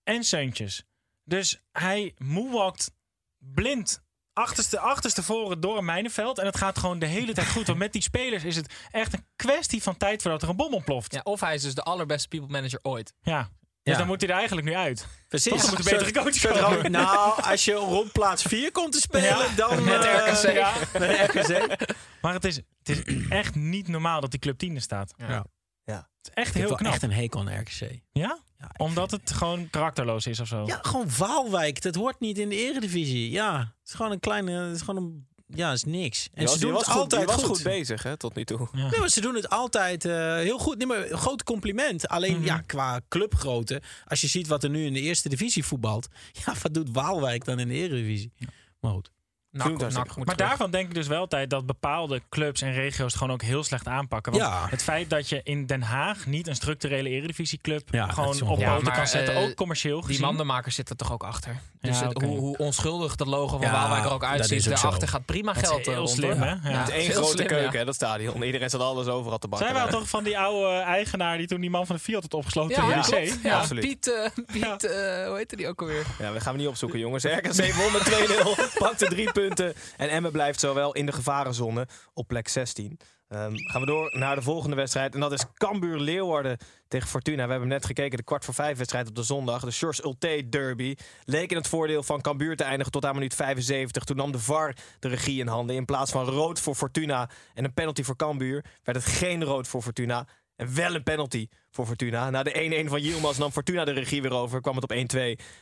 en 0.04 0.24
Seuntjes. 0.24 0.84
Dus 1.24 1.60
hij 1.72 2.14
moonwalkt 2.18 2.90
blind 3.38 4.02
achterste, 4.38 4.78
achterste 4.78 5.22
voren 5.22 5.60
door 5.60 5.78
een 5.78 5.84
mijnenveld. 5.84 6.38
En 6.38 6.46
het 6.46 6.56
gaat 6.56 6.78
gewoon 6.78 6.98
de 6.98 7.06
hele 7.06 7.32
tijd 7.32 7.48
goed. 7.48 7.66
Want 7.66 7.78
met 7.78 7.92
die 7.92 8.02
spelers 8.02 8.44
is 8.44 8.56
het 8.56 8.74
echt 8.90 9.12
een 9.12 9.24
kwestie 9.36 9.82
van 9.82 9.96
tijd 9.96 10.22
voordat 10.22 10.42
er 10.42 10.48
een 10.48 10.56
bom 10.56 10.74
ontploft. 10.74 11.12
Ja, 11.14 11.20
of 11.22 11.40
hij 11.40 11.54
is 11.54 11.62
dus 11.62 11.74
de 11.74 11.82
allerbeste 11.82 12.28
people 12.28 12.48
manager 12.48 12.78
ooit. 12.82 13.14
Ja. 13.22 13.48
Dus 13.82 13.92
Ja. 13.96 13.98
dan 13.98 14.06
moet 14.06 14.20
hij 14.20 14.30
er 14.30 14.36
eigenlijk 14.36 14.66
nu 14.66 14.74
uit. 14.74 15.06
Precies. 15.28 15.52
Toch, 15.52 15.70
moet 15.70 15.78
een 15.78 15.98
betere 15.98 16.12
coach 16.12 16.40
komen. 16.60 16.80
ram- 16.82 16.90
Nou, 16.90 17.42
als 17.42 17.64
je 17.64 17.72
rond 17.72 18.12
plaats 18.12 18.42
4 18.42 18.72
komt 18.72 18.92
te 18.92 19.00
spelen, 19.00 19.28
Ja. 19.28 19.46
dan... 19.56 19.84
Met 19.84 20.04
eh, 20.04 20.32
RKC. 20.32 20.52
Ja. 20.62 20.72
Met 20.98 21.30
RKC. 21.30 21.76
Maar 22.20 22.32
het 22.34 22.44
is, 22.44 22.56
het 22.82 22.88
is 22.88 23.26
echt 23.28 23.54
niet 23.54 23.88
normaal 23.88 24.20
dat 24.20 24.30
die 24.30 24.40
club 24.40 24.58
tiende 24.58 24.80
staat. 24.80 25.12
Ja. 25.16 25.44
Ja. 25.84 25.96
Het 25.96 26.06
is 26.22 26.30
echt 26.34 26.54
heel 26.54 26.74
knap. 26.74 26.92
echt 26.92 27.02
een 27.02 27.12
hekel 27.12 27.40
aan 27.40 27.58
RKC. 27.60 28.00
Ja? 28.12 28.38
Ja, 28.58 28.70
Omdat 28.76 29.10
het 29.10 29.30
gewoon 29.32 29.70
karakterloos 29.70 30.26
is 30.26 30.40
of 30.40 30.48
zo. 30.48 30.62
Ja, 30.66 30.78
gewoon 30.82 31.06
Waalwijk. 31.18 31.82
Dat 31.82 31.94
hoort 31.94 32.20
niet 32.20 32.38
in 32.38 32.48
de 32.48 32.56
eredivisie. 32.56 33.30
Ja, 33.30 33.58
het 33.58 33.88
is 33.88 33.94
gewoon 33.94 34.12
een 34.12 34.20
kleine... 34.20 34.52
Het 34.52 34.74
is 34.76 34.82
gewoon 34.82 35.02
een... 35.04 35.26
Ja, 35.54 35.68
het 35.68 35.76
is 35.76 35.84
niks. 35.84 36.28
En 36.34 36.48
ze 36.48 36.58
doen 36.58 36.72
was 36.72 36.80
het 36.80 36.90
goed, 36.90 37.00
altijd 37.00 37.20
je 37.20 37.26
was 37.26 37.36
goed. 37.36 37.44
goed 37.56 37.62
bezig 37.62 38.02
hè, 38.02 38.16
tot 38.16 38.34
nu 38.34 38.44
toe. 38.44 38.68
Ja. 38.72 38.90
Nee, 38.90 39.00
maar 39.00 39.08
ze 39.08 39.20
doen 39.20 39.34
het 39.34 39.48
altijd 39.50 40.04
eh, 40.04 40.34
heel 40.34 40.58
goed. 40.58 40.78
Nee, 40.78 40.86
maar 40.86 41.10
een 41.10 41.18
groot 41.18 41.42
compliment. 41.42 42.08
Alleen 42.08 42.36
Mhm. 42.36 42.44
ja, 42.44 42.60
qua 42.66 43.00
clubgrootte. 43.08 43.82
Als 44.06 44.20
je 44.20 44.26
ziet 44.26 44.46
wat 44.46 44.64
er 44.64 44.70
nu 44.70 44.84
in 44.84 44.92
de 44.92 45.00
eerste 45.00 45.28
divisie 45.28 45.64
voetbalt. 45.64 46.08
Ja, 46.46 46.54
wat 46.62 46.74
doet 46.74 46.88
Waalwijk 46.92 47.44
dan 47.44 47.58
in 47.58 47.68
de 47.68 47.74
eredivisie? 47.74 48.32
Maar 48.80 48.92
goed. 48.92 49.10
Goed. 49.58 49.70
moet 49.70 49.80
Maar 49.90 50.04
terug. 50.24 50.36
daarvan 50.36 50.70
denk 50.70 50.88
ik 50.88 50.94
dus 50.94 51.06
wel 51.06 51.18
altijd 51.20 51.50
dat 51.50 51.66
bepaalde 51.66 52.22
clubs 52.28 52.62
en 52.62 52.72
regio's 52.72 53.06
het 53.12 53.16
gewoon 53.16 53.32
ook 53.32 53.42
heel 53.42 53.64
slecht 53.64 53.86
aanpakken. 53.86 54.32
Want 54.32 54.44
Ja. 54.44 54.66
het 54.70 54.82
feit 54.82 55.10
dat 55.10 55.28
je 55.28 55.40
in 55.44 55.66
Den 55.66 55.82
Haag 55.82 56.26
niet 56.26 56.46
een 56.46 56.54
structurele 56.54 57.08
eredivisieclub 57.08 57.88
Ja, 57.90 58.06
gewoon 58.08 58.34
is 58.34 58.42
op 58.42 58.58
Ja, 58.58 58.78
kan 58.82 59.06
zetten, 59.06 59.34
eh, 59.34 59.42
ook 59.42 59.54
commercieel 59.54 59.96
Die 59.98 60.06
gezien. 60.06 60.22
mandenmakers 60.24 60.74
zitten 60.74 60.96
er 60.96 61.04
toch 61.04 61.12
ook 61.12 61.22
achter. 61.22 61.60
Dus 61.80 62.00
het- 62.00 62.22
hoe, 62.22 62.38
hoe 62.38 62.56
onschuldig 62.56 63.16
dat 63.16 63.26
logo 63.26 63.56
van 63.56 63.66
Ja, 63.66 63.72
Waalwijk 63.72 64.04
er 64.04 64.10
ook 64.12 64.24
uitziet, 64.24 64.58
is 64.58 64.64
daarachter 64.64 65.08
gaat 65.08 65.24
prima 65.24 65.52
Dat 65.52 65.62
is 65.62 65.68
geld 65.68 65.80
eh, 65.80 65.86
heel 65.86 65.96
rond. 65.96 66.10
slim, 66.10 66.40
hè? 66.42 66.46
Ja. 66.48 66.58
Ja, 66.64 66.70
Het 66.78 66.88
is 66.88 66.94
één 66.94 67.02
heel 67.06 67.12
grote 67.14 67.30
slim, 67.32 67.46
keuken, 67.46 67.78
hè, 67.78 67.84
dat 67.84 67.94
stadion. 67.94 68.42
Iedereen 68.42 68.70
zat 68.70 68.80
alles 68.80 69.06
overal 69.06 69.38
te 69.38 69.48
bakken. 69.48 69.68
Zijn 69.68 69.84
we 69.86 69.90
toch 69.92 70.08
van 70.08 70.24
die 70.24 70.38
oude 70.38 70.76
eigenaar 70.78 71.36
die 71.38 71.46
toen 71.46 71.60
die 71.60 71.70
man 71.70 71.86
van 71.86 71.96
de 71.96 72.02
Fiat 72.02 72.22
had 72.22 72.34
opgesloten 72.34 72.76
Ja, 72.86 72.94
in 72.94 73.00
de 73.02 73.32
wc? 73.36 73.42
Ja, 73.44 73.58
absoluut. 73.58 73.84
Piet, 73.86 74.12
eh, 74.12 74.44
Piet 74.46 74.84
eh, 74.84 75.26
hoe 75.26 75.36
heette 75.36 75.56
die 75.56 75.68
ook 75.68 75.80
alweer? 75.80 76.06
Ja, 76.18 76.32
we 76.32 76.40
gaan 76.40 76.52
we 76.52 76.58
niet 76.58 76.68
opzoeken, 76.68 76.98
jongens. 76.98 77.24
RKC 77.24 77.72
won 77.74 77.92
met 77.92 78.02
2-0, 78.04 78.78
pakte 78.78 79.06
drie 79.06 79.32
punten. 79.40 79.74
En 79.96 80.08
Emmen 80.08 80.32
blijft 80.32 80.60
zowel 80.60 80.94
in 80.94 81.06
de 81.06 81.12
gevarenzone 81.12 81.86
op 82.14 82.28
plek 82.28 82.48
16. 82.48 82.98
Ehm, 83.28 83.54
gaan 83.56 83.80
we 83.80 83.86
door 83.86 84.18
naar 84.18 84.34
de 84.34 84.42
volgende 84.42 84.76
wedstrijd. 84.76 85.14
En 85.14 85.20
dat 85.20 85.32
is 85.32 85.44
Cambuur-Leeuwarden 85.54 86.58
tegen 86.88 87.08
Fortuna. 87.08 87.44
We 87.44 87.50
hebben 87.50 87.68
net 87.68 87.86
gekeken, 87.86 88.18
de 88.18 88.24
kwart 88.24 88.44
voor 88.44 88.54
vijf 88.54 88.78
wedstrijd 88.78 89.08
op 89.08 89.14
de 89.14 89.22
zondag. 89.22 89.64
De 89.64 89.70
Sjors 89.70 90.04
Ulte 90.04 90.48
Derby. 90.48 90.94
Leek 91.24 91.50
in 91.50 91.56
het 91.56 91.68
voordeel 91.68 92.02
van 92.02 92.20
Cambuur 92.20 92.56
te 92.56 92.64
eindigen 92.64 92.92
tot 92.92 93.04
aan 93.04 93.14
minuut 93.14 93.34
75. 93.34 94.04
Toen 94.04 94.16
nam 94.16 94.32
de 94.32 94.38
VAR 94.38 94.76
de 94.98 95.08
regie 95.08 95.40
in 95.40 95.46
handen. 95.46 95.76
In 95.76 95.84
plaats 95.84 96.10
van 96.10 96.24
rood 96.24 96.60
voor 96.60 96.74
Fortuna 96.74 97.30
en 97.54 97.64
een 97.64 97.74
penalty 97.74 98.02
voor 98.02 98.16
Cambuur... 98.16 98.64
werd 98.82 98.98
het 98.98 99.06
geen 99.06 99.44
rood 99.44 99.68
voor 99.68 99.82
Fortuna... 99.82 100.26
En 100.58 100.74
wel 100.74 100.94
een 100.94 101.02
penalty 101.02 101.48
voor 101.70 101.86
Fortuna. 101.86 102.30
Na 102.30 102.42
de 102.42 102.82
1-1 102.86 102.88
van 102.88 103.02
Yilmaz 103.02 103.38
nam 103.38 103.50
Fortuna 103.52 103.84
de 103.84 103.92
regie 103.92 104.22
weer 104.22 104.32
over. 104.32 104.60
Kwam 104.60 104.74
het 104.74 104.84
op 104.84 104.92
1-2. 104.92 104.94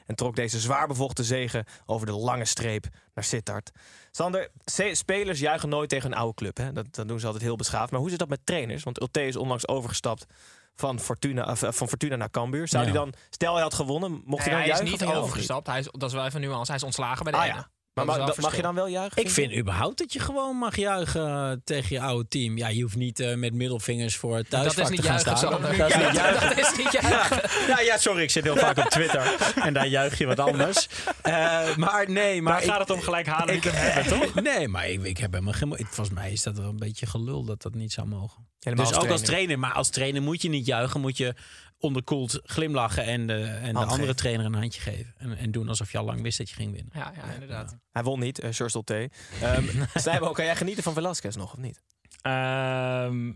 En 0.06 0.14
trok 0.14 0.36
deze 0.36 0.60
zwaar 0.60 0.86
bevochten 0.88 1.24
zegen 1.24 1.64
over 1.86 2.06
de 2.06 2.12
lange 2.12 2.44
streep 2.44 2.86
naar 3.14 3.24
Sittard. 3.24 3.70
Sander, 4.10 4.48
spelers 4.92 5.40
juichen 5.40 5.68
nooit 5.68 5.88
tegen 5.88 6.12
een 6.12 6.18
oude 6.18 6.34
club. 6.34 6.56
Hè? 6.56 6.72
Dat, 6.72 6.94
dat 6.94 7.08
doen 7.08 7.20
ze 7.20 7.26
altijd 7.26 7.44
heel 7.44 7.56
beschaafd. 7.56 7.90
Maar 7.90 8.00
hoe 8.00 8.10
zit 8.10 8.18
dat 8.18 8.28
met 8.28 8.40
trainers? 8.46 8.82
Want 8.82 9.00
Ulte 9.00 9.26
is 9.26 9.36
onlangs 9.36 9.68
overgestapt 9.68 10.26
van 10.74 11.00
Fortuna, 11.00 11.46
eh, 11.46 11.54
van 11.72 11.88
Fortuna 11.88 12.16
naar 12.16 12.30
Cambuur. 12.30 12.68
Zou 12.68 12.84
Ja. 12.84 12.90
hij 12.90 12.98
dan, 12.98 13.12
stel 13.30 13.52
hij 13.54 13.62
had 13.62 13.74
gewonnen, 13.74 14.10
mocht 14.24 14.44
Nee, 14.46 14.54
hij 14.54 14.66
dan 14.66 14.74
hij 14.76 14.84
is 14.84 14.90
niet 14.90 15.04
overgestapt. 15.04 15.66
Hij 15.66 15.78
is, 15.78 15.88
dat 15.90 16.08
is 16.08 16.12
wel 16.14 16.26
even 16.26 16.40
nuance. 16.40 16.66
Hij 16.66 16.76
is 16.76 16.82
ontslagen 16.86 17.22
bij 17.24 17.32
de 17.32 17.38
Ah, 17.38 17.44
ene. 17.44 17.54
ja. 17.54 17.68
Maar 18.04 18.34
mag, 18.40 18.56
je 18.56 18.62
dan 18.62 18.74
wel 18.74 18.88
juichen? 18.88 19.22
Ik 19.22 19.30
vind 19.30 19.56
überhaupt 19.56 19.98
dat 19.98 20.12
je 20.12 20.20
gewoon 20.20 20.56
mag 20.56 20.76
juichen 20.76 21.26
eh, 21.26 21.52
tegen 21.64 21.96
je 21.96 22.00
oude 22.02 22.28
team. 22.28 22.56
Ja, 22.56 22.68
je 22.68 22.82
hoeft 22.82 22.96
niet 22.96 23.20
eh, 23.20 23.34
met 23.34 23.54
middelvingers 23.54 24.16
voor 24.16 24.36
het 24.36 24.50
Dat 24.50 24.60
thuisvak 24.60 24.84
is 24.84 24.90
niet 24.90 25.00
te 25.00 25.06
gaan 25.06 25.20
juichen, 25.20 25.36
staan. 25.36 25.62
Dat 25.62 25.70
is 25.70 25.76
niet 25.78 26.16
juichen. 26.16 26.48
Dat 26.48 26.58
is 26.58 26.76
niet 26.76 26.92
juichen. 26.92 27.40
Ja, 27.76 27.80
ja, 27.80 27.98
sorry, 27.98 28.22
ik 28.22 28.30
zit 28.30 28.44
heel 28.44 28.56
vaak 28.56 28.78
op 28.78 28.84
Twitter. 28.84 29.36
En 29.62 29.72
daar 29.74 29.86
juich 29.86 30.18
je 30.18 30.26
wat 30.26 30.38
anders. 30.38 30.88
Eh, 31.22 31.76
maar 31.76 32.10
nee, 32.10 32.42
maar... 32.42 32.52
Daar 32.52 32.62
ik- 32.62 32.68
gaat 32.70 32.78
het 32.78 32.90
om 32.90 33.00
gelijk 33.00 33.26
halen 33.26 33.54
om 33.54 33.60
hebben, 33.64 34.18
toch? 34.20 34.34
Nee, 34.54 34.68
maar 34.68 34.88
ik, 34.88 35.02
ik 35.02 35.18
heb 35.18 35.32
helemaal 35.32 35.52
geen... 35.52 35.76
Volgens 35.76 36.10
mij 36.10 36.32
is 36.32 36.42
dat 36.42 36.58
wel 36.58 36.68
een 36.68 36.76
beetje 36.78 37.06
gelul 37.06 37.44
dat 37.44 37.62
dat 37.62 37.74
niet 37.74 37.92
zou 37.92 38.06
mogen. 38.06 38.46
Helemaal 38.60 38.86
dus 38.86 38.94
als 38.94 39.04
ook 39.04 39.10
als 39.10 39.20
trainer. 39.20 39.58
Maar 39.58 39.72
als 39.72 39.88
trainer 39.90 40.22
moet 40.22 40.42
je 40.42 40.48
niet 40.48 40.66
juichen. 40.66 41.00
Moet 41.00 41.16
je 41.16 41.34
onderkoeld 41.78 42.40
glimlachen 42.42 43.04
en 43.04 43.26
de, 43.26 43.42
en 43.42 43.74
de 43.74 43.84
andere 43.84 44.14
trainer 44.14 44.46
een 44.46 44.54
handje 44.54 44.80
geven. 44.80 45.14
En, 45.16 45.36
en 45.36 45.50
doen 45.50 45.68
alsof 45.68 45.92
je 45.92 45.98
al 45.98 46.04
lang 46.04 46.22
wist 46.22 46.38
dat 46.38 46.48
je 46.48 46.54
ging 46.54 46.72
winnen. 46.72 46.92
Ja, 46.94 47.12
ja, 47.16 47.32
inderdaad. 47.32 47.76
Hij 47.90 48.02
won 48.02 48.20
niet, 48.20 48.44
uh, 48.44 48.50
Ulte. 48.74 49.10
Um, 49.42 49.68
Snijbo, 49.94 50.32
kan 50.32 50.44
jij 50.44 50.56
genieten 50.56 50.82
van 50.82 50.92
Velasquez 50.92 51.36
nog 51.36 51.52
of 51.52 51.58
niet? 51.58 51.82
Ehm, 52.22 53.32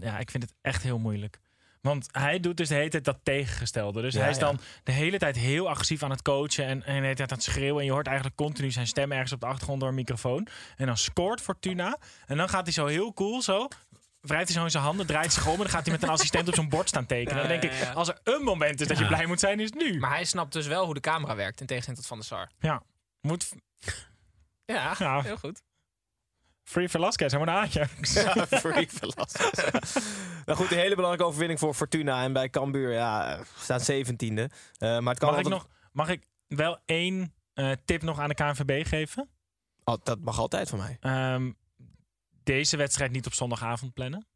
ja, 0.00 0.18
ik 0.18 0.30
vind 0.30 0.42
het 0.42 0.54
echt 0.60 0.82
heel 0.82 0.98
moeilijk. 0.98 1.40
Want 1.80 2.08
hij 2.10 2.40
doet 2.40 2.56
dus 2.56 2.68
de 2.68 2.74
hele 2.74 2.88
tijd 2.88 3.04
dat 3.04 3.18
tegengestelde. 3.22 4.00
Dus 4.00 4.14
Ja, 4.14 4.20
hij 4.20 4.30
is 4.30 4.36
ja. 4.36 4.42
dan 4.42 4.60
de 4.82 4.92
hele 4.92 5.18
tijd 5.18 5.36
heel 5.36 5.68
agressief 5.68 6.02
aan 6.02 6.10
het 6.10 6.22
coachen. 6.22 6.64
En, 6.64 6.84
en 6.84 6.94
de 6.96 7.02
hele 7.02 7.14
tijd 7.14 7.30
aan 7.30 7.36
het 7.36 7.46
schreeuwen. 7.46 7.80
En 7.80 7.84
je 7.84 7.92
hoort 7.92 8.06
eigenlijk 8.06 8.36
continu 8.36 8.70
zijn 8.70 8.86
stem 8.86 9.12
ergens 9.12 9.32
op 9.32 9.40
de 9.40 9.46
achtergrond 9.46 9.80
door 9.80 9.88
een 9.88 9.94
microfoon. 9.94 10.46
En 10.76 10.86
dan 10.86 10.96
scoort 10.96 11.40
Fortuna. 11.40 11.98
En 12.26 12.36
dan 12.36 12.48
gaat 12.48 12.64
hij 12.64 12.72
zo 12.72 12.86
heel 12.86 13.12
cool 13.12 13.42
zo. 13.42 13.68
Wrijft 14.22 14.48
hij 14.48 14.56
zo 14.56 14.64
in 14.64 14.70
zijn 14.70 14.82
handen, 14.82 15.06
draait 15.06 15.32
zich 15.32 15.46
om. 15.46 15.52
En 15.52 15.58
dan 15.58 15.68
gaat 15.68 15.82
hij 15.82 15.92
met 15.92 16.02
een 16.02 16.08
assistent 16.08 16.48
op 16.48 16.54
zo'n 16.54 16.68
bord 16.68 16.88
staan 16.88 17.06
tekenen. 17.06 17.42
Ja, 17.42 17.48
dan 17.48 17.60
denk 17.60 17.72
ja, 17.72 17.88
ik, 17.90 17.94
als 17.94 18.08
er 18.08 18.18
een 18.24 18.42
moment 18.42 18.80
is 18.80 18.86
dat 18.86 18.98
je 18.98 19.06
blij 19.06 19.26
moet 19.26 19.40
zijn, 19.40 19.60
is 19.60 19.70
het 19.70 19.74
nu. 19.74 19.98
Maar 19.98 20.10
hij 20.10 20.24
snapt 20.24 20.52
dus 20.52 20.66
wel 20.66 20.84
hoe 20.84 20.94
de 20.94 21.00
camera 21.00 21.36
werkt, 21.36 21.60
in 21.60 21.66
tegenstelling 21.66 22.00
tot 22.00 22.08
Van 22.08 22.18
der 22.18 22.26
Sar. 22.26 22.50
Ja, 22.58 22.82
moet... 23.20 23.52
Ja, 24.64 24.94
Ja. 24.98 25.22
heel 25.22 25.36
goed. 25.36 25.62
Free 26.64 26.88
Velasquez, 26.88 27.30
hij 27.30 27.38
moet 27.38 27.48
naar 27.48 27.62
Ajax. 27.62 28.12
Ja, 28.12 28.46
free 28.46 28.88
Velasquez. 28.90 29.94
nou 30.46 30.58
goed, 30.58 30.70
een 30.70 30.78
hele 30.78 30.94
belangrijke 30.94 31.24
overwinning 31.26 31.58
voor 31.58 31.74
Fortuna. 31.74 32.22
En 32.22 32.32
bij 32.32 32.50
Cambuur 32.50 32.92
ja, 32.92 33.40
staan 33.58 33.80
17e. 33.80 33.84
Uh, 34.22 34.44
maar 34.78 35.14
het 35.14 35.18
kan 35.18 35.30
Mag 35.30 35.38
ik, 35.38 35.48
nog, 35.48 35.68
mag 35.92 36.08
ik 36.08 36.26
wel 36.46 36.78
één 36.84 37.34
eh, 37.54 37.70
tip 37.84 38.02
nog 38.02 38.18
aan 38.20 38.28
de 38.28 38.34
KNVB 38.34 38.86
geven? 38.86 39.28
Oh, 39.84 39.94
dat 40.02 40.20
mag 40.20 40.38
altijd 40.38 40.68
van 40.68 40.78
mij. 40.78 40.96
Ehm, 41.00 41.50
deze 42.44 42.76
wedstrijd 42.76 43.10
niet 43.10 43.26
op 43.26 43.34
zondagavond 43.34 43.92
plannen. 43.92 44.26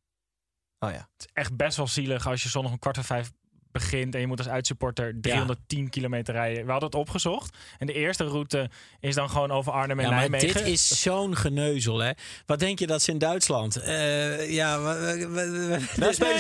Oh 0.78 0.90
ja. 0.90 1.09
Het 1.12 1.26
is 1.26 1.26
echt 1.32 1.57
best 1.57 1.76
wel 1.76 1.86
zielig 1.86 2.26
als 2.26 2.42
je 2.42 2.48
zondag 2.48 2.72
om 2.72 2.78
kwart 2.78 2.96
voor 2.96 3.04
vijf 3.04 3.32
begint 3.78 4.14
en 4.14 4.20
je 4.20 4.26
moet 4.26 4.38
als 4.38 4.48
uitsupporter 4.48 5.14
310 5.20 5.90
kilometer 5.90 6.34
rijden. 6.34 6.64
We 6.64 6.70
hadden 6.70 6.88
het 6.90 6.98
opgezocht. 6.98 7.56
En 7.78 7.86
de 7.86 7.92
eerste 7.92 8.24
route 8.24 8.70
is 9.00 9.14
dan 9.14 9.30
gewoon 9.30 9.50
over 9.50 9.72
Arnhem 9.72 9.98
en 9.98 10.04
Ja, 10.04 10.10
maar 10.10 10.18
Nijmegen. 10.20 10.64
dit 10.64 10.66
is 10.72 11.00
zo'n 11.02 11.36
geneuzel, 11.36 11.98
hè? 11.98 12.10
Wat 12.46 12.58
denk 12.58 12.78
je 12.78 12.86
dat 12.86 13.02
ze 13.02 13.10
in 13.10 13.18
Duitsland? 13.18 13.76
Eh, 13.76 14.50
ja, 14.52 14.82
we, 14.82 15.78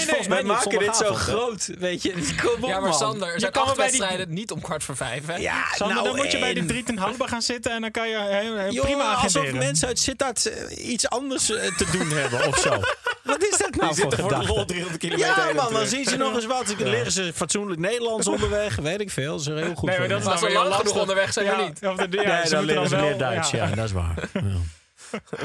volgens 0.06 0.28
mij 0.28 0.42
maken 0.42 0.78
dit 0.78 0.96
zo 0.96 1.14
groot, 1.14 1.70
weet 1.78 2.02
je? 2.02 2.12
Kom 2.42 2.62
op, 2.62 2.68
Ja, 2.68 2.80
maar 2.80 2.88
man. 2.88 2.98
Sander, 2.98 3.28
er 3.34 3.40
Je 3.40 3.50
kan 3.50 3.64
bij 3.64 3.72
die- 3.74 3.82
wedstrijden 3.82 4.34
niet 4.34 4.50
om 4.50 4.60
kwart 4.60 4.82
voor 4.84 4.96
vijf, 4.96 5.26
hè? 5.26 5.36
Ja, 5.36 5.64
Sander, 5.74 5.96
nou, 5.96 6.08
dan 6.08 6.16
moet 6.16 6.32
je 6.32 6.38
bij 6.38 6.54
de 6.54 6.60
en- 6.60 6.66
drie 6.66 6.82
ten 6.82 6.98
halve 6.98 7.28
gaan 7.28 7.42
zitten 7.42 7.72
en 7.72 7.80
dan 7.80 7.90
kan 7.90 8.08
je 8.08 8.18
heel, 8.30 8.56
heel 8.58 8.82
prima 8.82 9.14
alsof 9.14 9.52
mensen 9.52 9.88
uit 9.88 9.98
Sittard 9.98 10.46
eh, 10.46 10.88
iets 10.90 11.08
anders 11.08 11.50
eh, 11.50 11.76
te 11.76 11.86
doen 11.92 12.08
hebben 12.10 12.46
of 12.46 12.58
zo. 12.58 12.70
Wat 13.22 13.42
is 13.42 13.58
dat 13.58 13.74
nou 13.74 13.94
Die 13.94 14.02
voor 14.02 14.10
zitten 14.10 14.18
voor 14.18 14.38
de 14.40 14.46
lol 14.46 14.64
300 14.64 14.98
kilometer 15.00 15.48
Ja, 15.48 15.52
man, 15.54 15.72
dan 15.72 15.86
zien 15.86 16.04
ze 16.04 16.16
nog 16.16 16.34
eens 16.34 16.46
wat. 16.46 16.74
Dan 16.78 16.88
liggen 16.88 17.12
ze 17.12 17.25
fatsoenlijk 17.34 17.80
Nederlands 17.80 18.26
onderweg. 18.34 18.76
Weet 18.76 19.00
ik 19.00 19.10
veel. 19.10 19.38
Ze 19.38 19.52
is 19.54 19.60
heel 19.62 19.74
goed. 19.74 19.88
Nee, 19.88 19.98
maar 19.98 20.08
dat 20.08 20.18
is. 20.20 20.24
Maar 20.26 20.38
zo 20.38 20.46
weer 20.46 20.54
lang 20.54 20.74
genoeg 20.74 21.00
onderweg 21.00 21.32
zijn 21.32 21.46
we 21.46 21.52
Ja, 21.52 21.58
niet. 21.66 21.86
of 21.86 21.96
de- 21.96 22.16
ja, 22.22 22.34
Nee, 22.36 22.46
ze 22.46 22.54
dan 22.54 22.64
liggen 22.64 22.88
ze 22.88 22.96
wel- 22.96 23.04
meer 23.04 23.18
Duits. 23.18 23.50
Ja, 23.50 23.66
dat 23.66 23.84
is 23.84 23.92
waar. 23.92 24.14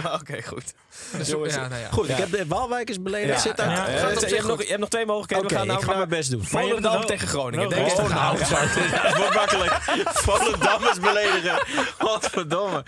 Ja. 0.04 0.14
Oké, 0.14 0.42
goed. 0.42 0.74
Dus, 1.18 1.28
Jongens, 1.28 1.54
ja, 1.54 1.68
nou 1.68 1.82
ja. 1.82 1.88
Goed, 1.92 2.08
Ja. 2.08 2.14
ik 2.14 2.20
heb 2.20 2.32
de 2.32 2.46
Waalwijkers 2.48 3.02
beledigd. 3.02 3.34
Ja, 3.34 3.40
Sittard. 3.40 3.70
ja, 3.70 3.76
Ja, 3.90 3.94
eh, 3.96 4.00
gaat 4.00 4.24
op 4.24 4.30
je, 4.30 4.36
hebt 4.36 4.48
nog, 4.48 4.62
je 4.62 4.68
hebt 4.68 4.80
nog 4.80 4.90
twee 4.90 5.06
mogelijkheden. 5.06 5.48
We 5.48 5.56
gaan 5.70 5.78
ik 5.78 5.84
ga 5.84 5.96
mijn 5.96 6.10
best 6.10 6.32
doen. 6.32 6.44
Volendam 6.44 7.06
tegen 7.06 7.28
Groningen. 7.28 7.70
Denk 7.70 7.88
Oh, 7.88 8.10
nou, 8.10 8.38
dat 8.38 9.18
wordt 9.18 9.34
makkelijk. 9.36 9.74
Vollendammers 10.14 11.00
beledigen. 11.00 11.66
Godverdomme. 12.00 12.84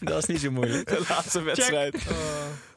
Dat 0.00 0.18
is 0.18 0.24
niet 0.26 0.40
zo 0.40 0.50
moeilijk. 0.50 0.88
De 0.88 1.00
laatste 1.08 1.42
wedstrijd. 1.42 1.94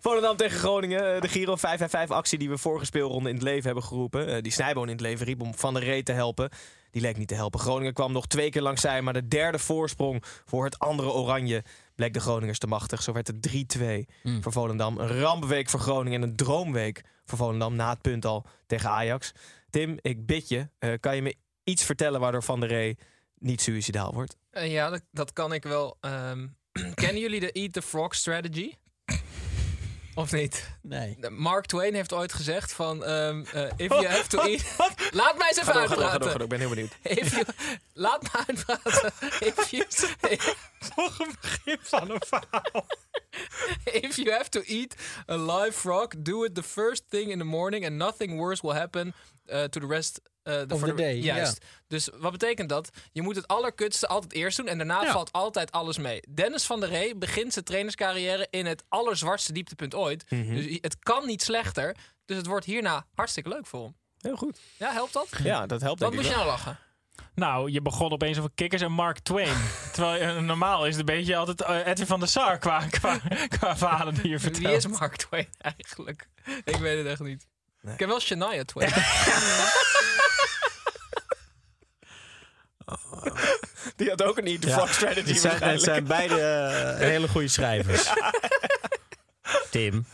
Volendam 0.04 0.36
tegen 0.38 0.58
Groningen. 0.60 1.16
eh, 1.16 1.22
De 1.22 1.28
Giro 1.28 1.56
5 1.56 2.12
actie 2.12 2.38
die 2.38 2.50
we 2.50 2.58
vorige 2.58 2.86
speelronde 2.86 3.30
in 3.30 3.36
het 3.36 3.44
leven 3.44 3.66
hebben 3.66 3.84
geroepen. 3.84 4.28
eh, 4.28 4.42
Die 4.42 4.52
Snijboon 4.52 4.84
in 4.86 4.92
het 4.92 5.02
leven 5.02 5.26
riep 5.26 5.42
om 5.42 5.56
Van 5.56 5.74
der 5.74 5.84
Ree 5.84 6.04
te 6.04 6.12
helpen. 6.12 6.50
Die 6.92 7.02
leek 7.02 7.18
niet 7.18 7.28
te 7.28 7.34
helpen. 7.36 7.60
Groningen 7.60 7.94
kwam 7.94 8.12
nog 8.12 8.28
twee 8.28 8.50
keer 8.50 8.62
langs 8.62 8.82
zij. 8.82 9.02
Maar 9.02 9.14
de 9.14 9.28
derde 9.28 9.60
voorsprong 9.60 10.24
voor 10.46 10.64
het 10.66 10.80
andere 10.80 11.12
Oranje 11.12 11.64
bleek 11.96 12.14
de 12.14 12.20
Groningers 12.20 12.60
te 12.60 12.68
machtig. 12.68 13.02
Zo 13.02 13.12
werd 13.14 13.28
het 13.28 13.42
3-2 13.42 14.08
voor 14.42 14.52
Volendam. 14.52 14.98
Een 15.00 15.20
rampweek 15.20 15.70
voor 15.70 15.80
Groningen 15.80 16.22
en 16.22 16.30
een 16.30 16.36
droomweek 16.36 17.02
voor 17.26 17.38
Volendam. 17.38 17.76
Na 17.76 17.90
het 17.90 18.02
punt 18.02 18.26
al 18.26 18.46
tegen 18.68 18.90
Ajax. 18.90 19.32
Tim, 19.70 19.98
ik 20.02 20.26
bid 20.26 20.50
je. 20.50 20.70
eh, 20.80 20.94
kan 21.00 21.16
je 21.16 21.22
me 21.22 21.36
iets 21.64 21.84
vertellen 21.84 22.20
waardoor 22.20 22.44
Van 22.44 22.60
der 22.60 22.70
Ree 22.70 22.98
niet 23.38 23.62
suicidaal 23.62 24.14
wordt? 24.14 24.38
Eh, 24.50 24.72
ja, 24.72 24.90
dat, 24.90 25.02
dat 25.12 25.34
kan 25.34 25.54
ik 25.54 25.64
wel. 25.64 25.98
Ehm, 26.02 26.48
kennen 26.94 27.22
jullie 27.22 27.40
de 27.40 27.52
Eat 27.52 27.74
the 27.74 27.82
Frog 27.82 28.16
strategy? 28.16 28.72
Of 30.16 30.32
niet? 30.32 30.70
Nee. 30.82 31.18
Mark 31.30 31.66
Twain 31.66 31.94
heeft 31.94 32.14
ooit 32.14 32.34
gezegd 32.34 32.74
van... 32.74 33.04
ehm, 33.04 33.44
eh, 33.54 33.72
if 33.78 33.90
you 33.90 34.08
have 34.16 34.28
to 34.28 34.40
eat... 34.40 34.64
Laat 35.12 35.38
mij 35.38 35.48
eens 35.48 35.58
even 35.58 35.74
door, 35.74 35.88
ga 35.88 35.96
uitpraten. 35.96 36.20
door, 36.20 36.30
ga 36.30 36.38
door. 36.38 36.42
Ik 36.42 36.50
ben 36.50 36.60
heel 36.60 36.70
benieuwd. 36.70 36.96
If 37.22 37.32
you, 37.32 37.46
laat 37.94 38.22
me 38.24 38.30
uitpraten. 38.48 39.12
If 39.40 39.70
you, 39.70 39.86
Nog 40.96 41.20
een 41.20 41.36
begin 41.42 41.78
van 41.82 42.10
een 42.10 42.22
verhaal. 42.28 42.86
if 43.84 44.16
you 44.16 44.32
have 44.32 44.50
to 44.50 44.62
eat 44.62 44.96
a 45.30 45.36
live 45.38 45.72
frog, 45.72 46.08
do 46.18 46.44
it 46.44 46.56
the 46.56 46.64
first 46.64 47.04
thing 47.10 47.32
in 47.32 47.38
the 47.38 47.46
morning 47.46 47.86
and 47.86 47.96
nothing 47.96 48.38
worse 48.38 48.62
will 48.68 48.76
happen 48.76 49.14
uh, 49.46 49.64
to 49.64 49.80
the 49.80 49.88
rest 49.88 50.22
uh, 50.44 50.62
for 50.68 50.88
the 50.88 50.94
day, 50.94 51.16
Juist. 51.16 51.66
Dus 51.88 52.10
wat 52.18 52.32
betekent 52.32 52.70
dat? 52.70 52.90
Je 53.12 53.22
moet 53.22 53.36
het 53.36 53.48
allerkutste 53.48 54.08
altijd 54.08 54.34
eerst 54.34 54.58
doen 54.58 54.68
en 54.68 54.78
daarna 54.78 55.02
Ja. 55.04 55.12
valt 55.12 55.32
altijd 55.32 55.72
alles 55.72 55.98
mee. 55.98 56.20
Dennis 56.30 56.66
van 56.66 56.80
der 56.80 56.90
Ree 56.90 57.16
begint 57.16 57.54
zijn 57.54 57.66
trainerscarrière 57.66 58.48
in 58.50 58.66
het 58.66 58.84
allerzwartste 58.90 59.54
dieptepunt 59.54 59.96
ooit. 59.96 60.32
Mhm. 60.32 60.56
Dus 60.56 60.78
het 60.82 61.00
kan 61.00 61.26
niet 61.26 61.44
slechter. 61.44 61.96
Dus 62.26 62.38
het 62.38 62.46
wordt 62.46 62.66
hierna 62.66 63.06
hartstikke 63.14 63.50
leuk 63.50 63.66
voor 63.66 63.84
hem. 63.84 63.96
Heel 64.18 64.36
goed. 64.36 64.60
Ja, 64.78 64.92
helpt 64.92 65.14
dat? 65.14 65.28
Ja, 65.44 65.66
dat 65.66 65.82
helpt 65.82 66.00
Wat 66.00 66.14
moest 66.14 66.28
je 66.30 66.36
nou 66.36 66.46
lachen? 66.46 66.78
Nou, 67.36 67.72
je 67.72 67.82
begon 67.82 68.12
opeens 68.12 68.38
over 68.38 68.50
kikkers 68.56 68.82
en 68.82 68.92
Mark 68.92 69.20
Twain. 69.20 69.56
Terwijl 69.94 70.22
eh, 70.22 70.42
normaal 70.42 70.86
is 70.86 70.96
het 70.98 71.00
een 71.00 71.16
beetje 71.16 71.36
altijd 71.36 71.62
eh, 71.62 71.88
Edwin 71.88 72.08
van 72.08 72.20
der 72.20 72.30
Sar 72.30 72.58
qua, 72.58 72.88
qua, 72.88 73.20
qua 73.58 73.78
verhalen 73.78 74.14
die 74.14 74.30
je 74.30 74.40
vertelt. 74.40 74.66
Wie 74.66 74.76
is 74.76 74.88
Mark 74.88 75.16
Twain 75.16 75.48
eigenlijk? 75.58 76.28
Ik 76.64 76.76
weet 76.76 76.98
het 76.98 77.08
echt 77.08 77.20
niet. 77.20 77.48
Ik 77.82 78.00
heb 78.00 78.10
wel 78.10 78.20
Shania 78.20 78.64
Twain. 78.64 78.90
Die 83.96 84.10
had 84.10 84.24
ook 84.24 84.38
een 84.38 84.46
Eat 84.46 84.62
the 84.62 84.68
Ja, 84.68 84.74
Frog 84.74 84.94
strategy 84.94 85.32
Het 85.32 85.40
zijn, 85.40 85.64
het 85.64 85.82
zijn 85.82 86.04
beide 86.04 86.40
eh, 86.42 86.98
hele 86.98 87.28
goede 87.28 87.48
schrijvers. 87.48 88.10
Tim. 89.70 90.06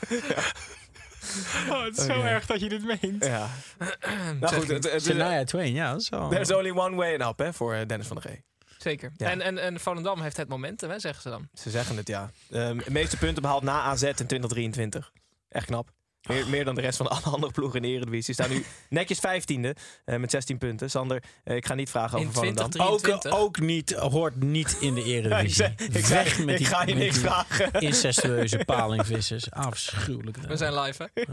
Oh, 1.70 1.84
het 1.84 1.98
is 1.98 2.06
zo 2.06 2.18
Oké. 2.18 2.28
erg 2.28 2.46
dat 2.46 2.60
je 2.60 2.70
dit 2.70 2.84
meent. 2.84 3.26
Ja. 3.26 3.50
nou 4.40 4.56
goed, 4.56 4.68
het, 4.68 4.92
het, 4.92 5.04
Shania 5.04 5.44
Twain, 5.44 5.74
ja, 5.74 5.92
dat 5.92 6.02
is 6.02 6.10
wel... 6.10 6.30
there's 6.30 6.52
only 6.52 6.72
one 6.72 6.96
way 6.96 7.14
up 7.14 7.38
hè, 7.38 7.54
voor 7.54 7.74
eh, 7.74 7.88
Dennis 7.88 8.08
van 8.08 8.18
der 8.22 8.32
G. 8.32 8.36
Zeker. 8.78 9.12
Ja. 9.18 9.30
En, 9.30 9.42
en, 9.42 9.58
en 9.58 9.80
Volendam 9.80 10.22
heeft 10.22 10.38
het 10.38 10.50
momentum, 10.50 10.90
hè, 10.90 11.00
zeggen 11.00 11.22
ze 11.22 11.30
dan. 11.30 11.48
Ze 11.54 11.70
zeggen 11.70 11.98
het, 11.98 12.08
ja. 12.08 12.32
Ehm, 12.52 12.78
de 12.78 12.92
meeste 12.92 13.18
punten 13.18 13.42
behaald 13.42 13.64
na 13.64 13.82
AZ 13.82 14.04
in 14.04 14.14
2023. 14.14 15.12
Echt 15.50 15.66
knap. 15.66 15.90
Meer, 16.28 16.48
meer 16.48 16.66
dan 16.66 16.76
de 16.76 16.82
rest 16.82 16.98
van 16.98 17.08
alle 17.10 17.22
andere 17.36 17.52
ploegen 17.52 17.76
in 17.82 17.82
de 17.90 17.96
Eredivisie. 17.96 18.34
Staan 18.34 18.50
nu 18.50 18.66
netjes 18.90 19.18
15e 19.18 19.70
eh, 20.06 20.18
met 20.18 20.32
16 20.32 20.58
punten. 20.58 20.90
Sander, 20.90 21.24
eh, 21.44 21.56
ik 21.56 21.66
ga 21.66 21.74
niet 21.74 21.90
vragen 21.90 22.20
over 22.20 22.34
Volendam. 22.34 22.70
2023. 22.70 23.32
Ook, 23.32 23.40
ook 23.48 23.60
niet, 23.60 23.94
hoort 23.94 24.36
niet 24.44 24.78
in 24.80 24.94
de 24.96 25.02
ik 25.06 25.08
Eredivisie. 25.08 25.66
ik, 25.78 25.92
Weg 25.92 26.06
zei, 26.06 26.46
met 26.46 26.50
ik 26.54 26.58
die, 26.58 26.66
ga 26.68 26.84
je 26.86 26.94
niks 26.96 27.14
die 27.14 27.24
vragen. 27.24 27.72
Incestueuze 27.90 28.66
palingvissers. 28.66 29.52
Afschuwelijk. 29.52 30.38
We 30.38 30.58
zijn 30.58 30.80
live, 30.80 31.10
hè? 31.14 31.24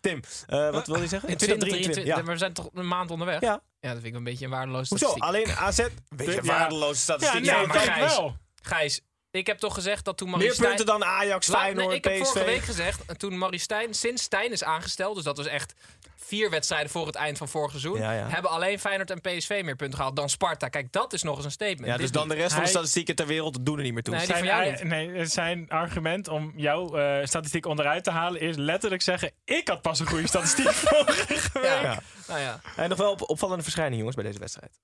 Tim, 0.00 0.20
eh, 0.46 0.70
wat 0.70 0.86
wil 0.86 1.00
je 1.00 1.06
zeggen? 1.08 1.28
In 1.28 1.36
2023. 1.36 2.04
Ja. 2.16 2.22
Maar 2.22 2.32
we 2.32 2.38
zijn 2.38 2.52
toch 2.52 2.68
een 2.74 2.88
maand 2.88 3.10
onderweg? 3.10 3.40
Ja. 3.40 3.60
Ja, 3.80 3.88
dat 3.92 4.00
vind 4.02 4.06
ik 4.06 4.14
een 4.14 4.24
beetje 4.24 4.44
een 4.44 4.50
waardeloze 4.50 4.88
Hoezo? 4.88 5.06
statistiek. 5.06 5.48
Alleen 5.48 5.56
AZ? 5.56 5.86
Beetje 6.16 6.32
Ja. 6.34 6.42
waardeloze 6.42 6.92
Ja, 6.94 6.94
statistiek. 6.94 7.40
nee, 7.40 7.50
Ja, 7.50 7.56
maar 7.66 7.76
kijk, 7.76 7.84
kijk 7.84 7.98
Gijs. 7.98 8.16
wel. 8.16 8.36
Gijs, 8.62 9.00
ik 9.30 9.46
heb 9.46 9.58
toch 9.58 9.74
gezegd 9.74 10.04
dat 10.04 10.16
toen 10.16 10.28
Marie 10.30 10.44
Meer 10.44 10.54
Stijn... 10.54 10.68
punten 10.68 10.86
dan 10.86 11.04
Ajax, 11.04 11.46
Laat- 11.46 11.60
Feyenoord, 11.60 11.86
nee, 11.86 11.96
ik 11.96 12.04
heb 12.04 12.12
PSV. 12.14 12.24
vorige 12.24 12.44
week 12.44 12.62
gezegd, 12.62 13.00
eh, 13.06 13.14
toen 13.16 13.38
Marie 13.38 13.58
Stijn, 13.58 13.94
sinds 13.94 14.22
Stijn 14.22 14.52
is 14.52 14.64
aangesteld, 14.64 15.14
dus 15.14 15.24
dat 15.24 15.36
was 15.36 15.46
echt 15.46 15.74
vier 16.16 16.50
wedstrijden 16.50 16.90
voor 16.90 17.06
het 17.06 17.14
eind 17.14 17.38
van 17.38 17.48
vorig 17.48 17.70
seizoen, 17.70 17.98
Ja, 17.98 18.12
ja. 18.12 18.28
hebben 18.28 18.50
alleen 18.50 18.78
Feyenoord 18.80 19.10
en 19.10 19.20
PSV 19.20 19.60
meer 19.64 19.76
punten 19.76 19.96
gehaald 19.96 20.16
dan 20.16 20.28
Sparta. 20.28 20.68
Kijk, 20.68 20.92
dat 20.92 21.12
is 21.12 21.22
nog 21.22 21.36
eens 21.36 21.44
een 21.44 21.50
statement. 21.50 21.86
Ja, 21.86 21.92
Dit 21.92 22.00
dus 22.00 22.10
dan 22.12 22.28
de 22.28 22.34
rest 22.34 22.46
van 22.46 22.56
de 22.56 22.62
Hij- 22.62 22.70
statistieken 22.70 23.14
ter 23.16 23.26
wereld 23.26 23.64
doen 23.66 23.76
er 23.76 23.82
niet 23.82 23.92
meer 23.92 24.02
toe. 24.02 24.14
Nee, 24.14 24.26
die 24.26 24.36
Zijn, 24.36 24.46
van 24.48 24.56
jou 24.64 24.84
nee, 24.84 25.26
zijn 25.26 25.68
argument 25.68 26.28
om 26.28 26.52
jouw 26.56 26.96
eh, 26.96 27.26
statistiek 27.26 27.66
onderuit 27.66 28.04
te 28.04 28.10
halen 28.10 28.40
is 28.40 28.56
letterlijk 28.56 29.02
zeggen: 29.02 29.32
Ik 29.44 29.68
had 29.68 29.82
pas 29.82 29.98
een 30.00 30.06
goede 30.06 30.26
statistiek 30.28 30.68
vorige 30.88 31.24
week. 31.28 31.64
Ja. 31.64 31.80
Ja. 31.82 32.00
Nou 32.26 32.40
ja. 32.40 32.60
En 32.76 32.88
nog 32.88 32.98
wel 32.98 33.10
op, 33.10 33.28
opvallende 33.30 33.62
verschijning, 33.62 33.96
jongens, 33.98 34.16
bij 34.16 34.24
deze 34.24 34.38
wedstrijd. 34.38 34.80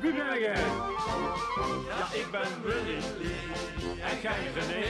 Goedemorgen. 0.00 0.99
Ja, 1.56 2.12
ik 2.12 2.30
ben 2.30 2.62
Willy 2.62 2.98
en 4.00 4.20
jij 4.22 4.52
René. 4.54 4.86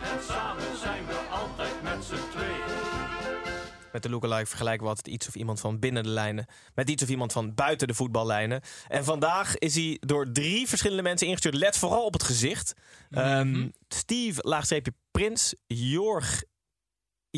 En 0.00 0.22
samen 0.28 0.78
zijn 0.78 1.06
we 1.06 1.14
altijd 1.30 1.82
met 1.82 2.04
z'n 2.04 2.30
tweeën. 2.30 2.94
Met 3.92 4.02
de 4.02 4.10
lookalike 4.10 4.46
vergelijken 4.46 4.82
we 4.82 4.88
altijd 4.88 5.08
iets 5.08 5.28
of 5.28 5.34
iemand 5.34 5.60
van 5.60 5.78
binnen 5.78 6.02
de 6.02 6.08
lijnen 6.08 6.46
met 6.74 6.90
iets 6.90 7.02
of 7.02 7.08
iemand 7.08 7.32
van 7.32 7.54
buiten 7.54 7.88
de 7.88 7.94
voetballijnen. 7.94 8.60
En 8.88 9.04
vandaag 9.04 9.58
is 9.58 9.74
hij 9.74 9.96
door 10.00 10.32
drie 10.32 10.68
verschillende 10.68 11.02
mensen 11.02 11.26
ingestuurd. 11.26 11.54
Let 11.54 11.76
vooral 11.76 12.04
op 12.04 12.12
het 12.12 12.22
gezicht. 12.22 12.74
Ehm, 13.10 13.68
Steve, 13.88 14.40
laagstreepje 14.48 14.94
Prins, 15.10 15.54
Jorg, 15.66 16.42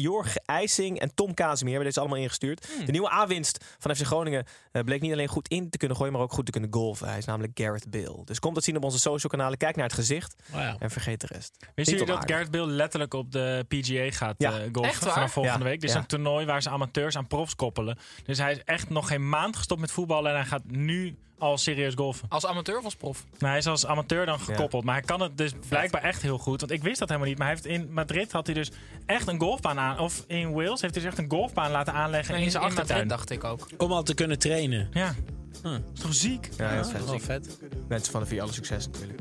Jorg 0.01 0.37
IJsing 0.37 0.99
en 1.01 1.15
Tom 1.15 1.35
Kazemier 1.35 1.73
hebben 1.75 1.85
deze 1.93 2.01
allemaal 2.01 2.19
ingestuurd. 2.19 2.69
De 2.87 2.93
nieuwe 2.93 3.11
aanwinst 3.11 3.65
van 3.79 3.95
FC 3.97 4.03
Groningen 4.03 4.45
eh, 4.73 4.83
bleek 4.83 5.01
niet 5.01 5.13
alleen 5.13 5.29
goed 5.29 5.49
in 5.49 5.71
te 5.71 5.79
kunnen 5.79 5.97
gooien, 5.97 6.13
maar 6.13 6.23
ook 6.23 6.33
goed 6.33 6.45
te 6.45 6.51
kunnen 6.53 6.73
golven. 6.73 7.09
Hij 7.09 7.19
is 7.19 7.25
namelijk 7.25 7.53
Gareth 7.61 7.91
Bale. 7.91 8.25
Dus 8.25 8.39
kom 8.39 8.55
dat 8.55 8.65
zien 8.65 8.77
op 8.77 8.85
onze 8.85 8.99
social 8.99 9.31
kanalen. 9.31 9.59
Kijk 9.59 9.77
naar 9.77 9.85
het 9.85 9.95
gezicht 9.95 10.35
Wauw. 10.53 10.77
en 10.79 10.91
vergeet 10.91 11.21
de 11.21 11.27
rest. 11.27 11.57
Wist 11.75 11.91
Niet 11.91 11.99
jullie 11.99 12.15
dat. 12.15 12.31
Gareth 12.31 12.51
Bale 12.51 12.67
letterlijk 12.67 13.15
op 13.15 13.33
de 13.33 13.65
PGA 13.69 14.11
gaat 14.11 14.35
Ja. 14.39 14.51
golfen 14.51 14.83
waar? 15.05 15.13
vanaf 15.13 15.33
volgende 15.33 15.59
Ja. 15.59 15.65
week? 15.65 15.81
Dit 15.81 15.89
is 15.89 15.95
Ja. 15.95 16.01
een 16.03 16.07
toernooi 16.07 16.47
waar 16.47 16.63
ze 16.63 16.71
amateurs 16.71 17.17
aan 17.17 17.27
profs 17.27 17.55
koppelen. 17.57 17.99
Dus 18.25 18.39
hij 18.39 18.53
is 18.53 18.61
echt 18.65 18.89
nog 18.89 19.09
geen 19.09 19.29
maand 19.29 19.57
gestopt 19.57 19.81
met 19.81 19.91
voetballen 19.93 20.31
en 20.31 20.37
hij 20.37 20.47
gaat 20.47 20.65
nu 20.67 21.17
al 21.39 21.59
serieus 21.59 21.95
golfen. 21.95 22.28
Als 22.28 22.47
amateur 22.47 22.78
of 22.78 22.84
als 22.84 22.97
prof? 22.97 23.24
Nou, 23.30 23.47
hij 23.51 23.59
is 23.59 23.66
als 23.66 23.87
amateur 23.87 24.26
dan 24.26 24.41
gekoppeld, 24.41 24.84
maar 24.84 24.95
hij 24.95 25.05
kan 25.05 25.20
het 25.20 25.39
dus 25.39 25.53
blijkbaar 25.68 26.03
echt 26.03 26.22
heel 26.22 26.39
goed. 26.39 26.61
Want 26.61 26.72
ik 26.72 26.82
wist 26.82 26.99
dat 26.99 27.09
helemaal 27.09 27.28
niet. 27.30 27.39
Maar 27.39 27.47
hij 27.47 27.57
heeft 27.57 27.66
in 27.80 27.93
Madrid 27.93 28.32
had 28.32 28.47
hij 28.47 28.55
dus 28.55 28.70
echt 29.07 29.28
een 29.28 29.41
golfbaan 29.41 29.78
aan. 29.78 29.99
Of 29.99 30.24
in 30.26 30.53
Wales 30.53 30.80
heeft 30.80 30.95
hij 30.95 31.03
dus 31.05 31.05
echt 31.05 31.18
een 31.18 31.30
golfbaan 31.30 31.70
laten 31.70 31.93
aanleggen 31.93 32.34
Nee, 32.34 32.45
in 32.45 32.51
zijn 32.51 32.62
in 32.62 32.68
Madrid 32.68 32.84
achtertuin. 32.91 33.09
dacht 33.09 33.30
ik 33.30 33.45
ook. 33.45 33.66
Om 33.78 33.93
al 33.93 34.03
te 34.03 34.14
kunnen 34.14 34.39
trainen. 34.39 34.89
Ja, 34.93 35.14
Huh. 35.62 35.72
dat 35.72 35.82
is 35.95 36.01
toch 36.01 36.14
ziek? 36.14 36.49
Ja, 36.57 36.76
Dat 36.76 36.91
vet. 36.91 37.01
is 37.03 37.07
wel 37.09 37.18
vet. 37.18 37.59
Mensen 37.89 38.12
van 38.12 38.20
de 38.20 38.26
vier 38.26 38.43
alle 38.43 38.53
succes 38.53 38.87
natuurlijk. 38.87 39.20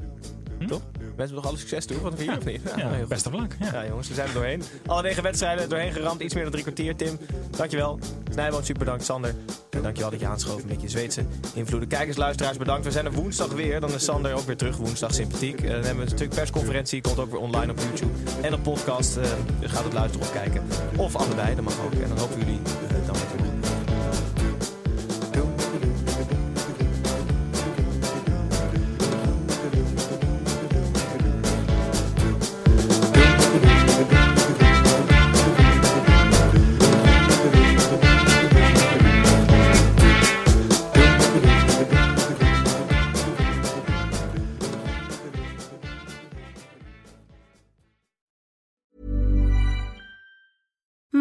Toch? 0.68 0.82
Mensen 1.16 1.36
nog 1.36 1.46
alle 1.46 1.58
succes 1.58 1.86
toe 1.86 1.98
van 2.00 2.12
de 2.12 2.18
vier 2.18 2.38
of 2.38 2.46
niet? 2.46 2.62
Ja, 2.76 2.92
best 3.08 3.32
luck. 3.32 3.56
Ja. 3.60 3.74
Ja, 3.74 3.88
jongens, 3.88 4.08
we 4.08 4.14
zijn 4.14 4.28
er 4.28 4.34
doorheen. 4.34 4.64
Alle 4.86 5.02
negen 5.02 5.24
wedstrijden 5.24 5.70
doorheen 5.70 5.92
geramd. 5.92 6.22
Iets 6.22 6.34
meer 6.34 6.44
dan 6.44 6.52
drie 6.52 6.64
kwartier. 6.64 6.96
Tim, 6.96 7.20
dankjewel. 7.58 8.00
Snijboom, 8.32 8.64
super 8.64 8.84
bedankt. 8.84 9.06
Sander, 9.06 9.36
en 9.70 9.82
dankjewel 9.82 10.12
dat 10.12 10.20
je 10.20 10.28
aanschoven 10.28 10.68
met 10.68 10.82
je 10.82 10.90
Zweedse 10.90 11.26
invloeden. 11.54 11.90
Kijkers, 11.90 12.18
luisteraars, 12.18 12.58
bedankt. 12.58 12.86
We 12.86 12.92
zijn 12.92 13.06
er 13.06 13.12
woensdag 13.12 13.52
weer. 13.52 13.80
Dan 13.80 13.94
is 13.94 14.04
Sander 14.04 14.34
ook 14.34 14.46
weer 14.46 14.58
terug. 14.58 14.78
Woensdag 14.78 15.14
sympathiek. 15.14 15.62
Eh, 15.62 15.70
dan 15.70 15.84
hebben 15.84 15.96
we 15.96 16.02
een 16.02 16.18
stuk 16.18 16.30
persconferentie. 16.30 17.02
Komt 17.02 17.20
ook 17.20 17.32
weer 17.32 17.40
online 17.40 17.72
op 17.72 17.80
YouTube. 17.80 18.12
En 18.42 18.54
op 18.54 18.64
podcast. 18.64 19.14
Dus 19.60 19.72
gaat 19.72 19.84
het 19.84 19.94
luisteren 19.94 20.28
of 20.28 20.34
kijken. 20.34 20.64
Of 20.98 21.16
allebei, 21.16 21.56
dat 21.56 21.64
mag 21.64 21.80
ook. 21.86 21.94
En 21.94 22.08
dan 22.08 22.18
hopen 22.18 22.38
we 22.40 22.46
jullie 22.46 22.62